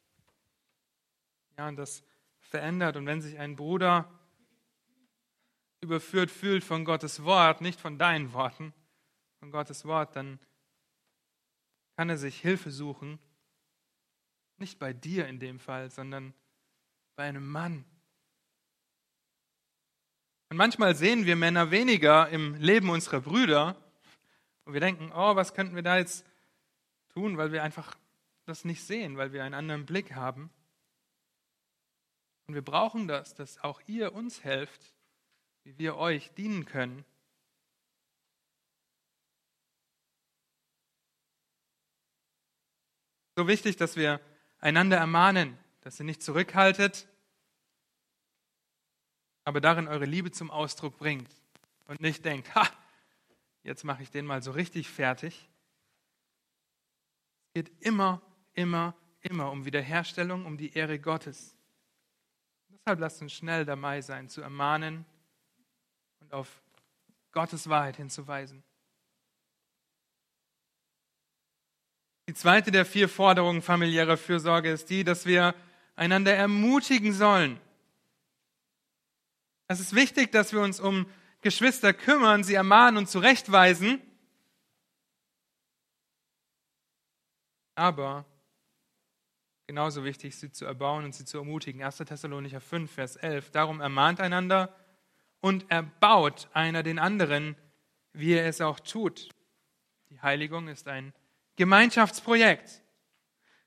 Ja, 1.58 1.68
und 1.68 1.76
das 1.76 2.04
verändert. 2.40 2.96
Und 2.96 3.06
wenn 3.06 3.22
sich 3.22 3.38
ein 3.38 3.56
Bruder 3.56 4.21
überführt 5.82 6.32
fühlt 6.32 6.64
von 6.64 6.86
Gottes 6.86 7.24
Wort, 7.24 7.62
nicht 7.62 7.80
von 7.80 7.98
deinen 7.98 8.34
Worten, 8.34 8.74
von 9.40 9.52
Gottes 9.52 9.86
Wort, 9.86 10.16
dann 10.16 10.40
kann 11.98 12.10
er 12.10 12.18
sich 12.18 12.40
Hilfe 12.40 12.72
suchen, 12.72 13.20
nicht 14.58 14.80
bei 14.80 14.94
dir 14.94 15.28
in 15.28 15.40
dem 15.40 15.60
Fall, 15.60 15.90
sondern 15.90 16.34
bei 17.16 17.24
einem 17.24 17.48
Mann. 17.48 17.84
Und 20.50 20.58
manchmal 20.58 20.96
sehen 20.96 21.26
wir 21.26 21.36
Männer 21.36 21.72
weniger 21.72 22.30
im 22.30 22.56
Leben 22.56 22.90
unserer 22.90 23.22
Brüder 23.22 23.76
und 24.66 24.74
wir 24.74 24.82
denken, 24.82 25.12
oh, 25.14 25.36
was 25.36 25.54
könnten 25.54 25.76
wir 25.76 25.84
da 25.84 25.98
jetzt 25.98 26.26
tun, 27.10 27.38
weil 27.38 27.52
wir 27.52 27.64
einfach 27.64 27.96
das 28.46 28.66
nicht 28.66 28.84
sehen, 28.84 29.18
weil 29.18 29.34
wir 29.34 29.44
einen 29.44 29.56
anderen 29.56 29.86
Blick 29.86 30.14
haben. 30.14 30.52
Und 32.48 32.54
wir 32.54 32.62
brauchen 32.62 33.08
das, 33.08 33.34
dass 33.34 33.64
auch 33.64 33.82
ihr 33.88 34.14
uns 34.14 34.44
helft, 34.44 34.94
wie 35.64 35.78
wir 35.78 35.98
euch 35.98 36.32
dienen 36.34 36.66
können. 36.66 37.06
So 43.36 43.48
wichtig, 43.48 43.78
dass 43.78 43.96
wir 43.96 44.20
einander 44.60 44.98
ermahnen, 44.98 45.58
dass 45.82 46.00
ihr 46.00 46.06
nicht 46.06 46.22
zurückhaltet, 46.22 47.08
aber 49.44 49.62
darin 49.62 49.88
eure 49.88 50.06
Liebe 50.06 50.32
zum 50.32 50.52
Ausdruck 50.52 50.98
bringt 50.98 51.30
und 51.86 52.02
nicht 52.02 52.24
denkt, 52.26 52.54
ha, 52.56 52.68
jetzt 53.64 53.84
mache 53.84 54.04
ich 54.04 54.12
den 54.12 54.26
mal 54.26 54.44
so 54.44 54.52
richtig 54.52 54.90
fertig. 54.90 55.50
Es 57.48 57.54
geht 57.54 57.84
immer, 57.84 58.22
immer, 58.54 58.96
immer 59.22 59.52
um 59.52 59.66
Wiederherstellung, 59.66 60.46
um 60.46 60.58
die 60.58 60.74
Ehre 60.74 61.00
Gottes. 61.00 61.56
Deshalb 62.70 63.00
lasst 63.00 63.22
uns 63.22 63.34
schnell 63.34 63.66
dabei 63.66 64.02
sein, 64.02 64.30
zu 64.30 64.42
ermahnen 64.42 65.06
auf 66.34 66.62
Gottes 67.32 67.70
Wahrheit 67.70 67.98
hinzuweisen. 67.98 68.64
Die 72.28 72.34
zweite 72.34 72.72
der 72.72 72.86
vier 72.86 73.10
Forderungen 73.10 73.62
familiärer 73.62 74.18
Fürsorge 74.18 74.72
ist 74.72 74.90
die, 74.90 75.04
dass 75.04 75.26
wir 75.26 75.54
einander 75.96 76.34
ermutigen 76.34 77.14
sollen. 77.14 77.60
Es 79.68 79.80
ist 79.80 79.96
wichtig, 79.96 80.32
dass 80.32 80.54
wir 80.54 80.62
uns 80.62 80.80
um 80.80 81.06
Geschwister 81.42 81.94
kümmern, 81.94 82.44
sie 82.44 82.54
ermahnen 82.54 82.98
und 82.98 83.10
zurechtweisen. 83.10 84.02
Aber 87.76 88.26
genauso 89.68 90.04
wichtig, 90.04 90.36
sie 90.36 90.52
zu 90.52 90.66
erbauen 90.66 91.06
und 91.06 91.16
sie 91.16 91.26
zu 91.26 91.38
ermutigen. 91.38 91.82
1. 91.82 91.98
Thessalonicher 91.98 92.62
5, 92.62 92.92
Vers 92.92 93.16
11. 93.16 93.52
Darum 93.52 93.82
ermahnt 93.82 94.20
einander 94.20 94.76
und 95.42 95.70
erbaut 95.70 96.50
einer 96.54 96.84
den 96.84 97.00
anderen, 97.00 97.56
wie 98.14 98.34
er 98.34 98.48
es 98.48 98.62
auch 98.62 98.80
tut. 98.80 99.30
Die 100.10 100.22
Heiligung 100.22 100.68
ist 100.68 100.88
ein 100.88 101.14
Gemeinschaftsprojekt. 101.56 102.82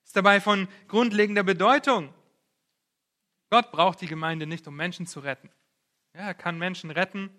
Ist 0.04 0.16
dabei 0.16 0.40
von 0.40 0.68
grundlegender 0.88 1.42
Bedeutung. 1.42 2.12
Gott 3.50 3.70
braucht 3.72 4.00
die 4.00 4.06
Gemeinde 4.06 4.46
nicht, 4.46 4.66
um 4.66 4.76
Menschen 4.76 5.06
zu 5.06 5.20
retten. 5.20 5.50
Ja, 6.14 6.22
er 6.22 6.34
kann 6.34 6.58
Menschen 6.58 6.90
retten. 6.90 7.30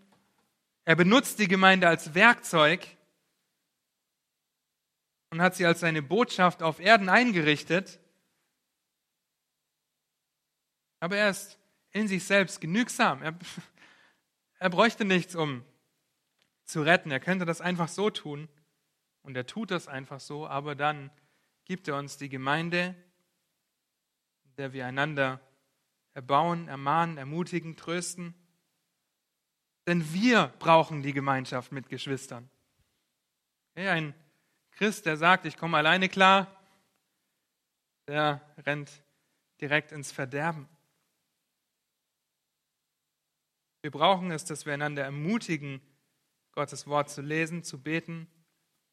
Er 0.84 0.96
benutzt 0.96 1.40
die 1.40 1.48
Gemeinde 1.48 1.88
als 1.88 2.14
Werkzeug 2.14 2.86
und 5.30 5.42
hat 5.42 5.56
sie 5.56 5.66
als 5.66 5.80
seine 5.80 6.02
Botschaft 6.02 6.62
auf 6.62 6.80
Erden 6.80 7.10
eingerichtet. 7.10 8.00
Aber 11.00 11.18
er 11.18 11.30
ist 11.30 11.60
in 11.92 12.08
sich 12.08 12.24
selbst 12.24 12.62
genügsam. 12.62 13.22
Er, 13.22 13.38
er 14.60 14.70
bräuchte 14.70 15.06
nichts, 15.06 15.36
um 15.36 15.64
zu 16.66 16.82
retten. 16.82 17.12
Er 17.12 17.20
könnte 17.20 17.45
das 17.45 17.62
einfach 17.62 17.88
so 17.88 18.10
tun. 18.10 18.49
Und 19.22 19.36
er 19.36 19.47
tut 19.47 19.72
das 19.72 19.88
einfach 19.88 20.20
so. 20.20 20.47
Aber 20.47 20.76
dann 20.76 21.12
gibt 21.66 21.88
er 21.88 21.97
uns 21.97 22.18
die 22.18 22.30
Gemeinde, 22.30 22.95
in 24.43 24.56
der 24.58 24.74
wir 24.74 24.86
einander 24.86 25.41
erbauen, 26.14 26.68
ermahnen, 26.68 27.18
ermutigen, 27.18 27.76
trösten. 27.76 28.34
Denn 29.88 30.14
wir 30.14 30.53
brauchen 30.60 31.03
die 31.03 31.14
Gemeinschaft 31.14 31.72
mit 31.72 31.89
Geschwistern. 31.89 32.49
Hey, 33.76 33.89
ein 33.89 34.16
Christ, 34.72 35.06
der 35.06 35.18
sagt, 35.18 35.45
ich 35.45 35.58
komme 35.58 35.78
alleine 35.78 36.10
klar, 36.10 36.47
der 38.08 38.41
rennt 38.66 38.91
direkt 39.62 39.91
ins 39.91 40.12
Verderben. 40.12 40.68
Wir 43.86 43.92
brauchen 43.92 44.32
es, 44.32 44.44
dass 44.46 44.66
wir 44.66 44.74
einander 44.74 45.04
ermutigen, 45.04 45.80
Gottes 46.54 46.88
Wort 46.88 47.08
zu 47.12 47.22
lesen, 47.22 47.64
zu 47.64 47.80
beten 47.80 48.28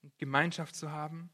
und 0.03 0.19
Gemeinschaft 0.19 0.77
zu 0.77 0.93
haben. 0.93 1.31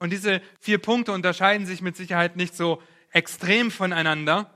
Und 0.00 0.10
diese 0.10 0.42
vier 0.58 0.78
Punkte 0.78 1.12
unterscheiden 1.12 1.64
sich 1.64 1.80
mit 1.80 1.96
Sicherheit 1.96 2.34
nicht 2.34 2.56
so 2.56 2.82
extrem 3.12 3.70
voneinander. 3.70 4.52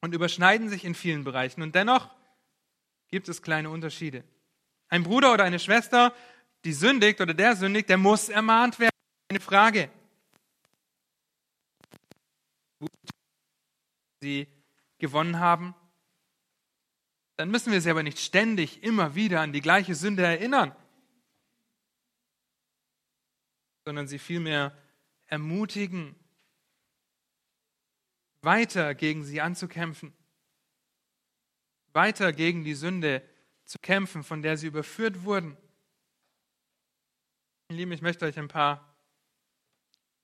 und 0.00 0.14
überschneiden 0.14 0.70
sich 0.70 0.86
in 0.86 0.94
vielen 0.94 1.24
Bereichen. 1.24 1.60
Und 1.60 1.74
dennoch 1.74 2.08
gibt 3.08 3.28
es 3.28 3.42
kleine 3.42 3.68
Unterschiede. 3.68 4.24
Ein 4.88 5.02
Bruder 5.02 5.34
oder 5.34 5.44
eine 5.44 5.58
Schwester, 5.58 6.14
die 6.64 6.72
sündigt 6.72 7.20
oder 7.20 7.34
der 7.34 7.54
sündigt, 7.54 7.90
der 7.90 7.98
muss 7.98 8.30
ermahnt 8.30 8.78
werden. 8.78 8.96
Eine 9.28 9.40
Frage. 9.40 9.90
Sie 14.22 14.48
gewonnen 14.96 15.38
haben, 15.38 15.74
dann 17.36 17.50
müssen 17.50 17.72
wir 17.72 17.80
sie 17.80 17.90
aber 17.90 18.02
nicht 18.02 18.18
ständig 18.18 18.82
immer 18.82 19.14
wieder 19.14 19.40
an 19.40 19.52
die 19.52 19.60
gleiche 19.60 19.94
Sünde 19.94 20.24
erinnern, 20.24 20.74
sondern 23.84 24.08
sie 24.08 24.18
vielmehr 24.18 24.76
ermutigen, 25.26 26.16
weiter 28.40 28.94
gegen 28.94 29.24
sie 29.24 29.40
anzukämpfen, 29.40 30.14
weiter 31.92 32.32
gegen 32.32 32.64
die 32.64 32.74
Sünde 32.74 33.22
zu 33.64 33.78
kämpfen, 33.78 34.22
von 34.22 34.42
der 34.42 34.56
sie 34.56 34.68
überführt 34.68 35.24
wurden. 35.24 35.56
Lieben, 37.68 37.92
ich 37.92 38.02
möchte 38.02 38.24
euch 38.24 38.38
ein 38.38 38.48
paar 38.48 38.96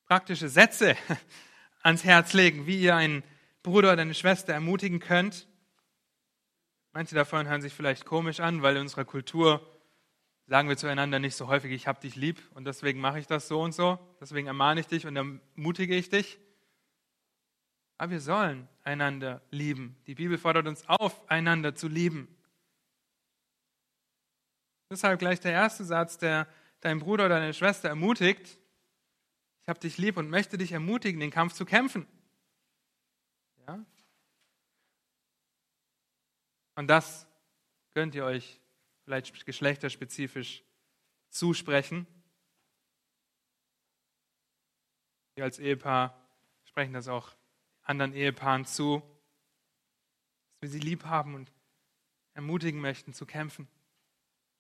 praktische 0.07 0.49
Sätze 0.49 0.97
ans 1.83 2.05
Herz 2.05 2.33
legen, 2.33 2.67
wie 2.67 2.81
ihr 2.81 2.95
einen 2.95 3.25
Bruder 3.63 3.93
oder 3.93 4.03
eine 4.03 4.15
Schwester 4.15 4.53
ermutigen 4.53 5.01
könnt. 5.01 5.49
Manche 6.93 7.15
davon 7.15 7.49
hören 7.49 7.63
sich 7.63 7.73
vielleicht 7.73 8.05
komisch 8.05 8.41
an, 8.41 8.63
weil 8.63 8.77
in 8.77 8.83
unserer 8.83 9.07
Kultur 9.07 9.67
sagen 10.47 10.69
wir 10.69 10.77
zueinander 10.77 11.19
nicht 11.19 11.35
so 11.35 11.49
häufig, 11.49 11.73
ich 11.73 11.87
habe 11.87 12.01
dich 12.01 12.17
lieb 12.17 12.43
und 12.55 12.67
deswegen 12.67 13.01
mache 13.01 13.19
ich 13.19 13.27
das 13.27 13.49
so 13.49 13.63
und 13.63 13.73
so, 13.73 13.99
deswegen 14.21 14.47
ermahne 14.47 14.81
ich 14.81 14.87
dich 14.87 15.07
und 15.07 15.17
ermutige 15.17 15.95
ich 15.95 16.11
dich. 16.11 16.39
Aber 17.97 18.13
wir 18.13 18.21
sollen 18.21 18.69
einander 18.83 19.41
lieben. 19.51 19.97
Die 20.07 20.15
Bibel 20.15 20.37
fordert 20.37 20.67
uns 20.67 20.87
auf, 20.89 21.31
einander 21.31 21.75
zu 21.75 21.89
lieben. 21.89 22.29
Deshalb 24.91 25.19
gleich 25.19 25.41
der 25.41 25.53
erste 25.53 25.85
Satz, 25.85 26.19
der 26.19 26.47
deinen 26.81 27.01
Bruder 27.01 27.27
oder 27.27 27.39
deine 27.39 27.55
Schwester 27.55 27.89
ermutigt. 27.89 28.59
Ich 29.63 29.69
habe 29.69 29.79
dich 29.79 29.97
lieb 29.97 30.19
und 30.19 30.29
möchte 30.29 30.59
dich 30.59 30.73
ermutigen, 30.73 31.21
den 31.21 31.31
Kampf 31.31 31.55
zu 31.55 31.65
kämpfen. 31.65 32.07
Ja? 33.67 33.83
Und 36.83 36.89
das 36.89 37.29
könnt 37.95 38.17
ihr 38.17 38.25
euch 38.25 38.61
vielleicht 39.05 39.47
geschlechterspezifisch 39.47 40.65
zusprechen. 41.29 42.09
Wir 45.37 45.45
als 45.45 45.61
Ehepaar 45.61 46.21
sprechen 46.65 46.93
das 46.93 47.07
auch 47.07 47.37
anderen 47.83 48.13
Ehepaaren 48.15 48.65
zu, 48.65 49.01
dass 50.49 50.63
wir 50.63 50.69
sie 50.71 50.81
lieb 50.81 51.05
haben 51.05 51.37
und 51.37 51.53
ermutigen 52.35 52.81
möchten 52.81 53.13
zu 53.13 53.27
kämpfen. 53.27 53.69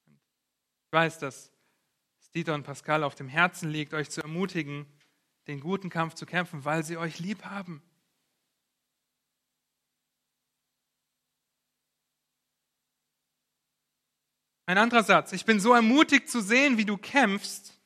Ich 0.07 0.93
weiß, 0.93 1.19
dass 1.19 1.51
es 2.21 2.31
Dieter 2.31 2.55
und 2.55 2.63
Pascal 2.63 3.03
auf 3.03 3.17
dem 3.17 3.27
Herzen 3.27 3.69
liegt, 3.69 3.95
euch 3.95 4.11
zu 4.11 4.23
ermutigen, 4.23 4.87
den 5.49 5.59
guten 5.59 5.91
Kampf 5.91 6.15
zu 6.15 6.25
kämpfen, 6.25 6.65
weil 6.65 6.85
sie 6.85 6.99
euch 6.99 7.19
lieb 7.19 7.45
haben. 7.47 7.83
Ein 14.67 14.79
anderer 14.79 15.03
Satz. 15.03 15.33
Ich 15.33 15.45
bin 15.45 15.61
so 15.61 15.73
ermutigt 15.73 16.29
zu 16.29 16.41
sehen, 16.41 16.79
wie 16.79 16.85
du 16.85 16.97
kämpfst 16.97 17.79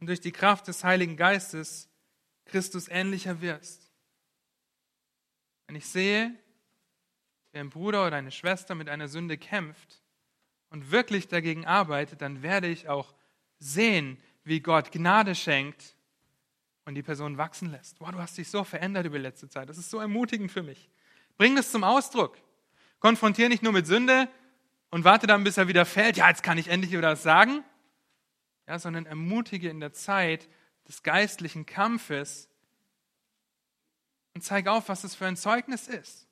und 0.00 0.06
durch 0.06 0.20
die 0.20 0.32
Kraft 0.32 0.68
des 0.68 0.84
Heiligen 0.84 1.16
Geistes 1.16 1.88
Christus 2.44 2.88
ähnlicher 2.88 3.40
wirst. 3.40 3.90
Wenn 5.66 5.76
ich 5.76 5.86
sehe, 5.86 6.34
wie 7.52 7.58
ein 7.58 7.70
Bruder 7.70 8.06
oder 8.06 8.16
eine 8.16 8.30
Schwester 8.30 8.74
mit 8.74 8.88
einer 8.88 9.08
Sünde 9.08 9.38
kämpft 9.38 10.02
und 10.70 10.90
wirklich 10.90 11.26
dagegen 11.28 11.66
arbeitet, 11.66 12.20
dann 12.20 12.42
werde 12.42 12.68
ich 12.68 12.88
auch 12.88 13.14
sehen, 13.58 14.18
wie 14.44 14.60
Gott 14.60 14.92
Gnade 14.92 15.34
schenkt 15.34 15.96
und 16.84 16.94
die 16.94 17.02
Person 17.02 17.38
wachsen 17.38 17.70
lässt. 17.70 18.00
Wow, 18.00 18.12
du 18.12 18.18
hast 18.18 18.36
dich 18.36 18.48
so 18.48 18.62
verändert 18.62 19.06
über 19.06 19.16
die 19.16 19.22
letzte 19.22 19.48
Zeit. 19.48 19.68
Das 19.68 19.78
ist 19.78 19.90
so 19.90 19.98
ermutigend 19.98 20.52
für 20.52 20.62
mich. 20.62 20.90
Bring 21.38 21.56
das 21.56 21.72
zum 21.72 21.82
Ausdruck. 21.82 22.36
Konfrontiere 23.00 23.48
nicht 23.48 23.62
nur 23.62 23.72
mit 23.72 23.86
Sünde, 23.86 24.28
und 24.94 25.02
warte 25.02 25.26
dann, 25.26 25.42
bis 25.42 25.56
er 25.56 25.66
wieder 25.66 25.86
fällt. 25.86 26.16
Ja, 26.16 26.28
jetzt 26.28 26.44
kann 26.44 26.56
ich 26.56 26.68
endlich 26.68 26.92
wieder 26.92 27.10
was 27.10 27.24
sagen. 27.24 27.64
Ja, 28.68 28.78
sondern 28.78 29.06
ermutige 29.06 29.68
in 29.68 29.80
der 29.80 29.92
Zeit 29.92 30.48
des 30.86 31.02
geistlichen 31.02 31.66
Kampfes 31.66 32.48
und 34.34 34.42
zeig 34.42 34.68
auf, 34.68 34.88
was 34.88 35.02
das 35.02 35.16
für 35.16 35.26
ein 35.26 35.36
Zeugnis 35.36 35.88
ist. 35.88 36.28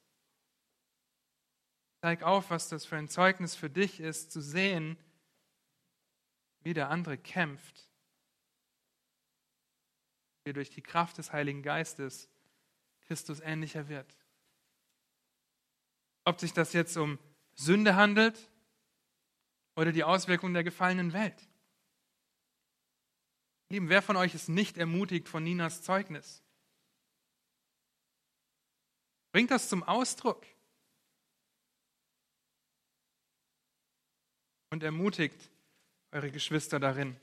Zeig 2.02 2.22
auf, 2.22 2.50
was 2.50 2.68
das 2.68 2.86
für 2.86 2.94
ein 2.94 3.08
Zeugnis 3.08 3.56
für 3.56 3.68
dich 3.68 3.98
ist, 3.98 4.30
zu 4.30 4.40
sehen, 4.40 4.96
wie 6.60 6.72
der 6.72 6.88
andere 6.88 7.18
kämpft, 7.18 7.88
wie 10.44 10.52
durch 10.52 10.70
die 10.70 10.82
Kraft 10.82 11.18
des 11.18 11.32
Heiligen 11.32 11.64
Geistes 11.64 12.28
Christus 13.08 13.40
ähnlicher 13.40 13.88
wird. 13.88 14.16
Ob 16.24 16.38
sich 16.38 16.52
das 16.52 16.72
jetzt 16.74 16.96
um 16.96 17.18
Sünde 17.54 17.96
handelt 17.96 18.51
oder 19.76 19.92
die 19.92 20.04
Auswirkungen 20.04 20.54
der 20.54 20.64
gefallenen 20.64 21.12
Welt. 21.12 21.48
Lieben, 23.68 23.88
wer 23.88 24.02
von 24.02 24.16
euch 24.16 24.34
ist 24.34 24.48
nicht 24.48 24.76
ermutigt 24.76 25.28
von 25.28 25.42
Ninas 25.42 25.82
Zeugnis? 25.82 26.42
Bringt 29.32 29.50
das 29.50 29.68
zum 29.68 29.82
Ausdruck 29.82 30.44
und 34.70 34.82
ermutigt 34.82 35.50
eure 36.10 36.30
Geschwister 36.30 36.78
darin. 36.78 37.16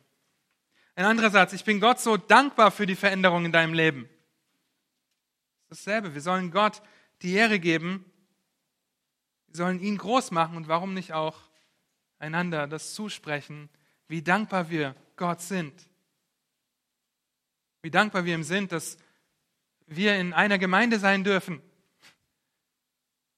Ein 0.95 1.05
anderer 1.05 1.29
Satz, 1.29 1.53
ich 1.53 1.63
bin 1.63 1.79
Gott 1.79 1.99
so 1.99 2.17
dankbar 2.17 2.71
für 2.71 2.85
die 2.85 2.95
Veränderung 2.95 3.45
in 3.45 3.51
deinem 3.51 3.73
Leben. 3.73 4.09
Dasselbe, 5.69 6.13
wir 6.15 6.21
sollen 6.21 6.51
Gott 6.51 6.81
die 7.21 7.33
Ehre 7.33 7.59
geben, 7.59 8.03
wir 9.47 9.55
sollen 9.55 9.79
ihn 9.79 9.97
groß 9.97 10.31
machen 10.31 10.57
und 10.57 10.67
warum 10.67 10.93
nicht 10.93 11.13
auch 11.13 11.48
einander 12.19 12.67
das 12.67 12.93
zusprechen, 12.93 13.69
wie 14.07 14.21
dankbar 14.21 14.69
wir 14.69 14.95
Gott 15.15 15.41
sind. 15.41 15.73
Wie 17.81 17.91
dankbar 17.91 18.25
wir 18.25 18.35
ihm 18.35 18.43
sind, 18.43 18.71
dass 18.71 18.97
wir 19.87 20.17
in 20.17 20.33
einer 20.33 20.57
Gemeinde 20.57 20.99
sein 20.99 21.23
dürfen. 21.23 21.61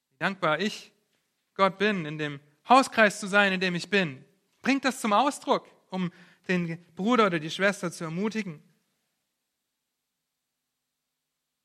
Wie 0.10 0.18
dankbar 0.18 0.60
ich 0.60 0.92
Gott 1.54 1.78
bin, 1.78 2.06
in 2.06 2.18
dem 2.18 2.40
Hauskreis 2.68 3.20
zu 3.20 3.28
sein, 3.28 3.54
in 3.54 3.60
dem 3.60 3.76
ich 3.76 3.90
bin. 3.90 4.24
Bringt 4.62 4.86
das 4.86 5.00
zum 5.00 5.14
Ausdruck, 5.14 5.68
um 5.90 6.12
den 6.48 6.84
Bruder 6.96 7.28
oder 7.28 7.40
die 7.40 7.52
Schwester 7.52 7.92
zu 7.92 8.04
ermutigen. 8.04 8.62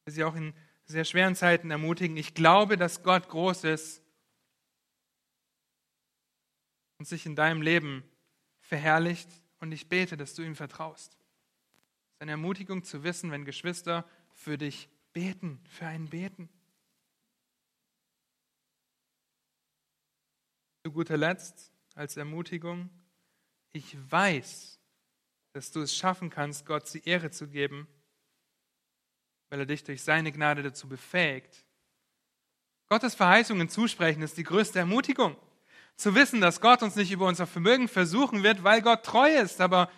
Sie 0.07 0.23
auch 0.23 0.37
in 0.37 0.55
sehr 0.85 1.05
schweren 1.05 1.35
Zeiten 1.35 1.71
ermutigen. 1.71 2.17
Ich 2.17 2.35
glaube, 2.35 2.77
dass 2.77 3.03
Gott 3.03 3.29
groß 3.29 3.65
ist 3.65 4.03
und 6.99 7.07
sich 7.07 7.27
in 7.27 7.37
deinem 7.37 7.63
Leben 7.63 8.03
verherrlicht 8.61 9.29
und 9.61 9.73
ich 9.73 9.89
bete, 9.89 10.17
dass 10.17 10.35
du 10.35 10.43
ihm 10.43 10.57
vertraust. 10.57 11.13
Es 11.13 12.15
ist 12.15 12.23
eine 12.23 12.33
Ermutigung 12.33 12.85
zu 12.85 13.05
wissen, 13.05 13.31
wenn 13.31 13.45
Geschwister 13.45 14.09
für 14.33 14.59
dich 14.59 14.89
beten, 15.13 15.61
für 15.69 15.87
einen 15.87 16.09
beten. 16.09 16.49
Zu 20.85 20.93
guter 20.93 21.17
Letzt 21.17 21.73
als 21.95 22.17
Ermutigung, 22.17 22.91
ich 23.73 23.97
weiß, 24.11 24.79
dass 25.53 25.73
du 25.73 25.81
es 25.81 25.97
schaffen 25.97 26.31
kannst, 26.31 26.67
Gott 26.67 26.93
die 26.93 27.07
Ehre 27.09 27.31
zu 27.31 27.49
geben, 27.49 27.89
weil 29.49 29.61
er 29.61 29.67
dich 29.67 29.85
durch 29.85 30.03
seine 30.03 30.33
Gnade 30.33 30.63
dazu 30.63 30.89
befähigt. 30.89 31.65
Gottes 32.89 33.15
Verheißungen 33.15 33.69
zusprechen 33.69 34.23
ist 34.23 34.37
die 34.37 34.45
größte 34.45 34.79
Ermutigung. 34.79 35.37
Zu 35.97 36.15
wissen, 36.15 36.41
dass 36.41 36.61
Gott 36.61 36.83
uns 36.83 36.95
nicht 36.95 37.11
über 37.11 37.27
unser 37.27 37.47
Vermögen 37.47 37.89
versuchen 37.89 38.43
wird, 38.43 38.63
weil 38.63 38.83
Gott 38.83 39.03
treu 39.03 39.35
ist. 39.35 39.61
Aber 39.61 39.91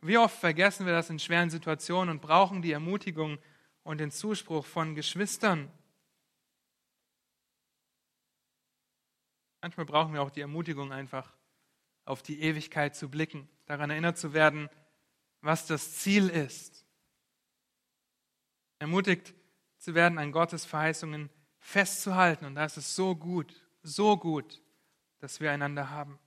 wie 0.00 0.18
oft 0.18 0.38
vergessen 0.38 0.86
wir 0.86 0.92
das 0.92 1.10
in 1.10 1.18
schweren 1.18 1.50
Situationen 1.50 2.10
und 2.10 2.22
brauchen 2.22 2.62
die 2.62 2.72
Ermutigung 2.72 3.38
und 3.82 3.98
den 3.98 4.10
Zuspruch 4.10 4.64
von 4.64 4.94
Geschwistern. 4.94 5.70
Manchmal 9.60 9.86
brauchen 9.86 10.14
wir 10.14 10.22
auch 10.22 10.30
die 10.30 10.40
Ermutigung 10.40 10.92
einfach, 10.92 11.32
auf 12.04 12.22
die 12.22 12.40
Ewigkeit 12.40 12.96
zu 12.96 13.08
blicken, 13.08 13.48
daran 13.66 13.90
erinnert 13.90 14.18
zu 14.18 14.32
werden, 14.32 14.68
was 15.40 15.66
das 15.66 15.98
Ziel 15.98 16.28
ist. 16.28 16.84
Ermutigt 18.78 19.34
zu 19.78 19.94
werden, 19.94 20.18
an 20.18 20.32
Gottes 20.32 20.64
Verheißungen 20.64 21.30
festzuhalten. 21.58 22.44
Und 22.44 22.56
das 22.56 22.76
ist 22.76 22.94
so 22.94 23.14
gut, 23.14 23.54
so 23.82 24.16
gut, 24.16 24.61
das 25.22 25.38
wir 25.38 25.52
einander 25.52 25.90
haben. 25.90 26.18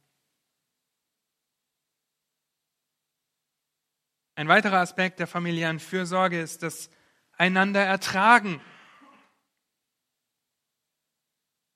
Ein 4.36 4.48
weiterer 4.48 4.80
Aspekt 4.80 5.20
der 5.20 5.28
familiären 5.28 5.80
Fürsorge 5.80 6.40
ist 6.40 6.64
das 6.64 6.90
einander 7.34 7.84
ertragen. 7.84 8.62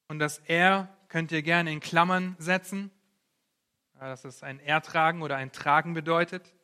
Und 0.08 0.20
das 0.20 0.40
Er 0.40 0.98
könnt 1.10 1.34
ihr 1.34 1.42
gerne 1.42 1.74
in 1.74 1.82
Klammern 1.82 2.38
setzen, 2.40 2.90
dass 4.00 4.24
es 4.24 4.42
ein 4.42 4.62
Ertragen 4.62 5.22
oder 5.22 5.36
ein 5.36 5.52
Tragen 5.52 5.94
bedeutet. 5.94 6.56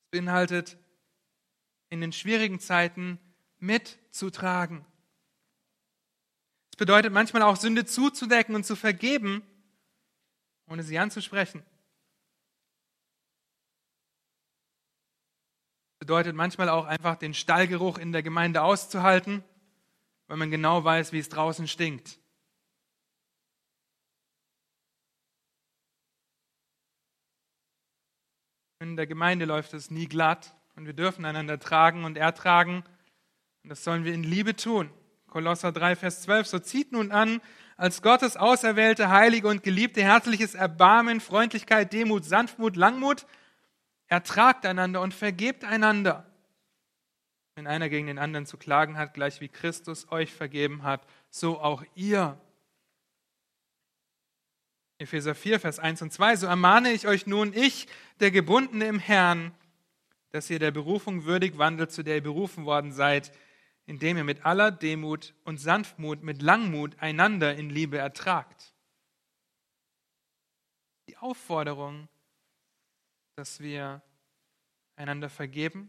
Es 0.00 0.10
beinhaltet, 0.12 0.78
in 1.90 2.00
den 2.00 2.12
schwierigen 2.12 2.58
Zeiten 2.58 3.20
mitzutragen. 3.58 4.86
Bedeutet 6.78 7.12
manchmal 7.12 7.42
auch 7.42 7.56
Sünde 7.56 7.84
zuzudecken 7.84 8.54
und 8.54 8.64
zu 8.64 8.76
vergeben, 8.76 9.42
ohne 10.68 10.84
sie 10.84 10.96
anzusprechen. 10.96 11.64
Es 15.94 15.98
bedeutet 15.98 16.36
manchmal 16.36 16.68
auch 16.68 16.84
einfach 16.84 17.16
den 17.16 17.34
Stallgeruch 17.34 17.98
in 17.98 18.12
der 18.12 18.22
Gemeinde 18.22 18.62
auszuhalten, 18.62 19.42
weil 20.28 20.36
man 20.36 20.52
genau 20.52 20.84
weiß, 20.84 21.10
wie 21.10 21.18
es 21.18 21.28
draußen 21.28 21.66
stinkt. 21.66 22.20
In 28.78 28.96
der 28.96 29.08
Gemeinde 29.08 29.46
läuft 29.46 29.74
es 29.74 29.90
nie 29.90 30.06
glatt 30.06 30.54
und 30.76 30.86
wir 30.86 30.92
dürfen 30.92 31.24
einander 31.24 31.58
tragen 31.58 32.04
und 32.04 32.16
ertragen. 32.16 32.84
Und 33.64 33.70
das 33.70 33.82
sollen 33.82 34.04
wir 34.04 34.14
in 34.14 34.22
Liebe 34.22 34.54
tun. 34.54 34.92
Kolosser 35.28 35.72
3, 35.72 35.96
Vers 35.96 36.22
12. 36.22 36.46
So 36.46 36.58
zieht 36.58 36.92
nun 36.92 37.12
an, 37.12 37.40
als 37.76 38.02
Gottes 38.02 38.36
auserwählte, 38.36 39.10
heilige 39.10 39.48
und 39.48 39.62
geliebte, 39.62 40.02
herzliches 40.02 40.54
Erbarmen, 40.54 41.20
Freundlichkeit, 41.20 41.92
Demut, 41.92 42.24
Sanftmut, 42.24 42.76
Langmut. 42.76 43.26
Ertragt 44.06 44.64
einander 44.64 45.02
und 45.02 45.14
vergebt 45.14 45.64
einander. 45.64 46.26
Wenn 47.54 47.66
einer 47.66 47.88
gegen 47.88 48.06
den 48.06 48.18
anderen 48.18 48.46
zu 48.46 48.56
klagen 48.56 48.96
hat, 48.96 49.14
gleich 49.14 49.40
wie 49.40 49.48
Christus 49.48 50.10
euch 50.10 50.32
vergeben 50.32 50.82
hat, 50.82 51.06
so 51.28 51.60
auch 51.60 51.84
ihr. 51.94 52.40
Epheser 54.98 55.34
4, 55.34 55.60
Vers 55.60 55.78
1 55.78 56.02
und 56.02 56.12
2. 56.12 56.36
So 56.36 56.46
ermahne 56.46 56.90
ich 56.90 57.06
euch 57.06 57.26
nun, 57.26 57.52
ich, 57.52 57.86
der 58.20 58.30
Gebundene 58.30 58.86
im 58.86 58.98
Herrn, 58.98 59.52
dass 60.30 60.50
ihr 60.50 60.58
der 60.58 60.70
Berufung 60.70 61.24
würdig 61.24 61.58
wandelt, 61.58 61.92
zu 61.92 62.02
der 62.02 62.16
ihr 62.16 62.22
berufen 62.22 62.64
worden 62.64 62.92
seid, 62.92 63.30
indem 63.88 64.18
ihr 64.18 64.24
mit 64.24 64.44
aller 64.44 64.70
Demut 64.70 65.34
und 65.44 65.56
Sanftmut, 65.56 66.22
mit 66.22 66.42
Langmut 66.42 67.00
einander 67.00 67.56
in 67.56 67.70
Liebe 67.70 67.96
ertragt. 67.96 68.74
Die 71.08 71.16
Aufforderung, 71.16 72.06
dass 73.34 73.60
wir 73.60 74.02
einander 74.94 75.30
vergeben, 75.30 75.88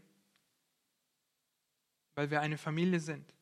weil 2.14 2.30
wir 2.30 2.40
eine 2.40 2.56
Familie 2.56 3.00
sind. 3.00 3.34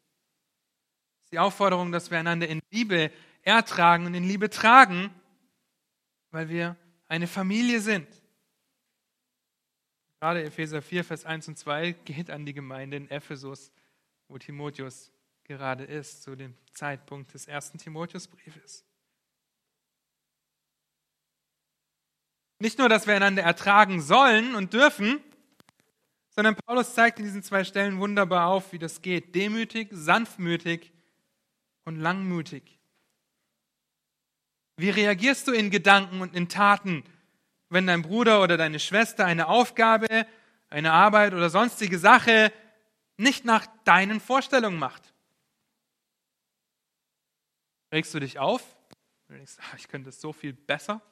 Die 1.31 1.39
Aufforderung, 1.39 1.93
dass 1.93 2.11
wir 2.11 2.19
einander 2.19 2.49
in 2.49 2.61
Liebe 2.71 3.13
ertragen 3.43 4.07
und 4.07 4.15
in 4.15 4.25
Liebe 4.25 4.51
tragen, 4.51 5.15
weil 6.33 6.49
wir 6.49 6.77
eine 7.07 7.29
Familie 7.29 7.81
sind. 7.81 8.09
Gerade 10.19 10.43
Epheser 10.43 10.83
4, 10.83 11.05
Vers 11.05 11.25
1 11.25 11.47
und 11.47 11.57
2 11.57 11.93
geht 11.93 12.29
an 12.29 12.45
die 12.45 12.55
Gemeinde 12.55 12.97
in 12.97 13.09
Ephesus, 13.09 13.71
wo 14.29 14.39
Timotheus 14.39 15.11
gerade 15.45 15.85
ist, 15.85 16.22
zu 16.22 16.37
dem 16.37 16.55
Zeitpunkt 16.72 17.33
des 17.35 17.49
ersten 17.49 17.79
Timotheusbriefes. 17.79 18.85
Nicht 22.61 22.79
nur, 22.79 22.89
dass 22.89 23.07
wir 23.07 23.14
einander 23.14 23.43
ertragen 23.43 24.01
sollen 24.01 24.55
und 24.55 24.72
dürfen, 24.72 25.20
sondern 26.31 26.57
Paulus 26.57 26.95
zeigt 26.95 27.18
in 27.18 27.24
diesen 27.24 27.43
zwei 27.43 27.64
Stellen 27.64 27.99
wunderbar 27.99 28.49
auf, 28.49 28.72
wie 28.72 28.79
das 28.79 29.01
geht. 29.01 29.35
Demütig, 29.35 29.89
sanftmütig 29.91 30.93
und 31.85 31.97
langmütig. 31.97 32.79
Wie 34.76 34.91
reagierst 34.91 35.49
du 35.49 35.53
in 35.53 35.70
Gedanken 35.70 36.20
und 36.20 36.37
in 36.37 36.49
Taten, 36.49 37.05
wenn 37.70 37.87
dein 37.87 38.03
Bruder 38.03 38.43
oder 38.43 38.57
deine 38.57 38.79
Schwester 38.79 39.24
eine 39.24 39.49
Aufgabe, 39.49 40.26
eine 40.68 40.93
Arbeit 40.93 41.35
oder 41.35 41.51
sonstige 41.51 41.99
Sache 41.99 42.53
nicht 43.19 43.45
nach 43.45 43.66
deinen 43.85 44.21
Vorstellungen 44.21 44.79
macht? 44.79 45.12
Regst 47.93 48.14
du 48.14 48.21
dich 48.21 48.39
auf? 48.39 48.77
Du 49.27 49.35
denkst, 49.35 49.57
ah, 49.59 49.77
ich 49.77 49.89
könnte 49.89 50.09
es 50.09 50.21
so 50.21 50.33
viel 50.33 50.55
besser? 50.55 51.03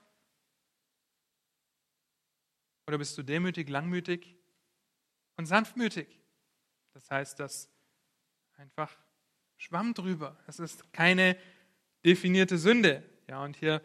Oder 2.87 2.99
bist 2.99 3.19
du 3.19 3.23
demütig, 3.23 3.69
langmütig 3.69 4.37
und 5.37 5.47
sanftmütig? 5.47 6.07
Das 6.95 7.11
heißt, 7.11 7.41
das 7.41 7.69
einfach 8.55 8.97
Schwamm 9.57 9.93
drüber. 9.95 10.39
Es 10.47 10.61
ist 10.61 10.93
keine 10.93 11.37
definierte 12.05 12.59
Sünde. 12.59 13.03
Ja, 13.29 13.43
und 13.43 13.57
hier 13.57 13.83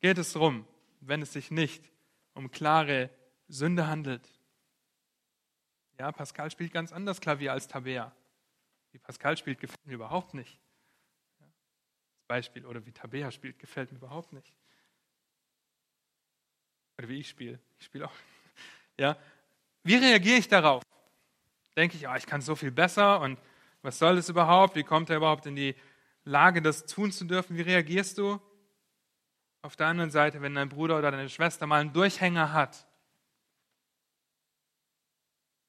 geht 0.00 0.18
es 0.18 0.32
darum, 0.32 0.66
wenn 1.00 1.22
es 1.22 1.32
sich 1.32 1.50
nicht 1.50 1.92
um 2.34 2.50
klare 2.50 3.10
Sünde 3.48 3.86
handelt. 3.86 4.26
Ja, 5.98 6.12
Pascal 6.12 6.50
spielt 6.50 6.72
ganz 6.72 6.92
anders 6.92 7.20
Klavier 7.20 7.52
als 7.52 7.68
Tabea. 7.68 8.12
Wie 8.92 8.98
Pascal 8.98 9.36
spielt, 9.36 9.60
gefällt 9.60 9.86
mir 9.86 9.94
überhaupt 9.94 10.34
nicht. 10.34 10.58
Als 11.40 12.24
Beispiel. 12.28 12.64
Oder 12.66 12.84
wie 12.86 12.92
Tabea 12.92 13.30
spielt, 13.30 13.58
gefällt 13.58 13.90
mir 13.92 13.98
überhaupt 13.98 14.32
nicht. 14.32 14.54
Oder 16.98 17.08
wie 17.08 17.18
ich 17.18 17.28
spiele. 17.28 17.58
Ich 17.78 17.86
spiele 17.86 18.06
auch. 18.06 18.14
Ja. 19.00 19.16
Wie 19.84 19.94
reagiere 19.94 20.38
ich 20.38 20.48
darauf? 20.48 20.82
Denke 21.76 21.96
ich, 21.96 22.08
oh, 22.08 22.14
ich 22.16 22.26
kann 22.26 22.40
so 22.40 22.56
viel 22.56 22.72
besser 22.72 23.20
und 23.20 23.38
was 23.80 24.00
soll 24.00 24.16
das 24.16 24.28
überhaupt? 24.28 24.74
Wie 24.74 24.82
kommt 24.82 25.08
er 25.08 25.18
überhaupt 25.18 25.46
in 25.46 25.54
die 25.54 25.76
Lage, 26.28 26.62
das 26.62 26.84
tun 26.84 27.10
zu 27.10 27.24
dürfen. 27.24 27.56
Wie 27.56 27.62
reagierst 27.62 28.18
du? 28.18 28.40
Auf 29.62 29.76
der 29.76 29.86
anderen 29.86 30.10
Seite, 30.10 30.40
wenn 30.40 30.54
dein 30.54 30.68
Bruder 30.68 30.98
oder 30.98 31.10
deine 31.10 31.28
Schwester 31.28 31.66
mal 31.66 31.80
einen 31.80 31.92
Durchhänger 31.92 32.52
hat, 32.52 32.87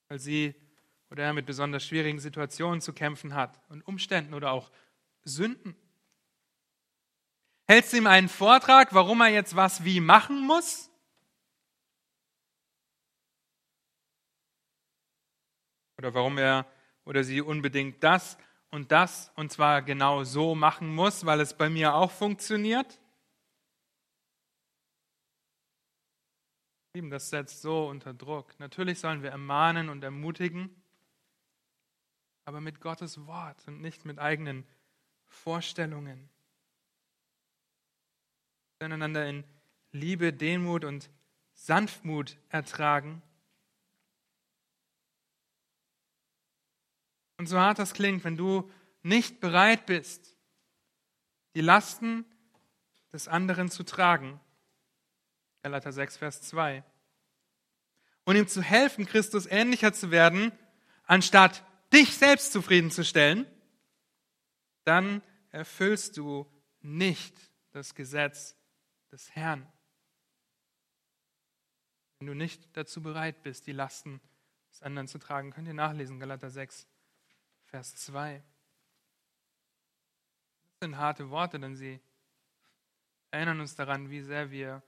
weil 0.09 0.19
sie 0.19 0.55
oder 1.09 1.23
er 1.23 1.33
mit 1.33 1.45
besonders 1.45 1.83
schwierigen 1.85 2.19
Situationen 2.19 2.81
zu 2.81 2.93
kämpfen 2.93 3.33
hat 3.33 3.59
und 3.69 3.87
Umständen 3.87 4.33
oder 4.33 4.51
auch 4.51 4.69
Sünden. 5.23 5.75
Hältst 7.67 7.93
du 7.93 7.97
ihm 7.97 8.07
einen 8.07 8.29
Vortrag, 8.29 8.93
warum 8.93 9.21
er 9.21 9.29
jetzt 9.29 9.55
was 9.55 9.85
wie 9.85 10.01
machen 10.01 10.45
muss? 10.45 10.89
Oder 15.97 16.13
warum 16.13 16.37
er 16.37 16.65
oder 17.05 17.23
sie 17.23 17.41
unbedingt 17.41 18.03
das 18.03 18.37
und 18.71 18.91
das 18.91 19.31
und 19.35 19.51
zwar 19.51 19.81
genau 19.81 20.23
so 20.23 20.55
machen 20.55 20.93
muss, 20.93 21.25
weil 21.25 21.41
es 21.41 21.55
bei 21.55 21.69
mir 21.69 21.93
auch 21.93 22.11
funktioniert? 22.11 22.99
Lieben, 26.93 27.09
das 27.09 27.29
setzt 27.29 27.61
so 27.61 27.87
unter 27.87 28.13
Druck. 28.13 28.59
Natürlich 28.59 28.99
sollen 28.99 29.21
wir 29.21 29.31
ermahnen 29.31 29.89
und 29.89 30.03
ermutigen, 30.03 30.69
aber 32.45 32.61
mit 32.61 32.81
Gottes 32.81 33.25
Wort 33.27 33.67
und 33.67 33.81
nicht 33.81 34.05
mit 34.05 34.17
eigenen 34.19 34.65
Vorstellungen. 35.27 36.29
Wir 38.79 38.85
einander 38.85 39.27
in 39.27 39.43
Liebe, 39.91 40.33
Demut 40.33 40.83
und 40.83 41.09
Sanftmut 41.53 42.37
ertragen 42.49 43.21
Und 47.39 47.47
so 47.47 47.57
hart 47.57 47.79
das 47.79 47.93
klingt, 47.93 48.25
wenn 48.25 48.35
du 48.35 48.69
nicht 49.01 49.39
bereit 49.39 49.85
bist, 49.85 50.37
die 51.55 51.61
Lasten 51.61 52.25
des 53.13 53.29
anderen 53.29 53.71
zu 53.71 53.83
tragen, 53.83 54.41
Galater 55.61 55.91
6, 55.91 56.17
Vers 56.17 56.41
2, 56.43 56.83
und 58.25 58.35
ihm 58.35 58.47
zu 58.47 58.61
helfen, 58.61 59.05
Christus 59.05 59.45
ähnlicher 59.45 59.93
zu 59.93 60.11
werden, 60.11 60.51
anstatt 61.05 61.63
dich 61.91 62.15
selbst 62.15 62.51
zufriedenzustellen, 62.53 63.47
dann 64.83 65.21
erfüllst 65.51 66.17
du 66.17 66.45
nicht 66.81 67.35
das 67.71 67.95
Gesetz 67.95 68.55
des 69.11 69.35
Herrn. 69.35 69.67
Wenn 72.19 72.27
du 72.27 72.35
nicht 72.35 72.69
dazu 72.77 73.01
bereit 73.01 73.41
bist, 73.43 73.65
die 73.67 73.71
Lasten 73.71 74.21
des 74.71 74.81
anderen 74.83 75.07
zu 75.07 75.19
tragen, 75.19 75.51
könnt 75.51 75.67
ihr 75.67 75.73
nachlesen, 75.73 76.19
Galater 76.19 76.49
6, 76.49 76.87
Vers 77.65 77.95
2. 77.95 78.43
Das 80.65 80.79
sind 80.81 80.97
harte 80.97 81.29
Worte, 81.29 81.59
denn 81.59 81.75
sie 81.75 81.99
erinnern 83.31 83.59
uns 83.59 83.75
daran, 83.75 84.09
wie 84.09 84.21
sehr 84.21 84.51
wir 84.51 84.83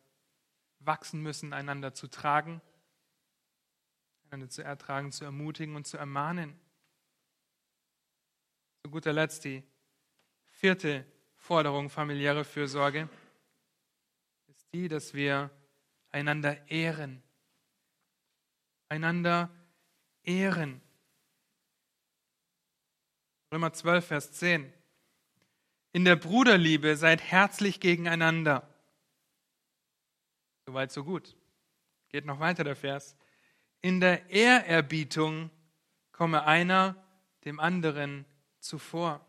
wachsen 0.86 1.22
müssen, 1.22 1.54
einander 1.54 1.94
zu 1.94 2.08
tragen, 2.08 2.62
einander 4.26 4.50
zu 4.50 4.64
ertragen, 4.64 5.12
zu 5.12 5.26
ermutigen 5.26 5.76
und 5.76 5.88
zu 5.88 5.98
ermahnen. 5.98 6.60
Zu 8.84 8.92
guter 8.92 9.14
Letzt 9.14 9.46
die 9.46 9.64
vierte 10.50 11.06
Forderung 11.36 11.90
familiäre 11.90 12.44
Fürsorge 12.44 13.10
ist 14.48 14.72
die, 14.74 14.88
dass 14.88 15.14
wir 15.14 15.50
einander 16.12 16.70
ehren. 16.70 17.24
Einander 18.90 19.50
ehren. 20.24 20.82
Römer 23.52 23.74
12, 23.74 24.06
Vers 24.06 24.32
10. 24.34 24.72
In 25.94 26.06
der 26.06 26.16
Bruderliebe 26.16 26.96
seid 26.96 27.22
herzlich 27.22 27.80
gegeneinander. 27.80 28.71
Soweit, 30.66 30.92
so 30.92 31.04
gut. 31.04 31.36
Geht 32.10 32.26
noch 32.26 32.40
weiter 32.40 32.64
der 32.64 32.76
Vers. 32.76 33.16
In 33.82 34.00
der 34.00 34.30
Ehrerbietung 34.30 35.50
komme 36.12 36.46
einer 36.46 36.96
dem 37.46 37.60
anderen 37.60 38.26
zuvor. 38.60 39.26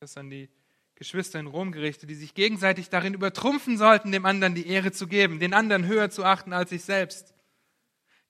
Das 0.00 0.16
an 0.16 0.28
die 0.28 0.50
Geschwister 0.94 1.40
in 1.40 1.46
Rom 1.46 1.72
gerichtet, 1.72 2.10
die 2.10 2.14
sich 2.14 2.34
gegenseitig 2.34 2.90
darin 2.90 3.14
übertrumpfen 3.14 3.78
sollten, 3.78 4.12
dem 4.12 4.26
anderen 4.26 4.54
die 4.54 4.66
Ehre 4.66 4.92
zu 4.92 5.06
geben, 5.06 5.40
den 5.40 5.54
anderen 5.54 5.86
höher 5.86 6.10
zu 6.10 6.24
achten 6.24 6.52
als 6.52 6.70
sich 6.70 6.84
selbst. 6.84 7.34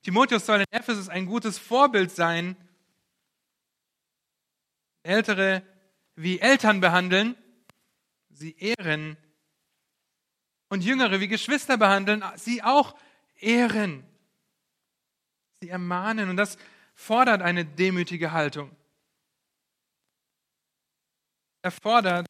Timotheus 0.03 0.47
soll 0.47 0.61
in 0.61 0.67
Ephesus 0.71 1.09
ein 1.09 1.27
gutes 1.27 1.59
Vorbild 1.59 2.11
sein, 2.11 2.57
Ältere 5.03 5.63
wie 6.17 6.41
Eltern 6.41 6.81
behandeln, 6.81 7.37
sie 8.31 8.57
ehren 8.59 9.17
und 10.69 10.85
Jüngere 10.85 11.21
wie 11.21 11.29
Geschwister 11.29 11.77
behandeln, 11.77 12.25
sie 12.37 12.63
auch 12.63 12.97
ehren. 13.39 14.05
Sie 15.61 15.69
ermahnen 15.69 16.29
und 16.29 16.37
das 16.37 16.59
fordert 16.95 17.43
eine 17.43 17.65
demütige 17.65 18.33
Haltung. 18.33 18.75
Er 21.63 21.71
fordert 21.71 22.27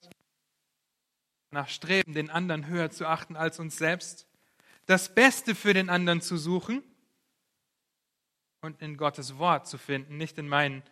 nach 1.51 1.69
Streben, 1.69 2.15
den 2.15 2.31
anderen 2.31 2.67
höher 2.67 2.91
zu 2.91 3.07
achten 3.07 3.37
als 3.37 3.59
uns 3.59 3.77
selbst, 3.77 4.27
das 4.87 5.15
Beste 5.15 5.55
für 5.55 5.75
den 5.75 5.91
anderen 5.91 6.21
zu 6.21 6.37
suchen 6.37 6.83
und 8.61 8.81
in 8.81 8.97
Gottes 8.97 9.39
Wort 9.39 9.67
zu 9.67 9.79
finden, 9.79 10.17
nicht 10.17 10.39
in 10.39 10.49
meinen 10.49 10.83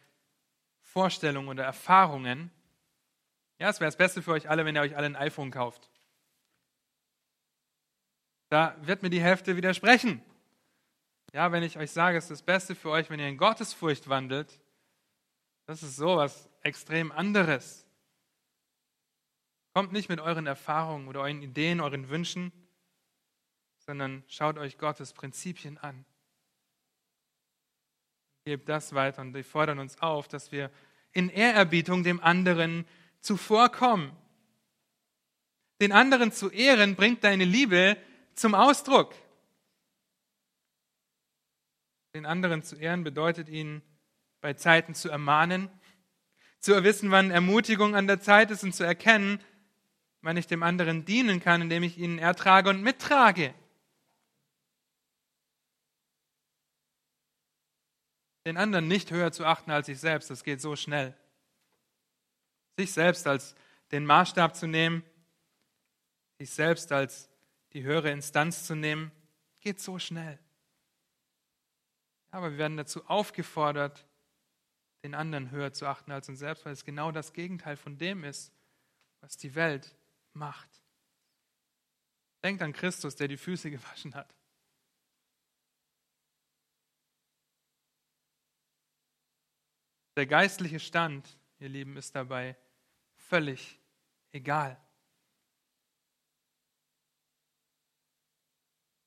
Vorstellungen 0.80 1.48
oder 1.48 1.64
Erfahrungen. 1.64 2.50
Ja, 3.58 3.68
es 3.68 3.80
wäre 3.80 3.88
das 3.88 3.96
Beste 3.96 4.22
für 4.22 4.32
euch 4.32 4.48
alle, 4.48 4.64
wenn 4.64 4.76
ihr 4.76 4.82
euch 4.82 4.96
alle 4.96 5.06
ein 5.06 5.16
iPhone 5.16 5.50
kauft. 5.50 5.90
Da 8.54 8.76
wird 8.82 9.02
mir 9.02 9.10
die 9.10 9.20
Hälfte 9.20 9.56
widersprechen. 9.56 10.22
Ja, 11.32 11.50
wenn 11.50 11.64
ich 11.64 11.76
euch 11.76 11.90
sage, 11.90 12.16
es 12.16 12.26
ist 12.26 12.30
das 12.30 12.42
Beste 12.42 12.76
für 12.76 12.90
euch, 12.90 13.10
wenn 13.10 13.18
ihr 13.18 13.26
in 13.26 13.36
Gottesfurcht 13.36 14.08
wandelt, 14.08 14.60
das 15.66 15.82
ist 15.82 15.96
sowas 15.96 16.48
extrem 16.62 17.10
anderes. 17.10 17.84
Kommt 19.72 19.90
nicht 19.90 20.08
mit 20.08 20.20
euren 20.20 20.46
Erfahrungen 20.46 21.08
oder 21.08 21.22
euren 21.22 21.42
Ideen, 21.42 21.80
euren 21.80 22.10
Wünschen, 22.10 22.52
sondern 23.78 24.22
schaut 24.28 24.56
euch 24.56 24.78
Gottes 24.78 25.14
Prinzipien 25.14 25.76
an. 25.78 26.04
Gebt 28.44 28.68
das 28.68 28.94
weiter 28.94 29.22
und 29.22 29.32
die 29.32 29.42
fordern 29.42 29.80
uns 29.80 30.00
auf, 30.00 30.28
dass 30.28 30.52
wir 30.52 30.70
in 31.10 31.28
Ehrerbietung 31.28 32.04
dem 32.04 32.20
anderen 32.20 32.86
zuvorkommen. 33.18 34.12
Den 35.80 35.90
anderen 35.90 36.30
zu 36.30 36.50
ehren 36.50 36.94
bringt 36.94 37.24
deine 37.24 37.44
Liebe 37.44 37.96
zum 38.34 38.54
Ausdruck. 38.54 39.14
Den 42.14 42.26
anderen 42.26 42.62
zu 42.62 42.76
ehren 42.76 43.02
bedeutet 43.02 43.48
ihn 43.48 43.82
bei 44.40 44.54
Zeiten 44.54 44.94
zu 44.94 45.08
ermahnen, 45.08 45.68
zu 46.60 46.82
wissen, 46.84 47.10
wann 47.10 47.30
Ermutigung 47.30 47.96
an 47.96 48.06
der 48.06 48.20
Zeit 48.20 48.50
ist 48.50 48.62
und 48.62 48.74
zu 48.74 48.84
erkennen, 48.84 49.40
wann 50.22 50.36
ich 50.36 50.46
dem 50.46 50.62
anderen 50.62 51.04
dienen 51.04 51.40
kann, 51.40 51.62
indem 51.62 51.82
ich 51.82 51.98
ihn 51.98 52.18
ertrage 52.18 52.70
und 52.70 52.82
mittrage. 52.82 53.54
Den 58.46 58.56
anderen 58.56 58.88
nicht 58.88 59.10
höher 59.10 59.32
zu 59.32 59.44
achten 59.44 59.70
als 59.70 59.86
sich 59.86 59.98
selbst, 59.98 60.30
das 60.30 60.44
geht 60.44 60.60
so 60.60 60.76
schnell. 60.76 61.16
Sich 62.78 62.92
selbst 62.92 63.26
als 63.26 63.54
den 63.90 64.04
Maßstab 64.04 64.54
zu 64.54 64.66
nehmen, 64.66 65.02
sich 66.38 66.50
selbst 66.50 66.92
als 66.92 67.30
die 67.74 67.82
höhere 67.82 68.10
Instanz 68.10 68.64
zu 68.66 68.74
nehmen, 68.74 69.10
geht 69.60 69.80
so 69.80 69.98
schnell. 69.98 70.38
Aber 72.30 72.52
wir 72.52 72.58
werden 72.58 72.76
dazu 72.76 73.04
aufgefordert, 73.06 74.06
den 75.02 75.14
anderen 75.14 75.50
höher 75.50 75.72
zu 75.72 75.86
achten 75.86 76.10
als 76.12 76.28
uns 76.28 76.38
selbst, 76.38 76.64
weil 76.64 76.72
es 76.72 76.84
genau 76.84 77.12
das 77.12 77.32
Gegenteil 77.32 77.76
von 77.76 77.98
dem 77.98 78.24
ist, 78.24 78.52
was 79.20 79.36
die 79.36 79.54
Welt 79.54 79.96
macht. 80.32 80.68
Denkt 82.42 82.62
an 82.62 82.72
Christus, 82.72 83.16
der 83.16 83.28
die 83.28 83.36
Füße 83.36 83.70
gewaschen 83.70 84.14
hat. 84.14 84.34
Der 90.16 90.26
geistliche 90.26 90.78
Stand, 90.78 91.38
ihr 91.58 91.68
Lieben, 91.68 91.96
ist 91.96 92.14
dabei 92.14 92.56
völlig 93.16 93.80
egal. 94.30 94.80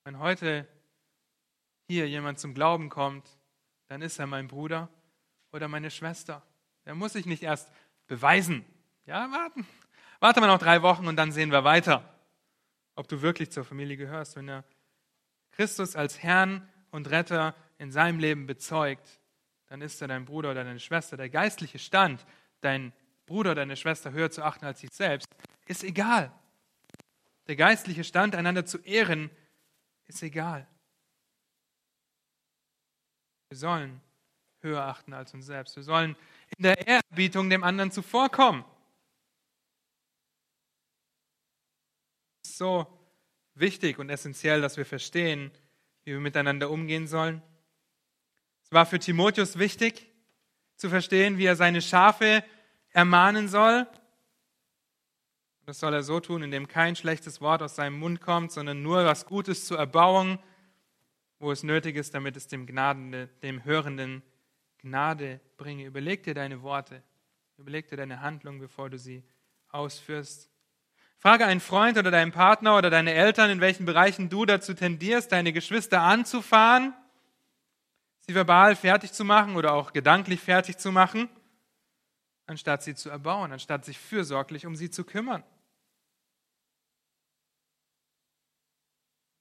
Wenn 0.08 0.20
heute 0.20 0.66
hier 1.90 2.08
jemand 2.08 2.40
zum 2.40 2.54
Glauben 2.54 2.88
kommt, 2.88 3.28
dann 3.90 4.02
ist 4.02 4.20
er 4.20 4.26
mein 4.26 4.48
Bruder 4.48 4.88
oder 5.52 5.68
meine 5.68 5.92
Schwester. 5.92 6.42
Er 6.86 6.96
muss 6.96 7.12
sich 7.12 7.26
nicht 7.26 7.44
erst 7.44 7.70
beweisen. 8.08 8.64
Ja, 9.06 9.30
warten. 9.34 9.68
Warte 10.22 10.40
mal 10.40 10.48
noch 10.48 10.60
drei 10.60 10.82
Wochen 10.82 11.08
und 11.08 11.18
dann 11.18 11.34
sehen 11.34 11.52
wir 11.52 11.66
weiter, 11.66 12.10
ob 12.96 13.10
du 13.10 13.22
wirklich 13.22 13.52
zur 13.52 13.66
Familie 13.66 13.98
gehörst. 13.98 14.38
Wenn 14.38 14.48
er 14.48 14.64
Christus 15.52 15.98
als 15.98 16.24
Herrn 16.24 16.66
und 16.90 17.10
Retter 17.12 17.54
in 17.78 17.92
seinem 17.92 18.20
Leben 18.20 18.48
bezeugt, 18.48 19.20
dann 19.66 19.82
ist 19.82 20.02
er 20.02 20.08
dein 20.08 20.24
Bruder 20.24 20.52
oder 20.52 20.64
deine 20.64 20.80
Schwester. 20.80 21.18
Der 21.18 21.28
geistliche 21.28 21.80
Stand, 21.80 22.26
dein 22.62 22.94
Bruder 23.26 23.52
oder 23.52 23.64
deine 23.64 23.76
Schwester 23.76 24.14
höher 24.14 24.32
zu 24.32 24.42
achten 24.42 24.64
als 24.64 24.80
sich 24.80 24.94
selbst, 24.94 25.28
ist 25.66 25.84
egal. 25.84 26.32
Der 27.48 27.58
geistliche 27.58 28.06
Stand, 28.06 28.36
einander 28.36 28.66
zu 28.66 28.78
ehren, 28.78 29.32
ist 30.08 30.24
egal. 30.24 30.68
Wir 33.50 33.58
sollen 33.58 34.02
höher 34.62 34.84
achten 34.84 35.14
als 35.14 35.34
uns 35.34 35.46
selbst. 35.46 35.76
Wir 35.76 35.84
sollen 35.84 36.16
in 36.58 36.64
der 36.64 36.88
Ehrerbietung 36.88 37.50
dem 37.50 37.64
anderen 37.64 37.92
zuvorkommen. 37.92 38.66
so 42.58 42.88
wichtig 43.56 44.00
und 44.00 44.10
essentiell, 44.10 44.62
dass 44.62 44.78
wir 44.78 44.86
verstehen, 44.86 45.52
wie 46.04 46.12
wir 46.12 46.20
miteinander 46.20 46.70
umgehen 46.70 47.08
sollen. 47.08 47.42
Es 48.64 48.72
war 48.72 48.86
für 48.86 49.00
Timotheus 49.00 49.58
wichtig 49.60 50.12
zu 50.76 50.90
verstehen, 50.90 51.38
wie 51.38 51.46
er 51.46 51.56
seine 51.56 51.82
Schafe 51.82 52.44
ermahnen 52.92 53.48
soll. 53.48 53.88
Das 55.68 55.82
soll 55.82 55.94
er 55.94 56.02
so 56.02 56.22
tun, 56.22 56.44
indem 56.44 56.70
kein 56.70 56.96
schlechtes 56.96 57.42
Wort 57.42 57.62
aus 57.62 57.76
seinem 57.76 58.00
Mund 58.00 58.22
kommt, 58.22 58.54
sondern 58.54 58.82
nur 58.82 59.04
was 59.04 59.26
Gutes 59.26 59.66
zur 59.66 59.78
Erbauung, 59.78 60.40
wo 61.40 61.52
es 61.52 61.62
nötig 61.62 61.98
ist, 61.98 62.14
damit 62.14 62.38
es 62.38 62.48
dem, 62.48 62.66
Gnadende, 62.66 63.28
dem 63.44 63.66
Hörenden 63.66 64.24
Gnade 64.78 65.42
bringe. 65.58 65.84
Überleg 65.84 66.24
dir 66.24 66.34
deine 66.34 66.62
Worte, 66.62 67.04
überleg 67.58 67.90
dir 67.90 67.98
deine 67.98 68.22
Handlung, 68.22 68.60
bevor 68.60 68.90
du 68.90 68.98
sie 68.98 69.26
ausführst. 69.68 70.50
Frage 71.18 71.46
einen 71.46 71.60
Freund 71.60 71.98
oder 71.98 72.12
deinen 72.12 72.32
Partner 72.32 72.78
oder 72.78 72.90
deine 72.90 73.12
Eltern, 73.12 73.50
in 73.50 73.60
welchen 73.60 73.86
Bereichen 73.86 74.30
du 74.30 74.46
dazu 74.46 74.74
tendierst, 74.74 75.34
deine 75.34 75.52
Geschwister 75.52 76.00
anzufahren, 76.00 76.94
sie 78.22 78.34
verbal 78.34 78.78
fertig 78.78 79.12
zu 79.12 79.26
machen 79.26 79.58
oder 79.58 79.74
auch 79.74 79.92
gedanklich 79.92 80.40
fertig 80.40 80.78
zu 80.78 80.94
machen, 80.94 81.28
anstatt 82.46 82.84
sie 82.84 82.96
zu 82.96 83.10
erbauen, 83.10 83.52
anstatt 83.52 83.84
sich 83.84 84.00
fürsorglich 84.00 84.66
um 84.66 84.74
sie 84.74 84.90
zu 84.90 85.04
kümmern. 85.04 85.44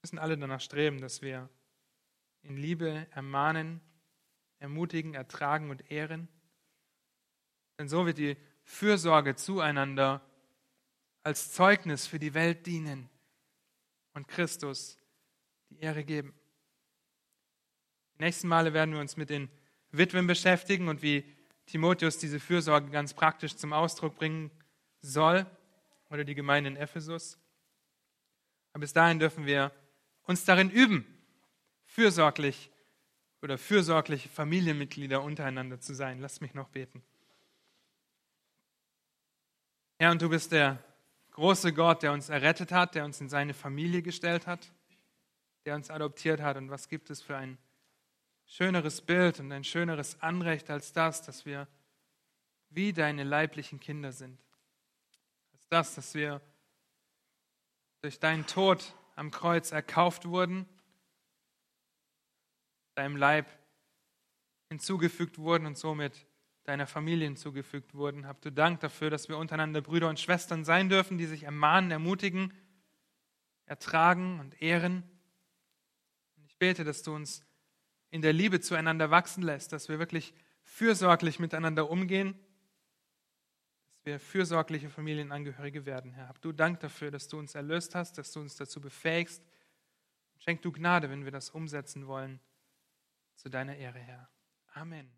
Müssen 0.07 0.21
alle 0.21 0.39
danach 0.39 0.61
streben, 0.61 1.01
dass 1.01 1.21
wir 1.21 1.49
in 2.43 2.57
Liebe 2.57 3.09
ermahnen, 3.11 3.81
ermutigen, 4.61 5.15
ertragen 5.15 5.69
und 5.69 5.91
ehren. 5.91 6.29
Denn 7.77 7.89
so 7.89 8.07
wird 8.07 8.19
die 8.19 8.37
Fürsorge 8.63 9.35
zueinander 9.35 10.25
als 11.25 11.51
Zeugnis 11.51 12.07
für 12.07 12.21
die 12.21 12.35
Welt 12.35 12.67
dienen 12.67 13.11
und 14.15 14.29
Christus 14.29 14.97
die 15.71 15.81
Ehre 15.81 16.05
geben. 16.05 16.33
Die 18.15 18.23
nächsten 18.23 18.47
Male 18.47 18.73
werden 18.75 18.95
wir 18.95 19.01
uns 19.01 19.17
mit 19.17 19.29
den 19.29 19.51
Witwen 19.91 20.29
beschäftigen 20.29 20.87
und 20.87 21.03
wie 21.03 21.25
Timotheus 21.67 22.19
diese 22.19 22.39
Fürsorge 22.39 22.91
ganz 22.91 23.13
praktisch 23.13 23.57
zum 23.57 23.73
Ausdruck 23.73 24.15
bringen 24.15 24.53
soll 25.01 25.47
oder 26.11 26.23
die 26.23 26.37
Gemeinde 26.37 26.71
in 26.71 26.77
Ephesus. 26.77 27.41
Aber 28.73 28.83
bis 28.83 28.93
dahin 28.93 29.19
dürfen 29.19 29.47
wir 29.47 29.73
uns 30.27 30.45
darin 30.45 30.71
üben, 30.71 31.07
fürsorglich 31.85 32.71
oder 33.43 33.59
fürsorgliche 33.59 34.29
Familienmitglieder 34.29 35.23
untereinander 35.23 35.81
zu 35.81 35.95
sein. 35.95 36.21
Lasst 36.21 36.41
mich 36.41 36.55
noch 36.55 36.69
beten. 36.69 37.03
Herr, 39.99 40.11
und 40.11 40.21
du 40.21 40.29
bist 40.29 40.53
der 40.53 40.83
große 41.31 41.73
Gott, 41.73 42.03
der 42.03 42.13
uns 42.13 42.29
errettet 42.29 42.73
hat, 42.73 42.95
der 42.95 43.05
uns 43.05 43.21
in 43.21 43.29
seine 43.29 43.55
Familie 43.55 44.03
gestellt 44.03 44.47
hat, 44.47 44.73
der 45.65 45.75
uns 45.75 45.91
adoptiert 45.91 46.41
hat. 46.41 46.57
Und 46.57 46.71
was 46.71 46.89
gibt 46.89 47.09
es 47.11 47.23
für 47.23 47.37
ein 47.37 47.59
schöneres 48.47 49.01
Bild 49.01 49.41
und 49.41 49.53
ein 49.53 49.65
schöneres 49.65 50.21
Anrecht 50.23 50.71
als 50.71 50.93
das, 50.93 51.23
dass 51.23 51.45
wir 51.45 51.67
wie 52.71 52.93
deine 52.93 53.25
leiblichen 53.25 53.81
Kinder 53.81 54.13
sind. 54.13 54.39
Als 55.53 55.69
das, 55.69 55.95
dass 55.95 56.15
wir 56.15 56.41
durch 58.03 58.19
deinen 58.19 58.47
Tod 58.47 58.95
am 59.17 59.31
Kreuz 59.31 59.73
erkauft 59.73 60.27
wurden, 60.27 60.67
deinem 62.95 63.17
Leib 63.17 63.47
hinzugefügt 64.69 65.39
wurden 65.39 65.67
und 65.67 65.77
somit 65.77 66.27
deiner 66.65 66.87
Familie 66.87 67.27
hinzugefügt 67.27 67.95
wurden. 67.95 68.27
Habt 68.27 68.45
du 68.45 68.53
Dank 68.53 68.81
dafür, 68.81 69.11
dass 69.11 69.29
wir 69.29 69.39
untereinander 69.39 69.81
Brüder 69.81 70.09
und 70.09 70.21
Schwestern 70.21 70.65
sein 70.65 70.89
dürfen, 70.89 71.19
die 71.19 71.27
sich 71.27 71.45
ermahnen, 71.45 71.91
ermutigen, 71.91 72.53
ertragen 73.67 74.41
und 74.41 74.61
ehren. 74.61 75.05
Und 76.37 76.45
ich 76.47 76.57
bete, 76.57 76.85
dass 76.85 77.03
du 77.03 77.15
uns 77.15 77.45
in 78.11 78.23
der 78.23 78.33
Liebe 78.33 78.61
zueinander 78.61 79.11
wachsen 79.11 79.43
lässt, 79.43 79.73
dass 79.73 79.89
wir 79.89 79.99
wirklich 79.99 80.35
fürsorglich 80.63 81.39
miteinander 81.39 81.89
umgehen, 81.91 82.39
wir 84.07 84.21
fürsorgliche 84.21 84.89
Familienangehörige 84.89 85.85
werden, 85.85 86.13
Herr. 86.13 86.29
Hab 86.29 86.41
du 86.41 86.53
Dank 86.53 86.81
dafür, 86.81 87.11
dass 87.11 87.27
du 87.27 87.39
uns 87.39 87.55
erlöst 87.55 87.95
hast, 87.95 88.17
dass 88.19 88.33
du 88.33 88.41
uns 88.41 88.55
dazu 88.55 88.81
befähigst. 88.81 89.43
Schenk 90.39 90.63
du 90.63 90.71
Gnade, 90.71 91.11
wenn 91.11 91.25
wir 91.25 91.33
das 91.33 91.51
umsetzen 91.51 92.07
wollen, 92.07 92.41
zu 93.35 93.49
deiner 93.49 93.77
Ehre, 93.77 93.99
Herr. 93.99 94.31
Amen. 94.75 95.11